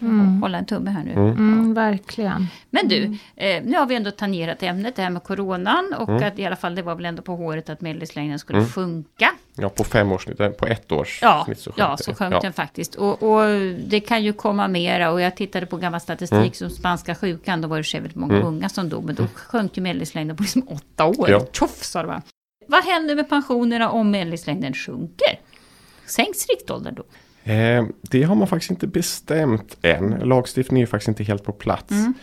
Mm. 0.00 0.42
Hålla 0.42 0.58
en 0.58 0.66
tumme 0.66 0.90
här 0.90 1.04
nu. 1.04 1.12
Mm. 1.12 1.30
Mm, 1.30 1.74
verkligen. 1.74 2.46
Men 2.70 2.88
du, 2.88 3.04
eh, 3.36 3.62
nu 3.64 3.76
har 3.78 3.86
vi 3.86 3.94
ändå 3.94 4.10
tangerat 4.10 4.62
ämnet, 4.62 4.96
det 4.96 5.02
här 5.02 5.10
med 5.10 5.22
coronan 5.22 5.94
och 5.98 6.08
Mm. 6.08 6.22
att 6.28 6.38
i 6.38 6.46
alla 6.46 6.56
fall 6.56 6.74
det 6.74 6.82
var 6.82 6.94
väl 6.94 7.04
ändå 7.04 7.22
på 7.22 7.36
håret 7.36 7.68
att 7.70 7.80
medellivslängden 7.80 8.38
skulle 8.38 8.58
Mm. 8.58 8.70
sjunka. 8.70 9.30
Ja, 9.56 9.68
på 9.68 9.84
fem 9.84 10.12
års 10.12 10.24
snitt, 10.24 10.58
på 10.58 10.66
ett 10.66 10.92
års 10.92 11.18
Ja, 11.22 11.42
snitt 11.44 11.58
så 11.58 11.70
sjönk 11.72 11.78
ja 11.78 11.96
så 11.96 12.14
sjönk 12.14 12.34
ja. 12.34 12.40
den 12.40 12.52
faktiskt. 12.52 12.94
Och, 12.94 13.22
och 13.22 13.44
det 13.88 14.00
kan 14.00 14.24
ju 14.24 14.32
komma 14.32 14.68
mera 14.68 15.10
och 15.10 15.20
jag 15.20 15.36
tittade 15.36 15.66
på 15.66 15.76
gammal 15.76 16.00
statistik 16.00 16.38
Mm. 16.38 16.52
som 16.52 16.70
spanska 16.70 17.14
sjukan, 17.14 17.60
då 17.60 17.68
var 17.68 17.76
det 17.78 17.94
väldigt 17.94 18.14
många 18.14 18.34
Mm. 18.34 18.46
unga 18.46 18.68
som 18.68 18.88
dog, 18.88 19.04
men 19.04 19.14
då 19.14 19.26
sjönk 19.34 19.76
ju 19.76 19.82
medellivslängden 19.82 20.36
på 20.36 20.42
liksom 20.42 20.62
åtta 20.68 21.04
år. 21.04 21.30
Ja. 21.30 21.46
Tjoff 21.52 21.82
sa 21.82 22.02
det 22.02 22.08
va. 22.08 22.22
Vad 22.68 22.84
händer 22.84 23.14
med 23.16 23.28
pensionerna 23.28 23.90
om 23.90 24.10
medellivslängden 24.10 24.74
sjunker? 24.74 25.38
Sänks 26.06 26.46
riktåldern 26.48 26.94
då? 26.94 27.02
Eh, 27.44 27.84
det 28.00 28.22
har 28.22 28.34
man 28.34 28.48
faktiskt 28.48 28.70
inte 28.70 28.86
bestämt 28.86 29.76
än. 29.82 30.10
Lagstiftningen 30.10 30.82
är 30.82 30.90
faktiskt 30.90 31.08
inte 31.08 31.24
helt 31.24 31.44
på 31.44 31.52
plats. 31.52 31.90
Mm. 31.90 32.14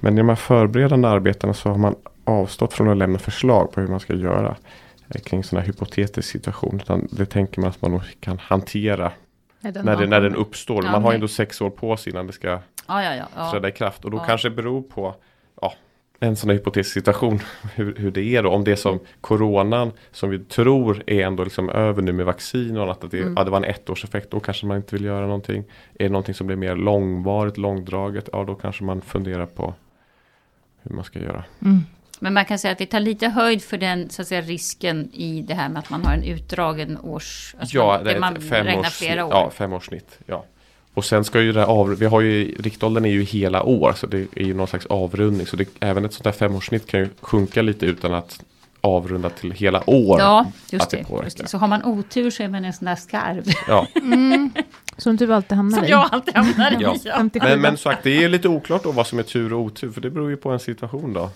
Men 0.00 0.14
i 0.14 0.16
de 0.16 0.28
här 0.28 0.36
förberedande 0.36 1.08
arbetena 1.08 1.54
så 1.54 1.68
har 1.68 1.78
man 1.78 1.94
avstått 2.24 2.72
från 2.72 2.88
att 2.88 2.96
lämna 2.96 3.18
förslag 3.18 3.72
på 3.72 3.80
hur 3.80 3.88
man 3.88 4.00
ska 4.00 4.14
göra 4.14 4.56
eh, 5.14 5.20
kring 5.20 5.44
sådana 5.44 5.60
här 5.60 5.66
hypotetisk 5.66 6.28
situation. 6.28 6.80
Utan 6.82 7.08
det 7.10 7.26
tänker 7.26 7.60
man 7.60 7.70
att 7.70 7.82
man 7.82 7.90
nog 7.90 8.02
kan 8.20 8.38
hantera 8.38 9.12
Är 9.60 9.72
den 9.72 9.84
när, 9.84 9.96
det, 9.96 10.06
när 10.06 10.20
den 10.20 10.36
uppstår. 10.36 10.84
Ja, 10.84 10.92
man 10.92 11.02
har 11.02 11.12
ändå 11.12 11.28
sex 11.28 11.60
år 11.60 11.70
på 11.70 11.96
sig 11.96 12.12
innan 12.12 12.26
det 12.26 12.32
ska 12.32 12.48
Ja, 12.86 13.02
ja, 13.02 13.26
ja. 13.36 13.50
träda 13.50 13.68
i 13.68 13.72
kraft. 13.72 14.04
Och 14.04 14.10
då 14.10 14.18
kanske 14.18 14.48
det 14.48 14.56
beror 14.56 14.82
på 14.82 15.14
ja, 15.60 15.72
en 16.22 16.36
sån 16.36 16.50
här 16.50 16.56
hypotetisk 16.56 16.92
situation. 16.92 17.40
Hur, 17.74 17.94
hur 17.96 18.10
det 18.10 18.36
är 18.36 18.42
då. 18.42 18.50
Om 18.50 18.64
det 18.64 18.72
är 18.72 18.76
som 18.76 19.00
coronan 19.20 19.92
som 20.12 20.30
vi 20.30 20.38
tror 20.38 21.02
är 21.06 21.22
ändå 21.26 21.44
liksom 21.44 21.70
över 21.70 22.02
nu 22.02 22.12
med 22.12 22.26
vaccin 22.26 22.76
och 22.76 22.82
annat. 22.82 23.04
Att 23.04 23.10
det, 23.10 23.18
Mm. 23.20 23.34
ja, 23.36 23.44
det 23.44 23.50
var 23.50 23.58
en 23.58 23.64
ettårseffekt. 23.64 24.30
Då 24.30 24.40
kanske 24.40 24.66
man 24.66 24.76
inte 24.76 24.94
vill 24.96 25.04
göra 25.04 25.26
någonting. 25.26 25.64
Är 25.94 26.04
det 26.04 26.08
någonting 26.08 26.34
som 26.34 26.46
blir 26.46 26.56
mer 26.56 26.76
långvarigt, 26.76 27.58
långdraget. 27.58 28.28
Ja 28.32 28.44
då 28.44 28.54
kanske 28.54 28.84
man 28.84 29.00
funderar 29.00 29.46
på 29.46 29.74
hur 30.82 30.94
man 30.94 31.04
ska 31.04 31.18
göra. 31.18 31.44
Mm. 31.62 31.80
Men 32.20 32.34
man 32.34 32.44
kan 32.44 32.58
säga 32.58 32.72
att 32.72 32.80
vi 32.80 32.86
tar 32.86 33.00
lite 33.00 33.28
höjd 33.28 33.62
för 33.62 33.78
den 33.78 34.10
så 34.10 34.22
att 34.22 34.28
säga, 34.28 34.40
risken 34.40 35.10
i 35.12 35.42
det 35.42 35.54
här 35.54 35.68
med 35.68 35.78
att 35.78 35.90
man 35.90 36.04
har 36.04 36.14
en 36.14 36.22
utdragen 36.24 36.98
års... 36.98 37.54
Alltså 37.58 37.76
ja, 37.76 37.86
man, 37.86 38.04
det 38.04 38.20
man 38.20 38.36
ett 38.36 38.42
räknar 38.52 38.72
femårs, 38.72 38.92
flera 38.98 39.24
år. 39.24 39.30
ja, 39.32 39.50
femårssnitt. 39.50 40.18
Ja. 40.26 40.44
Och 40.94 41.04
sen 41.04 41.24
ska 41.24 41.40
ju 41.40 41.52
det 41.52 41.60
här 41.60 41.66
av, 41.66 41.94
vi 41.98 42.06
har 42.06 42.20
ju, 42.20 42.54
riktåldern 42.58 43.04
är 43.04 43.10
ju 43.10 43.22
hela 43.22 43.62
år 43.62 43.92
så 43.96 44.06
det 44.06 44.18
är 44.36 44.44
ju 44.44 44.54
någon 44.54 44.66
slags 44.66 44.86
avrundning. 44.86 45.46
Så 45.46 45.56
det, 45.56 45.68
även 45.80 46.04
ett 46.04 46.12
sånt 46.12 46.24
där 46.24 46.32
femårssnitt 46.32 46.86
kan 46.86 47.00
ju 47.00 47.08
sjunka 47.20 47.62
lite 47.62 47.86
utan 47.86 48.14
att 48.14 48.44
avrunda 48.80 49.30
till 49.30 49.50
hela 49.50 49.90
år. 49.90 50.20
Ja, 50.20 50.40
att 50.66 50.72
just 50.72 50.90
det 50.90 51.04
just 51.24 51.38
det. 51.38 51.46
Så 51.48 51.58
har 51.58 51.68
man 51.68 51.84
otur 51.84 52.30
så 52.30 52.42
är 52.42 52.48
man 52.48 52.64
en 52.64 52.72
sån 52.72 52.86
där 52.86 52.96
skarv. 52.96 53.44
Ja. 53.68 53.86
Mm. 54.02 54.50
Som 54.96 55.16
du 55.16 55.34
alltid 55.34 55.56
hamnar 55.56 55.78
Som 55.78 55.86
i. 55.86 55.90
jag 55.90 56.08
alltid 56.12 56.34
hamnar 56.36 56.70
i. 56.72 56.76
Ja. 56.80 56.96
Ja. 57.04 57.12
57. 57.16 57.48
Men, 57.48 57.60
men 57.60 57.76
sagt, 57.76 58.02
det 58.02 58.24
är 58.24 58.28
lite 58.28 58.48
oklart 58.48 58.82
då 58.82 58.92
vad 58.92 59.06
som 59.06 59.18
är 59.18 59.22
tur 59.22 59.52
och 59.52 59.60
otur. 59.60 59.90
För 59.90 60.00
det 60.00 60.10
beror 60.10 60.30
ju 60.30 60.36
på 60.36 60.50
en 60.50 60.58
situation 60.58 61.12
då. 61.12 61.30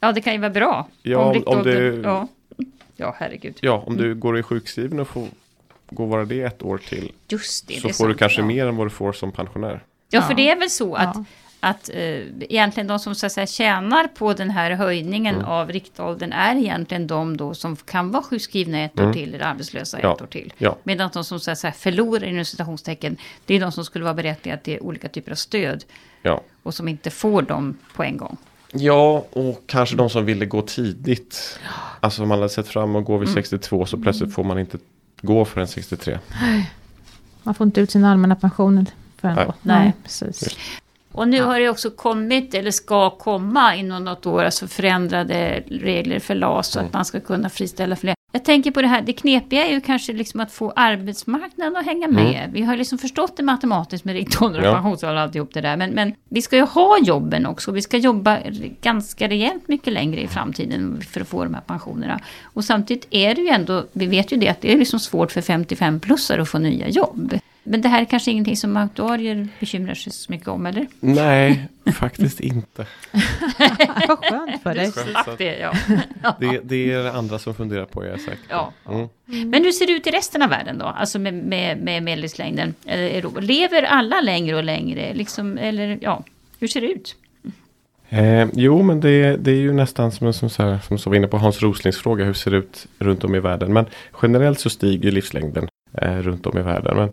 ja, 0.00 0.12
det 0.12 0.20
kan 0.20 0.32
ju 0.32 0.38
vara 0.38 0.50
bra. 0.50 0.88
Ja, 1.02 1.18
om 1.18 1.34
riktåldern- 1.34 2.02
det- 2.02 2.08
ja. 2.08 2.28
ja, 2.96 3.14
herregud. 3.18 3.54
Ja, 3.60 3.82
om 3.86 3.96
du 3.96 4.14
går 4.14 4.38
i 4.38 4.42
sjukskriven 4.42 5.00
och 5.00 5.08
får 5.08 5.26
gå 5.90 6.06
vara 6.06 6.24
det 6.24 6.42
ett 6.42 6.62
år 6.62 6.78
till. 6.88 7.12
Just 7.28 7.68
det. 7.68 7.80
så 7.80 7.86
det 7.88 7.92
får 7.94 8.04
du 8.08 8.12
sant, 8.12 8.18
kanske 8.18 8.40
ja. 8.40 8.46
mer 8.46 8.66
än 8.66 8.76
vad 8.76 8.86
du 8.86 8.90
får 8.90 9.12
som 9.12 9.32
pensionär. 9.32 9.82
Ja, 10.10 10.22
för 10.22 10.34
det 10.34 10.50
är 10.50 10.58
väl 10.58 10.70
så 10.70 10.94
att, 10.94 11.14
Ja. 11.16 11.24
att 11.60 11.90
eh, 11.94 12.00
egentligen 12.40 12.86
de 12.86 12.98
som 12.98 13.14
så 13.14 13.26
att 13.26 13.32
säga, 13.32 13.46
tjänar 13.46 14.06
på 14.08 14.32
den 14.32 14.50
här 14.50 14.70
höjningen 14.70 15.34
Mm. 15.34 15.46
av 15.46 15.68
riktåldern 15.72 16.32
är 16.32 16.56
egentligen 16.56 17.06
de 17.06 17.36
då 17.36 17.54
som 17.54 17.76
kan 17.76 18.10
vara 18.10 18.22
sjukskrivna 18.22 18.78
ett 18.84 18.98
år 18.98 19.02
Mm. 19.02 19.14
till 19.14 19.34
eller 19.34 19.44
arbetslösa 19.44 19.98
Ja. 20.02 20.14
ett 20.14 20.22
år 20.22 20.26
till. 20.26 20.52
Ja. 20.58 20.76
Medan 20.82 21.10
de 21.12 21.24
som 21.24 21.40
så 21.40 21.50
att 21.50 21.58
säga, 21.58 21.72
förlorar 21.72 22.24
inom 22.24 22.44
citationstecken, 22.44 23.16
det 23.46 23.54
är 23.54 23.60
de 23.60 23.72
som 23.72 23.84
skulle 23.84 24.04
vara 24.04 24.14
berättigade 24.14 24.62
till 24.62 24.78
olika 24.80 25.08
typer 25.08 25.30
av 25.32 25.36
stöd 25.36 25.84
Ja. 26.22 26.40
och 26.62 26.74
som 26.74 26.88
inte 26.88 27.10
får 27.10 27.42
dem 27.42 27.78
på 27.96 28.02
en 28.04 28.16
gång. 28.16 28.36
Ja, 28.72 29.24
och 29.32 29.62
kanske 29.66 29.96
de 29.96 30.10
som 30.10 30.24
ville 30.24 30.46
gå 30.46 30.62
tidigt. 30.62 31.58
Alltså 32.00 32.22
om 32.22 32.28
man 32.28 32.38
hade 32.38 32.48
sett 32.48 32.68
fram 32.68 32.96
och 32.96 33.04
gå 33.04 33.16
vid 33.16 33.28
62 33.28 33.86
så 33.86 33.96
plötsligt 33.98 34.34
får 34.34 34.44
man 34.44 34.58
inte 34.58 34.78
gå 35.22 35.44
förrän 35.44 35.66
63. 35.68 36.18
Man 37.42 37.54
får 37.54 37.64
inte 37.66 37.80
ut 37.80 37.90
sina 37.90 38.10
allmänna 38.10 38.36
pensioner 38.36 38.86
förrän 39.20 39.34
Nej. 39.36 39.44
då. 39.46 39.54
Nej. 39.62 39.78
Nej, 39.84 39.92
precis. 40.02 40.56
Och 41.12 41.28
nu 41.28 41.42
har 41.42 41.60
det 41.60 41.68
också 41.68 41.90
kommit, 41.90 42.54
eller 42.54 42.70
ska 42.70 43.10
komma 43.10 43.76
inom 43.76 44.04
något 44.04 44.26
år, 44.26 44.44
alltså 44.44 44.68
förändrade 44.68 45.62
regler 45.70 46.20
för 46.20 46.34
LAS 46.34 46.66
så 46.68 46.78
Mm. 46.78 46.86
att 46.86 46.92
man 46.92 47.04
ska 47.04 47.20
kunna 47.20 47.48
friställa 47.50 47.96
fler. 47.96 48.14
Jag 48.32 48.44
tänker 48.44 48.70
på 48.70 48.82
det 48.82 48.88
här, 48.88 49.02
det 49.02 49.12
knepiga 49.12 49.66
är 49.66 49.70
ju 49.72 49.80
kanske 49.80 50.12
liksom 50.12 50.40
att 50.40 50.52
få 50.52 50.72
arbetsmarknaden 50.76 51.76
att 51.76 51.86
hänga 51.86 52.08
med. 52.08 52.50
Vi 52.52 52.62
har 52.62 52.76
liksom 52.76 52.98
förstått 52.98 53.36
det 53.36 53.42
matematiskt 53.42 54.04
med 54.04 54.14
riktålder 54.14 54.60
och 54.60 54.66
Ja. 54.66 54.74
pensionsålder 54.74 55.16
och 55.16 55.22
alltihop 55.22 55.54
det 55.54 55.60
där. 55.60 55.76
Men, 55.76 55.90
men 55.90 56.14
vi 56.28 56.42
ska 56.42 56.56
ju 56.56 56.62
ha 56.62 56.98
jobben 56.98 57.46
också. 57.46 57.72
Vi 57.72 57.82
ska 57.82 57.96
jobba 57.96 58.38
ganska 58.82 59.28
rejält 59.28 59.68
mycket 59.68 59.92
längre 59.92 60.20
i 60.20 60.28
framtiden 60.28 61.00
för 61.10 61.20
att 61.20 61.28
få 61.28 61.44
de 61.44 61.54
här 61.54 61.62
pensionerna. 61.66 62.20
Och 62.42 62.64
samtidigt 62.64 63.06
är 63.10 63.34
det 63.34 63.40
ju 63.40 63.48
ändå, 63.48 63.84
vi 63.92 64.06
vet 64.06 64.32
ju 64.32 64.36
det, 64.36 64.48
att 64.48 64.60
det 64.60 64.72
är 64.72 64.78
liksom 64.78 65.00
svårt 65.00 65.32
för 65.32 65.40
55-plussare 65.40 66.42
att 66.42 66.48
få 66.48 66.58
nya 66.58 66.88
jobb. 66.88 67.38
Men 67.70 67.80
det 67.80 67.88
här 67.88 68.00
är 68.00 68.04
kanske 68.04 68.30
ingenting 68.30 68.56
som 68.56 68.76
aktuarier 68.76 69.48
bekymrar 69.60 69.94
sig 69.94 70.12
så 70.12 70.32
mycket 70.32 70.48
om, 70.48 70.66
eller? 70.66 70.86
Nej, 71.00 71.68
faktiskt 71.94 72.40
inte. 72.40 72.86
Vad 74.08 74.18
skönt 74.18 74.62
för 74.62 74.74
dig. 74.74 74.92
Skönt, 74.92 75.38
det, 75.38 75.58
ja. 76.22 76.36
Det, 76.40 76.60
det 76.64 76.92
är 76.92 77.02
det 77.02 77.12
andra 77.12 77.38
som 77.38 77.54
funderar 77.54 77.84
på, 77.84 78.04
jag 78.04 78.14
är 78.14 78.18
säker. 78.18 78.44
Ja. 78.48 78.72
Mm. 78.88 79.08
Men 79.50 79.64
hur 79.64 79.72
ser 79.72 79.86
det 79.86 79.92
ut 79.92 80.06
i 80.06 80.10
resten 80.10 80.42
av 80.42 80.50
världen 80.50 80.78
då? 80.78 80.84
Alltså 80.84 81.18
med, 81.18 81.34
med, 81.34 81.78
med 81.78 82.02
medellivslängden? 82.02 82.74
Lever 83.40 83.82
alla 83.82 84.20
längre 84.20 84.56
och 84.56 84.64
längre? 84.64 85.14
Liksom, 85.14 85.58
eller 85.58 85.98
ja, 86.02 86.24
hur 86.58 86.68
ser 86.68 86.80
det 86.80 86.86
ut? 86.86 87.16
Eh, 88.08 88.48
jo, 88.52 88.82
men 88.82 89.00
det, 89.00 89.36
det 89.36 89.50
är 89.50 89.60
ju 89.60 89.72
nästan 89.72 90.12
som, 90.12 90.32
som, 90.32 90.50
så 90.50 90.62
här, 90.62 90.78
som 90.78 90.98
så 90.98 91.10
var 91.10 91.16
inne 91.16 91.26
på 91.26 91.38
Hans 91.38 91.62
Roslings 91.62 91.98
fråga. 91.98 92.24
Hur 92.24 92.34
ser 92.34 92.50
det 92.50 92.56
ut 92.56 92.86
runt 92.98 93.24
om 93.24 93.34
i 93.34 93.40
världen? 93.40 93.72
Men 93.72 93.86
generellt 94.22 94.60
så 94.60 94.70
stiger 94.70 95.10
livslängden 95.10 95.68
eh, 95.98 96.16
runt 96.16 96.46
om 96.46 96.58
i 96.58 96.62
världen. 96.62 96.96
Men 96.96 97.12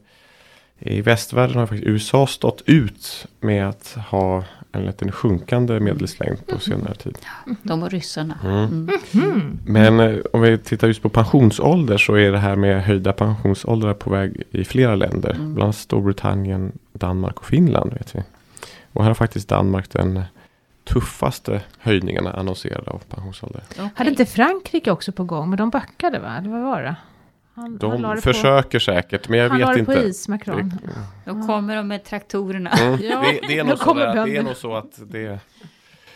i 0.80 1.02
västvärlden 1.02 1.58
har 1.58 1.68
faktiskt 1.68 1.88
USA 1.88 2.28
stått 2.28 2.62
ut 2.66 3.28
med 3.40 3.70
att 3.70 3.98
ha 4.10 4.44
en 4.72 4.86
liten 4.86 5.12
sjunkande 5.12 5.80
medellivslängd 5.80 6.48
på 6.48 6.60
senare 6.60 6.96
tid. 6.96 7.18
De 7.64 7.84
och 7.84 7.92
ryssarna. 7.92 8.40
Mm. 8.44 8.90
Mm. 9.14 9.60
Men 9.66 10.00
eh, 10.00 10.20
om 10.34 10.42
vi 10.42 10.58
tittar 10.58 10.88
just 10.88 11.02
på 11.02 11.10
pensionsålder 11.10 11.98
så 11.98 12.16
är 12.16 12.32
det 12.32 12.38
här 12.38 12.56
med 12.56 12.84
höjda 12.84 13.14
pensionsåldrar 13.14 13.94
på 13.94 14.10
väg 14.10 14.44
i 14.52 14.64
flera 14.64 14.96
länder. 14.96 15.30
Mm. 15.30 15.54
Bland 15.54 15.64
annat 15.64 15.76
Storbritannien, 15.76 16.72
Danmark 16.94 17.38
och 17.40 17.46
Finland 17.46 17.94
vet 17.94 18.16
vi. 18.16 18.24
Och 18.94 19.04
här 19.04 19.10
har 19.10 19.16
faktiskt 19.16 19.50
Danmark 19.50 19.90
den 19.92 20.24
tuffaste 20.84 21.62
höjningarna 21.80 22.34
annonserade 22.34 22.92
av 22.92 23.02
pensionsålder. 23.10 23.64
Okej. 23.72 23.90
Hade 23.96 24.10
inte 24.10 24.26
Frankrike 24.26 24.92
också 24.92 25.12
på 25.12 25.24
gång, 25.24 25.50
men 25.50 25.58
de 25.58 25.70
backade 25.70 26.20
va? 26.20 26.38
Eller 26.38 26.50
vad 26.50 26.62
var 26.62 26.82
det? 26.82 26.96
Han, 27.58 27.66
han 27.66 27.78
De 27.78 28.16
det 28.16 28.22
försöker 28.22 28.80
säkert 28.80 29.30
men 29.30 29.40
jag 29.40 29.50
på, 29.50 29.54
han 29.54 29.62
la 29.62 29.68
vet 29.68 29.76
det 29.76 29.80
inte. 29.80 30.02
på 30.02 30.08
is, 30.08 30.28
Macron. 30.28 30.70
Det, 31.26 31.32
Då 31.32 31.46
kommer 31.48 31.76
de 31.76 31.88
med 31.88 32.04
traktorerna. 32.04 32.70
mm, 32.70 33.00
Ja, 33.02 33.20
det, 33.22 33.48
det, 33.48 33.58
är 33.60 33.64
nog 33.64 33.78
så 33.78 33.94
där, 33.94 34.26
det 34.26 34.38
är 34.38 34.44
nog 34.44 34.56
så 34.56 34.76
att 34.76 34.92
det, 35.12 35.40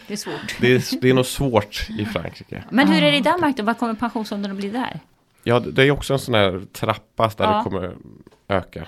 Det 0.07 0.13
är 0.13 0.17
svårt. 0.17 0.55
det, 0.61 0.67
är, 0.75 1.01
det 1.01 1.09
är 1.09 1.13
nog 1.13 1.25
svårt 1.25 1.87
i 1.99 2.05
Frankrike. 2.05 2.63
Men 2.69 2.87
hur 2.87 3.03
är 3.03 3.11
det 3.11 3.17
i 3.17 3.21
Danmark 3.21 3.57
då? 3.57 3.63
Vad 3.63 3.77
kommer 3.77 3.93
pensionsåldern 3.93 4.51
att 4.51 4.57
bli 4.57 4.69
där? 4.69 4.99
Ja, 5.43 5.59
det 5.59 5.83
är 5.83 5.91
också 5.91 6.13
en 6.13 6.19
sån 6.19 6.33
här 6.33 6.61
trappa 6.71 7.31
där 7.37 7.45
Ja. 7.45 7.57
det 7.57 7.63
kommer 7.63 7.95
öka. 8.47 8.87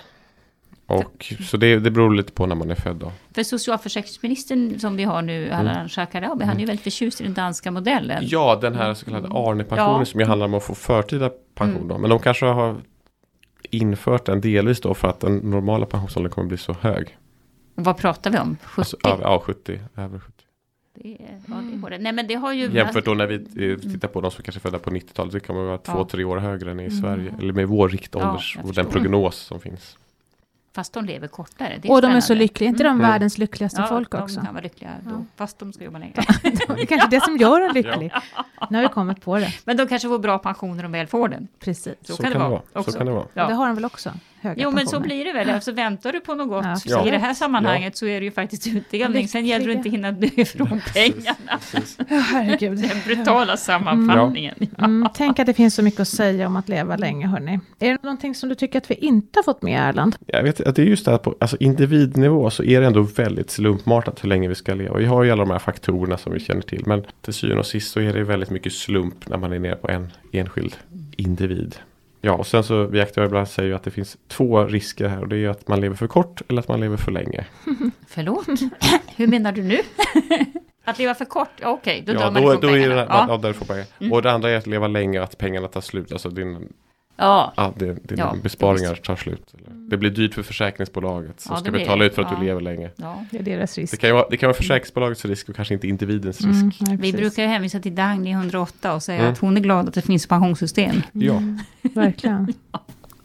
Och, 0.86 1.32
så 1.50 1.56
det, 1.56 1.78
det 1.78 1.90
beror 1.90 2.14
lite 2.14 2.32
på 2.32 2.46
när 2.46 2.54
man 2.54 2.70
är 2.70 2.74
född 2.74 2.96
då. 2.96 3.12
För 3.34 3.42
socialförsäkringsministern 3.42 4.78
som 4.78 4.96
vi 4.96 5.04
har 5.04 5.22
nu, 5.22 5.50
Ardalan 5.52 5.88
Shekarabi, 5.88 6.44
han 6.44 6.56
är 6.56 6.60
ju 6.60 6.66
väldigt 6.66 6.82
förtjust 6.84 7.20
i 7.20 7.24
den 7.24 7.34
danska 7.34 7.70
modellen. 7.70 8.22
Ja, 8.26 8.58
den 8.60 8.74
här 8.74 8.94
så 8.94 9.04
kallade 9.04 9.28
Arne-pensionen 9.28 9.98
Ja. 9.98 10.04
som 10.04 10.20
ju 10.20 10.26
handlar 10.26 10.46
om 10.46 10.54
att 10.54 10.64
få 10.64 10.74
förtida 10.74 11.30
pension. 11.54 11.76
Mm. 11.76 11.88
Då. 11.88 11.98
Men 11.98 12.10
de 12.10 12.18
kanske 12.18 12.46
har 12.46 12.76
infört 13.70 14.24
den 14.26 14.40
delvis 14.40 14.80
då 14.80 14.94
för 14.94 15.08
att 15.08 15.20
den 15.20 15.36
normala 15.36 15.86
pensionsåldern 15.86 16.32
kommer 16.32 16.48
bli 16.48 16.56
så 16.58 16.72
hög. 16.72 17.16
Vad 17.74 17.96
pratar 17.96 18.30
vi 18.30 18.38
om? 18.38 18.56
70? 18.62 18.80
Alltså, 18.80 18.96
ja, 19.02 19.18
ja, 19.22 19.42
70. 19.46 19.80
Över 19.96 20.18
70. 20.18 20.32
Det 20.96 21.08
är, 21.08 21.38
ja, 21.46 21.54
det 21.88 21.94
är. 21.94 21.98
Nej 21.98 22.12
men 22.12 22.26
det 22.26 22.34
har 22.34 22.52
ju... 22.52 22.72
Jämfört 22.72 23.04
då 23.04 23.14
när 23.14 23.26
vi 23.26 23.34
eh, 23.72 23.78
tittar 23.78 24.08
på 24.08 24.20
de 24.20 24.30
som 24.30 24.42
kanske 24.44 24.58
är 24.58 24.60
födda 24.60 24.78
på 24.78 24.90
90-talet. 24.90 25.32
Det 25.32 25.48
man 25.52 25.66
vara 25.66 25.78
två, 25.78 25.92
Ja. 25.98 26.08
tre 26.10 26.24
år 26.24 26.36
högre 26.38 26.70
än 26.70 26.80
i 26.80 26.84
Mm. 26.84 27.00
Sverige. 27.00 27.34
Eller 27.38 27.52
med 27.52 27.68
vår 27.68 27.88
riktålders 27.88 28.56
Ja, 28.56 28.68
och 28.68 28.74
den 28.74 28.86
prognos 28.86 29.36
som 29.36 29.60
finns. 29.60 29.96
Fast 30.74 30.92
de 30.92 31.04
lever 31.04 31.28
kortare. 31.28 31.78
Det 31.82 31.88
Och 31.88 32.02
de 32.02 32.10
är 32.12 32.20
så 32.20 32.24
spännande. 32.26 32.42
lyckliga, 32.44 32.68
inte 32.68 32.82
de 32.82 32.88
Mm. 32.88 33.00
världens 33.10 33.38
lyckligaste 33.38 33.80
Ja, 33.80 33.86
folk 33.86 34.10
de 34.10 34.22
också? 34.22 34.40
kan 34.40 34.54
vara 34.54 34.62
lyckliga 34.62 34.90
då, 35.02 35.10
Ja. 35.10 35.24
fast 35.36 35.58
de 35.58 35.72
ska 35.72 35.84
jobba 35.84 35.98
längre. 35.98 36.14
Det 36.42 36.82
är 36.82 36.86
kanske 36.86 37.08
det 37.10 37.20
som 37.24 37.36
gör 37.36 37.60
en 37.60 37.72
lycklig. 37.74 38.12
Nu 38.70 38.76
har 38.78 38.82
vi 38.82 38.88
kommit 38.88 39.20
på 39.20 39.38
det. 39.38 39.48
Men 39.64 39.76
de 39.76 39.86
kanske 39.86 40.08
får 40.08 40.18
bra 40.18 40.38
pensioner 40.38 40.84
om 40.84 40.92
de 40.92 40.98
väl 40.98 41.06
får 41.06 41.28
den. 41.28 41.48
Precis. 41.60 41.94
Så 42.02 42.16
kan 42.22 42.32
det 42.32 42.38
vara 42.38 42.60
också. 42.72 42.92
Så 42.92 42.98
kan 42.98 43.06
det 43.06 43.12
vara. 43.12 43.26
Ja. 43.34 43.46
Det 43.46 43.54
har 43.54 43.66
de 43.66 43.74
väl 43.74 43.84
också? 43.84 44.12
Höga 44.44 44.62
Jo 44.62 44.70
men 44.70 44.86
så 44.86 45.00
blir 45.00 45.24
det 45.24 45.32
väl, 45.32 45.50
alltså 45.50 45.72
väntar 45.72 46.12
du 46.12 46.20
på 46.20 46.34
något 46.34 46.48
gott 46.48 46.64
Ja, 46.64 46.76
så 46.76 47.08
i 47.08 47.10
det 47.10 47.18
här 47.18 47.34
sammanhanget 47.34 47.96
så 47.96 48.06
är 48.06 48.20
det 48.20 48.24
ju 48.24 48.30
faktiskt 48.30 48.66
utdelning. 48.66 49.28
Sen 49.28 49.46
gäller 49.46 49.66
det 49.66 49.72
inte 49.72 49.88
hinna 49.88 50.12
dö 50.12 50.28
ifrån 50.36 50.80
pengarna. 50.94 51.60
Ja, 52.08 52.18
herregud. 52.18 52.78
Den 52.78 53.00
brutala 53.06 53.56
sammanfattningen. 53.56 54.54
Mm, 54.78 55.08
tänk 55.14 55.38
att 55.38 55.46
det 55.46 55.54
finns 55.54 55.74
så 55.74 55.82
mycket 55.82 56.00
att 56.00 56.08
säga 56.08 56.46
om 56.46 56.56
att 56.56 56.68
leva 56.68 56.96
länge, 56.96 57.26
hörni. 57.26 57.60
Är 57.78 57.90
det 57.90 58.02
någonting 58.02 58.34
som 58.34 58.48
du 58.48 58.54
tycker 58.54 58.78
att 58.78 58.90
vi 58.90 58.94
inte 58.94 59.38
har 59.38 59.42
fått 59.42 59.62
med, 59.62 59.88
Erland? 59.88 60.16
Jag 60.26 60.42
vet 60.42 60.60
att 60.60 60.76
det 60.76 60.82
är 60.82 60.86
just 60.86 61.04
det 61.04 61.10
här 61.10 61.18
på 61.18 61.34
alltså 61.40 61.56
individnivå 61.60 62.50
så 62.50 62.64
är 62.64 62.80
det 62.80 62.86
ändå 62.86 63.02
väldigt 63.02 63.50
slumpmatat 63.50 64.24
hur 64.24 64.28
länge 64.28 64.48
vi 64.48 64.54
ska 64.54 64.74
leva. 64.74 64.98
Vi 64.98 65.04
har 65.04 65.22
ju 65.22 65.30
alla 65.30 65.44
de 65.44 65.50
här 65.50 65.58
faktorerna 65.58 66.16
som 66.18 66.32
vi 66.32 66.40
känner 66.40 66.62
till. 66.62 66.82
Men 66.86 67.04
till 67.20 67.34
syvende 67.34 67.60
och 67.60 67.66
sist 67.66 67.92
så 67.92 68.00
är 68.00 68.12
det 68.12 68.24
väldigt 68.24 68.50
mycket 68.50 68.72
slump 68.72 69.28
när 69.28 69.36
man 69.36 69.52
är 69.52 69.58
nere 69.58 69.76
på 69.76 69.88
en 69.90 70.12
enskild 70.32 70.76
individ. 71.16 71.76
Ja, 72.24 72.32
och 72.32 72.46
sen 72.46 72.64
så 72.64 72.86
vi 72.86 73.00
aktörer 73.00 73.26
ibland 73.26 73.48
säger 73.48 73.68
ju 73.68 73.74
att 73.74 73.82
det 73.82 73.90
finns 73.90 74.16
två 74.28 74.64
risker 74.64 75.08
här 75.08 75.20
och 75.20 75.28
det 75.28 75.36
är 75.36 75.48
att 75.48 75.68
man 75.68 75.80
lever 75.80 75.96
för 75.96 76.06
kort 76.06 76.42
eller 76.48 76.60
att 76.60 76.68
man 76.68 76.80
lever 76.80 76.96
för 76.96 77.12
länge. 77.12 77.44
Förlåt? 78.08 78.46
Hur 79.16 79.26
menar 79.26 79.52
du 79.52 79.62
nu? 79.62 79.78
Att 80.86 80.98
leva 80.98 81.14
för 81.14 81.24
kort? 81.24 81.48
Okej, 81.62 82.02
då 82.06 82.12
drar 82.12 82.20
ja, 82.20 82.30
man 82.30 82.42
då, 82.42 82.48
ifrån 82.48 82.60
då 82.60 82.68
är 82.68 82.72
det, 82.72 82.80
pengarna. 82.80 83.00
ja. 83.00 83.06
Ja. 83.08 83.26
Ja, 83.28 83.36
där 83.36 83.52
får 83.52 83.66
pengar. 83.66 83.86
Mm. 84.00 84.12
Och 84.12 84.22
det 84.22 84.32
andra 84.32 84.50
är 84.50 84.56
att 84.56 84.66
leva 84.66 84.88
länge 84.88 85.22
att 85.22 85.38
pengarna 85.38 85.68
tar 85.68 85.80
slut. 85.80 86.12
Alltså 86.12 86.28
din, 86.28 86.72
ja, 87.16 87.52
ja, 87.56 87.72
din, 87.76 87.98
dina 88.02 88.22
Ja, 88.22 88.34
besparingar 88.42 88.94
tar 88.94 89.16
slut. 89.16 89.54
Eller, 89.58 89.70
det 89.90 89.96
blir 89.96 90.10
dyrt 90.10 90.34
för 90.34 90.42
försäkringsbolaget 90.42 91.40
som 91.40 91.52
Ja, 91.54 91.60
ska 91.60 91.70
det 91.70 91.78
betala 91.78 91.98
det. 91.98 92.06
ut 92.06 92.14
för 92.14 92.22
att 92.22 92.30
Ja. 92.32 92.38
du 92.38 92.44
lever 92.44 92.60
länge. 92.60 92.90
ja. 92.96 93.24
Det 93.30 93.38
är 93.38 93.42
deras 93.42 93.74
Det 93.74 93.80
risk. 93.80 94.00
kan 94.00 94.10
ju 94.10 94.14
vara, 94.14 94.26
det 94.30 94.36
kan 94.36 94.46
vara 94.46 94.56
försäkringsbolagets 94.56 95.24
risk 95.24 95.48
och 95.48 95.56
kanske 95.56 95.74
inte 95.74 95.88
individens 95.88 96.40
risk. 96.40 96.60
Mm, 96.60 96.70
nej, 96.80 96.96
Vi 96.96 97.12
brukar 97.12 97.42
ju 97.42 97.48
hänvisa 97.48 97.80
till 97.80 97.94
Dagny 97.94 98.30
108 98.32 98.94
och 98.94 99.02
säga 99.02 99.18
Mm. 99.20 99.32
att 99.32 99.38
hon 99.38 99.56
är 99.56 99.60
glad 99.60 99.88
att 99.88 99.94
det 99.94 100.02
finns 100.02 100.26
pensionssystem. 100.26 101.02
Ja. 101.12 101.32
Mm, 101.36 101.58
verkligen. 101.82 102.54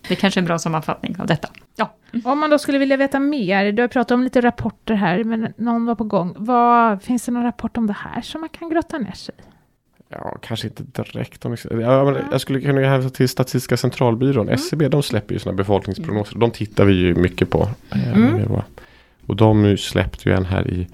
Det 0.08 0.16
kanske 0.16 0.40
är 0.40 0.42
en 0.42 0.46
bra 0.46 0.60
sammanfattning 0.60 1.16
av 1.20 1.28
detta. 1.28 1.50
Ja. 1.76 1.94
Om 2.24 2.40
man 2.40 2.50
då 2.50 2.58
skulle 2.58 2.78
vilja 2.78 2.98
veta 2.98 3.20
mer, 3.20 3.72
du 3.72 3.82
har 3.84 3.88
pratat 3.88 4.12
om 4.12 4.24
lite 4.24 4.42
rapporter 4.42 4.94
här, 4.94 5.24
men 5.24 5.54
någon 5.58 5.86
var 5.86 5.96
på 5.96 6.04
gång. 6.04 6.36
Vad, 6.38 7.04
finns 7.04 7.26
det 7.26 7.32
någon 7.32 7.44
rapport 7.44 7.78
om 7.78 7.88
det 7.88 7.94
här 8.00 8.22
som 8.22 8.42
man 8.42 8.50
kan 8.50 8.70
grotta 8.70 8.98
ner 8.98 9.12
sig 9.12 9.36
i? 9.38 9.42
Ja, 10.12 10.38
kanske 10.42 10.68
inte 10.68 10.84
direkt. 10.84 11.46
Om 11.46 11.56
ja, 11.72 12.18
jag 12.32 12.42
skulle 12.42 12.62
kunna 12.62 12.82
hänvisa 12.82 13.10
till 13.16 13.30
Statistiska 13.30 13.78
centralbyrån. 13.78 14.48
Mm. 14.48 14.54
SCB, 14.56 14.88
de 14.88 15.04
släpper 15.04 15.34
ju 15.34 15.40
sådana 15.40 15.58
befolkningsprognoser. 15.58 16.38
De 16.38 16.52
tittar 16.52 16.86
vi 16.86 16.94
ju 16.94 17.16
mycket 17.16 17.50
på. 17.50 17.70
eh, 17.92 18.14
Mm. 18.18 18.62
Och 19.26 19.36
de 19.36 19.78
släppte 19.78 20.30
ju 20.30 20.36
en 20.36 20.46
här 20.46 20.68
i 20.68 20.88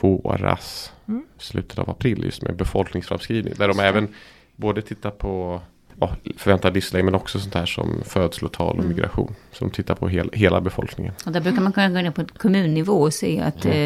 våras. 0.00 0.92
Mm. 1.08 1.24
Slutet 1.38 1.78
av 1.78 1.90
april 1.90 2.24
just 2.24 2.42
med 2.42 2.56
befolkningsframskrivning. 2.56 3.54
Där 3.56 3.68
de 3.68 3.80
även 3.80 4.08
både 4.56 4.82
tittar 4.82 5.10
på 5.10 5.60
ja, 6.02 6.32
förväntad 6.36 6.74
livslängd 6.74 7.04
men 7.04 7.14
också 7.14 7.38
sånt 7.40 7.54
här 7.54 7.66
som 7.66 8.02
födslotal 8.06 8.68
och 8.68 8.74
Mm. 8.84 8.88
migration. 8.88 9.34
Så 9.52 9.64
de 9.64 9.70
tittar 9.70 9.94
på 9.94 10.08
hel, 10.08 10.30
hela 10.32 10.60
befolkningen. 10.60 11.14
Och 11.26 11.32
där 11.32 11.40
brukar 11.40 11.60
man 11.62 11.72
kunna 11.72 11.88
gå 11.88 11.94
ner 11.94 12.10
på 12.10 12.24
kommunnivå 12.38 12.92
och 12.92 13.14
se 13.14 13.40
att 13.40 13.64
Mm. 13.64 13.76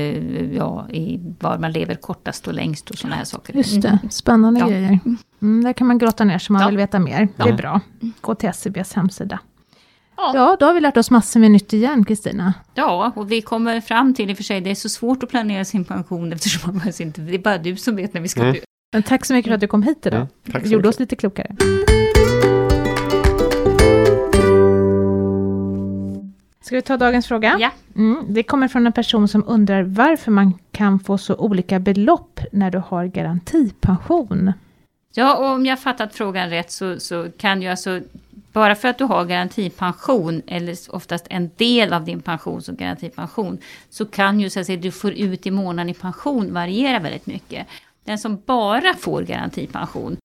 eh, 0.51 0.57
ja, 0.57 0.89
i 0.91 1.21
var 1.41 1.59
man 1.59 1.73
lever 1.73 1.95
kortast 1.95 2.47
och 2.49 2.55
längst 2.55 2.91
och 2.91 2.99
sådana 2.99 3.17
här 3.17 3.25
saker. 3.25 3.55
Just 3.55 3.83
det, 3.83 3.89
Mm. 3.89 4.11
spännande 4.11 4.61
Ja. 4.61 4.67
grejer. 4.69 4.99
Mm, 5.43 5.65
där 5.65 5.73
kan 5.73 5.87
man 5.87 5.99
grotta 5.99 6.25
ner 6.25 6.39
sig 6.39 6.47
om 6.49 6.53
man 6.55 6.63
Ja. 6.63 6.69
vill 6.69 6.77
veta 6.77 6.99
mer. 6.99 7.29
Det 7.37 7.43
är 7.43 7.49
Ja. 7.49 7.55
bra. 7.57 7.81
Gå 8.21 8.35
till 8.35 8.49
SCBs 8.49 8.93
hemsida. 8.93 9.39
Ja. 10.17 10.33
Ja, 10.35 10.57
då 10.61 10.67
har 10.67 10.75
vi 10.75 10.81
lärt 10.81 10.97
oss 10.97 11.11
massor 11.11 11.41
med 11.41 11.51
nytt 11.51 11.73
igen, 11.73 12.05
Kristina. 12.05 12.55
Ja, 12.75 13.13
och 13.17 13.33
vi 13.33 13.43
kommer 13.43 13.81
fram 13.81 14.15
till 14.15 14.31
i 14.31 14.33
och 14.33 14.37
för 14.37 14.45
sig, 14.45 14.61
det 14.61 14.71
är 14.71 14.75
så 14.75 14.89
svårt 14.89 15.23
att 15.23 15.29
planera 15.31 15.65
sin 15.65 15.85
pension 15.85 16.33
eftersom 16.33 16.77
man 16.77 16.93
inte, 17.01 17.21
det 17.21 17.35
är 17.35 17.39
bara 17.39 17.59
du 17.59 17.77
som 17.77 17.97
vet 17.97 18.15
när 18.15 18.21
vi 18.21 18.29
ska 18.29 18.41
Mm. 18.41 18.53
dö. 18.55 18.61
Men 18.93 19.03
tack 19.03 19.25
så 19.25 19.35
mycket 19.35 19.51
för 19.51 19.55
att 19.55 19.61
du 19.61 19.67
kom 19.67 19.83
hit 19.83 20.07
idag. 20.07 20.17
Mm, 20.21 20.29
tack 20.53 20.63
så 20.63 20.69
Gjorde 20.69 20.77
mycket. 20.77 20.89
oss 20.95 21.01
lite 21.01 21.17
klokare. 21.17 21.57
Ska 26.67 26.77
vi 26.77 26.83
ta 26.83 26.97
dagens 26.97 27.27
fråga? 27.27 27.57
Ja. 27.61 27.71
Mm, 27.97 28.25
det 28.29 28.43
kommer 28.43 28.69
från 28.69 28.87
en 28.87 28.93
person 28.93 29.29
som 29.29 29.45
undrar 29.47 29.83
varför 29.83 30.31
man 30.31 30.59
kan 30.73 30.99
få 30.99 31.19
så 31.19 31.35
olika 31.35 31.79
belopp 31.79 32.41
när 32.53 32.71
du 32.71 32.79
har 32.79 33.07
garantipension. 33.07 34.53
Ja, 35.15 35.37
och 35.37 35.47
om 35.47 35.67
jag 35.67 35.81
fattat 35.81 36.15
frågan 36.15 36.51
rätt 36.51 36.71
så, 36.71 37.01
så 37.01 37.27
kan 37.39 37.63
ju 37.63 37.69
alltså, 37.69 38.01
bara 38.53 38.75
för 38.75 38.89
att 38.89 38.99
du 38.99 39.05
har 39.05 39.25
garantipension, 39.25 40.43
eller 40.47 40.77
oftast 40.89 41.27
en 41.31 41.51
del 41.57 41.93
av 41.93 42.05
din 42.05 42.21
pension 42.21 42.63
som 42.63 42.77
garantipension, 42.77 43.59
så 43.91 44.05
kan 44.05 44.41
ju 44.41 44.51
så 44.51 44.61
att 44.61 44.67
säga, 44.67 44.81
du 44.81 44.91
får 44.91 45.13
ut 45.13 45.47
i 45.47 45.51
månaden 45.51 45.91
i 45.91 45.95
pension 45.95 46.55
variera 46.55 46.99
väldigt 46.99 47.27
mycket. 47.27 47.67
Den 48.05 48.19
som 48.19 48.43
bara 48.47 48.95
får 48.95 49.23
garantipension, 49.23 50.17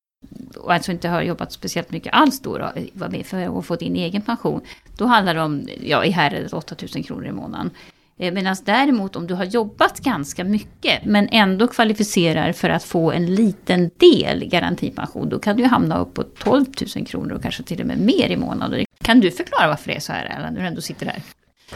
och 0.63 0.73
alltså 0.73 0.91
inte 0.91 1.07
har 1.09 1.21
jobbat 1.21 1.51
speciellt 1.51 1.91
mycket 1.91 2.13
alls 2.13 2.39
då, 2.39 2.57
då 2.57 2.71
var 2.93 3.09
med 3.09 3.25
för 3.25 3.59
att 3.59 3.65
få 3.65 3.75
din 3.75 3.95
egen 3.95 4.21
pension, 4.21 4.61
då 4.97 5.05
handlar 5.05 5.33
det 5.33 5.41
om, 5.41 5.67
ja 5.83 6.05
i 6.05 6.11
häradet 6.11 6.53
8000 6.53 7.03
kronor 7.03 7.25
i 7.25 7.31
månaden. 7.31 7.69
Eh, 8.17 8.33
Medan 8.33 8.55
däremot 8.65 9.15
om 9.15 9.27
du 9.27 9.33
har 9.33 9.43
jobbat 9.45 9.99
ganska 9.99 10.43
mycket 10.43 11.05
men 11.05 11.27
ändå 11.31 11.67
kvalificerar 11.67 12.51
för 12.51 12.69
att 12.69 12.83
få 12.83 13.11
en 13.11 13.35
liten 13.35 13.89
del 13.97 14.45
garantipension, 14.45 15.29
då 15.29 15.39
kan 15.39 15.57
du 15.57 15.63
hamna 15.65 15.97
upp 15.99 16.13
på 16.13 16.23
12 16.23 16.65
000 16.95 17.05
kronor 17.05 17.31
och 17.33 17.41
kanske 17.41 17.63
till 17.63 17.81
och 17.81 17.87
med 17.87 17.99
mer 17.99 18.29
i 18.29 18.37
månaden. 18.37 18.85
Kan 19.03 19.19
du 19.19 19.31
förklara 19.31 19.67
varför 19.67 19.87
det 19.87 19.95
är 19.95 19.99
så 19.99 20.11
här, 20.13 20.25
Erland, 20.25 20.53
när 20.55 20.61
du 20.61 20.67
ändå 20.67 20.81
sitter 20.81 21.05
här? 21.05 21.21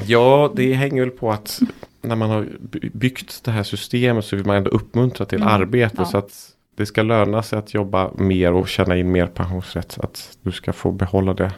Ja, 0.06 0.54
det 0.56 0.74
hänger 0.74 1.02
väl 1.02 1.12
på 1.12 1.32
att 1.32 1.60
när 2.02 2.16
man 2.16 2.30
har 2.30 2.48
by- 2.60 2.90
byggt 2.94 3.44
det 3.44 3.52
här 3.52 3.64
systemet 3.64 4.26
så 4.26 4.36
vill 4.36 4.46
man 4.46 4.56
ändå 4.56 4.70
uppmuntra 4.70 5.26
till 5.26 5.42
Mm, 5.42 5.48
arbete. 5.54 5.96
ja. 5.98 6.06
Så 6.06 6.18
att 6.18 6.52
det 6.76 6.86
ska 6.86 7.04
löna 7.04 7.44
sig 7.44 7.60
att 7.60 7.74
jobba 7.74 8.12
mer 8.16 8.54
och 8.54 8.68
tjäna 8.68 8.98
in 8.98 9.12
mer 9.12 9.28
pensionsrätt. 9.28 9.92
Så 9.92 10.02
att 10.02 10.38
du 10.42 10.52
ska 10.52 10.74
få 10.74 10.92
behålla 10.92 11.34
det. 11.34 11.52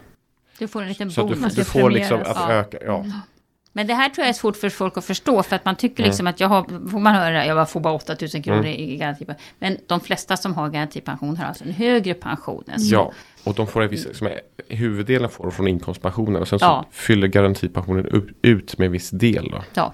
Du 0.59 0.68
får 0.68 0.82
en 0.82 0.88
liten 0.88 1.11
Så 1.11 1.22
att 1.22 1.28
du, 1.28 1.36
bonus. 1.36 1.55
du 1.55 1.63
ska 1.63 1.80
får 1.80 1.89
liksom 1.89 2.20
att 2.22 2.28
Ja. 2.36 2.51
öka. 2.53 2.78
Ja. 2.86 3.05
Men 3.74 3.88
det 3.88 3.93
här 3.93 4.09
tror 4.09 4.24
jag 4.24 4.30
är 4.30 4.34
svårt 4.34 4.57
för 4.57 4.70
folk 4.70 4.97
att 4.97 5.05
förstå 5.05 5.43
för 5.43 5.55
att 5.55 5.65
man 5.65 5.76
tycker 5.76 6.03
Mm. 6.03 6.09
liksom 6.09 6.28
att 6.28 6.39
jag 6.39 6.47
har, 6.47 6.89
får 6.89 6.99
man 6.99 7.15
höra, 7.15 7.45
jag 7.45 7.70
får 7.70 7.80
bara 7.80 7.93
8000 7.93 8.41
kronor 8.43 8.59
Mm. 8.59 8.72
i 8.72 8.97
garantipension. 8.97 9.41
Men 9.59 9.78
de 9.88 9.99
flesta 9.99 10.38
som 10.38 10.53
har 10.55 10.70
garantipension 10.70 11.38
har 11.38 11.45
alltså 11.45 11.63
en 11.63 11.72
högre 11.74 12.13
pension 12.13 12.63
än 12.68 12.80
så. 12.80 12.95
ja, 12.95 13.11
och 13.43 13.53
de 13.55 13.68
får 13.68 13.82
en 13.82 13.89
viss, 13.89 14.18
som 14.18 14.28
är, 14.28 14.39
huvuddelen 14.68 15.30
får 15.30 15.51
från 15.51 15.68
inkomstpensionen. 15.68 16.41
Och 16.41 16.47
sen 16.47 16.59
så 16.59 16.65
Ja. 16.65 16.86
fyller 16.91 17.28
garantipensionen 17.28 18.05
upp, 18.07 18.28
ut 18.41 18.78
med 18.78 18.86
en 18.86 18.91
viss 18.91 19.09
del. 19.09 19.49
Då. 19.51 19.63
Ja. 19.74 19.93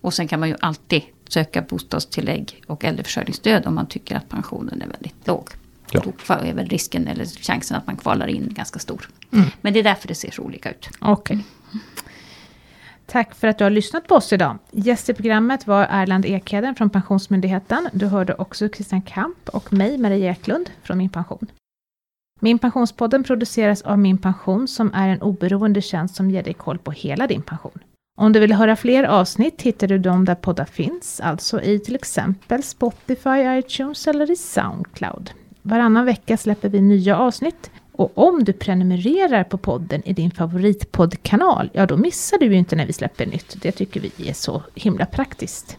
Och 0.00 0.14
sen 0.14 0.28
kan 0.28 0.40
man 0.40 0.48
ju 0.48 0.56
alltid 0.60 1.02
söka 1.28 1.62
bostadstillägg 1.62 2.62
och 2.66 2.84
äldreförsörjningsstöd 2.84 3.66
om 3.66 3.74
man 3.74 3.86
tycker 3.86 4.16
att 4.16 4.28
pensionen 4.28 4.82
är 4.82 4.86
väldigt 4.86 5.26
låg. 5.26 5.50
Ja. 5.90 6.02
Då 6.04 6.34
är 6.34 6.54
väl 6.54 6.68
risken 6.68 7.06
eller 7.06 7.24
chansen 7.24 7.76
att 7.76 7.86
man 7.86 7.96
kvalar 7.96 8.26
in 8.26 8.48
ganska 8.54 8.78
stor. 8.78 9.08
Mm. 9.32 9.46
Men 9.60 9.72
det 9.72 9.78
är 9.78 9.84
därför 9.84 10.08
det 10.08 10.14
ser 10.14 10.30
så 10.30 10.42
olika 10.42 10.70
ut. 10.70 10.88
Okej. 11.00 11.44
Tack 13.06 13.34
för 13.34 13.48
att 13.48 13.58
du 13.58 13.64
har 13.64 13.70
lyssnat 13.70 14.06
på 14.06 14.14
oss 14.14 14.32
idag. 14.32 14.58
Gäst 14.70 15.08
i 15.08 15.14
programmet 15.14 15.66
var 15.66 15.86
Erland 15.90 16.26
Ekheden 16.26 16.74
från 16.74 16.90
Pensionsmyndigheten. 16.90 17.88
Du 17.92 18.06
hörde 18.06 18.34
också 18.34 18.68
Christian 18.68 19.02
Kamp 19.02 19.48
och 19.48 19.72
mig, 19.72 19.98
Maria 19.98 20.30
Eklund, 20.30 20.70
från 20.82 20.98
Min 20.98 21.10
Pension. 21.10 21.46
Min 22.40 22.58
Pensionspodden 22.58 23.24
produceras 23.24 23.82
av 23.82 23.98
Min 23.98 24.18
Pension 24.18 24.68
som 24.68 24.94
är 24.94 25.08
en 25.08 25.22
oberoende 25.22 25.82
tjänst 25.82 26.14
som 26.14 26.30
ger 26.30 26.42
dig 26.42 26.54
koll 26.54 26.78
på 26.78 26.90
hela 26.90 27.26
din 27.26 27.42
pension. 27.42 27.78
Om 28.20 28.32
du 28.32 28.40
vill 28.40 28.52
höra 28.52 28.76
fler 28.76 29.04
avsnitt 29.04 29.62
hittar 29.62 29.86
du 29.86 29.98
dem 29.98 30.24
där 30.24 30.34
poddar 30.34 30.64
finns, 30.64 31.20
alltså 31.20 31.62
i 31.62 31.78
till 31.78 31.94
exempel 31.94 32.62
Spotify, 32.62 33.58
iTunes 33.58 34.06
eller 34.06 34.30
i 34.30 34.36
Soundcloud. 34.36 35.30
Varannan 35.62 36.04
vecka 36.04 36.36
släpper 36.36 36.68
vi 36.68 36.80
nya 36.80 37.18
avsnitt 37.18 37.70
och 37.92 38.18
om 38.18 38.44
du 38.44 38.52
prenumererar 38.52 39.44
på 39.44 39.58
podden 39.58 40.02
i 40.04 40.12
din 40.12 40.30
favoritpoddkanal, 40.30 41.70
ja 41.72 41.86
då 41.86 41.96
missar 41.96 42.38
du 42.38 42.46
ju 42.46 42.54
inte 42.54 42.76
när 42.76 42.86
vi 42.86 42.92
släpper 42.92 43.26
nytt. 43.26 43.62
Det 43.62 43.72
tycker 43.72 44.00
vi 44.00 44.28
är 44.28 44.32
så 44.32 44.62
himla 44.74 45.06
praktiskt. 45.06 45.78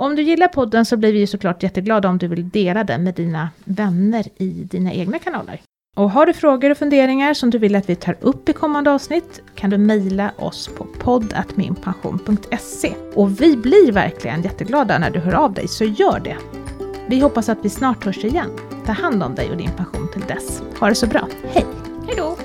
Om 0.00 0.16
du 0.16 0.22
gillar 0.22 0.48
podden 0.48 0.86
så 0.86 0.96
blir 0.96 1.12
vi 1.12 1.18
ju 1.18 1.26
såklart 1.26 1.62
jätteglada 1.62 2.08
om 2.08 2.18
du 2.18 2.28
vill 2.28 2.48
dela 2.48 2.84
den 2.84 3.04
med 3.04 3.14
dina 3.14 3.50
vänner 3.64 4.24
i 4.36 4.48
dina 4.48 4.92
egna 4.92 5.18
kanaler. 5.18 5.60
Och 5.96 6.10
har 6.10 6.26
du 6.26 6.32
frågor 6.32 6.70
och 6.70 6.78
funderingar 6.78 7.34
som 7.34 7.50
du 7.50 7.58
vill 7.58 7.76
att 7.76 7.88
vi 7.88 7.96
tar 7.96 8.16
upp 8.20 8.48
i 8.48 8.52
kommande 8.52 8.90
avsnitt 8.90 9.40
kan 9.54 9.70
du 9.70 9.78
mejla 9.78 10.32
oss 10.38 10.70
på 10.78 10.86
poddatminpension.se. 10.98 12.94
Och 13.14 13.40
vi 13.40 13.56
blir 13.56 13.92
verkligen 13.92 14.42
jätteglada 14.42 14.98
när 14.98 15.10
du 15.10 15.18
hör 15.18 15.34
av 15.34 15.52
dig, 15.52 15.68
så 15.68 15.84
gör 15.84 16.20
det! 16.20 16.36
Vi 17.08 17.20
hoppas 17.20 17.48
att 17.48 17.58
vi 17.62 17.70
snart 17.70 18.04
hörs 18.04 18.24
igen. 18.24 18.50
Ta 18.86 18.92
hand 18.92 19.22
om 19.22 19.34
dig 19.34 19.50
och 19.50 19.56
din 19.56 19.70
pension 19.76 20.08
till 20.12 20.22
dess. 20.22 20.62
Ha 20.80 20.88
det 20.88 20.94
så 20.94 21.06
bra. 21.06 21.28
Hej! 21.52 21.66
Hej 22.06 22.14
då! 22.16 22.36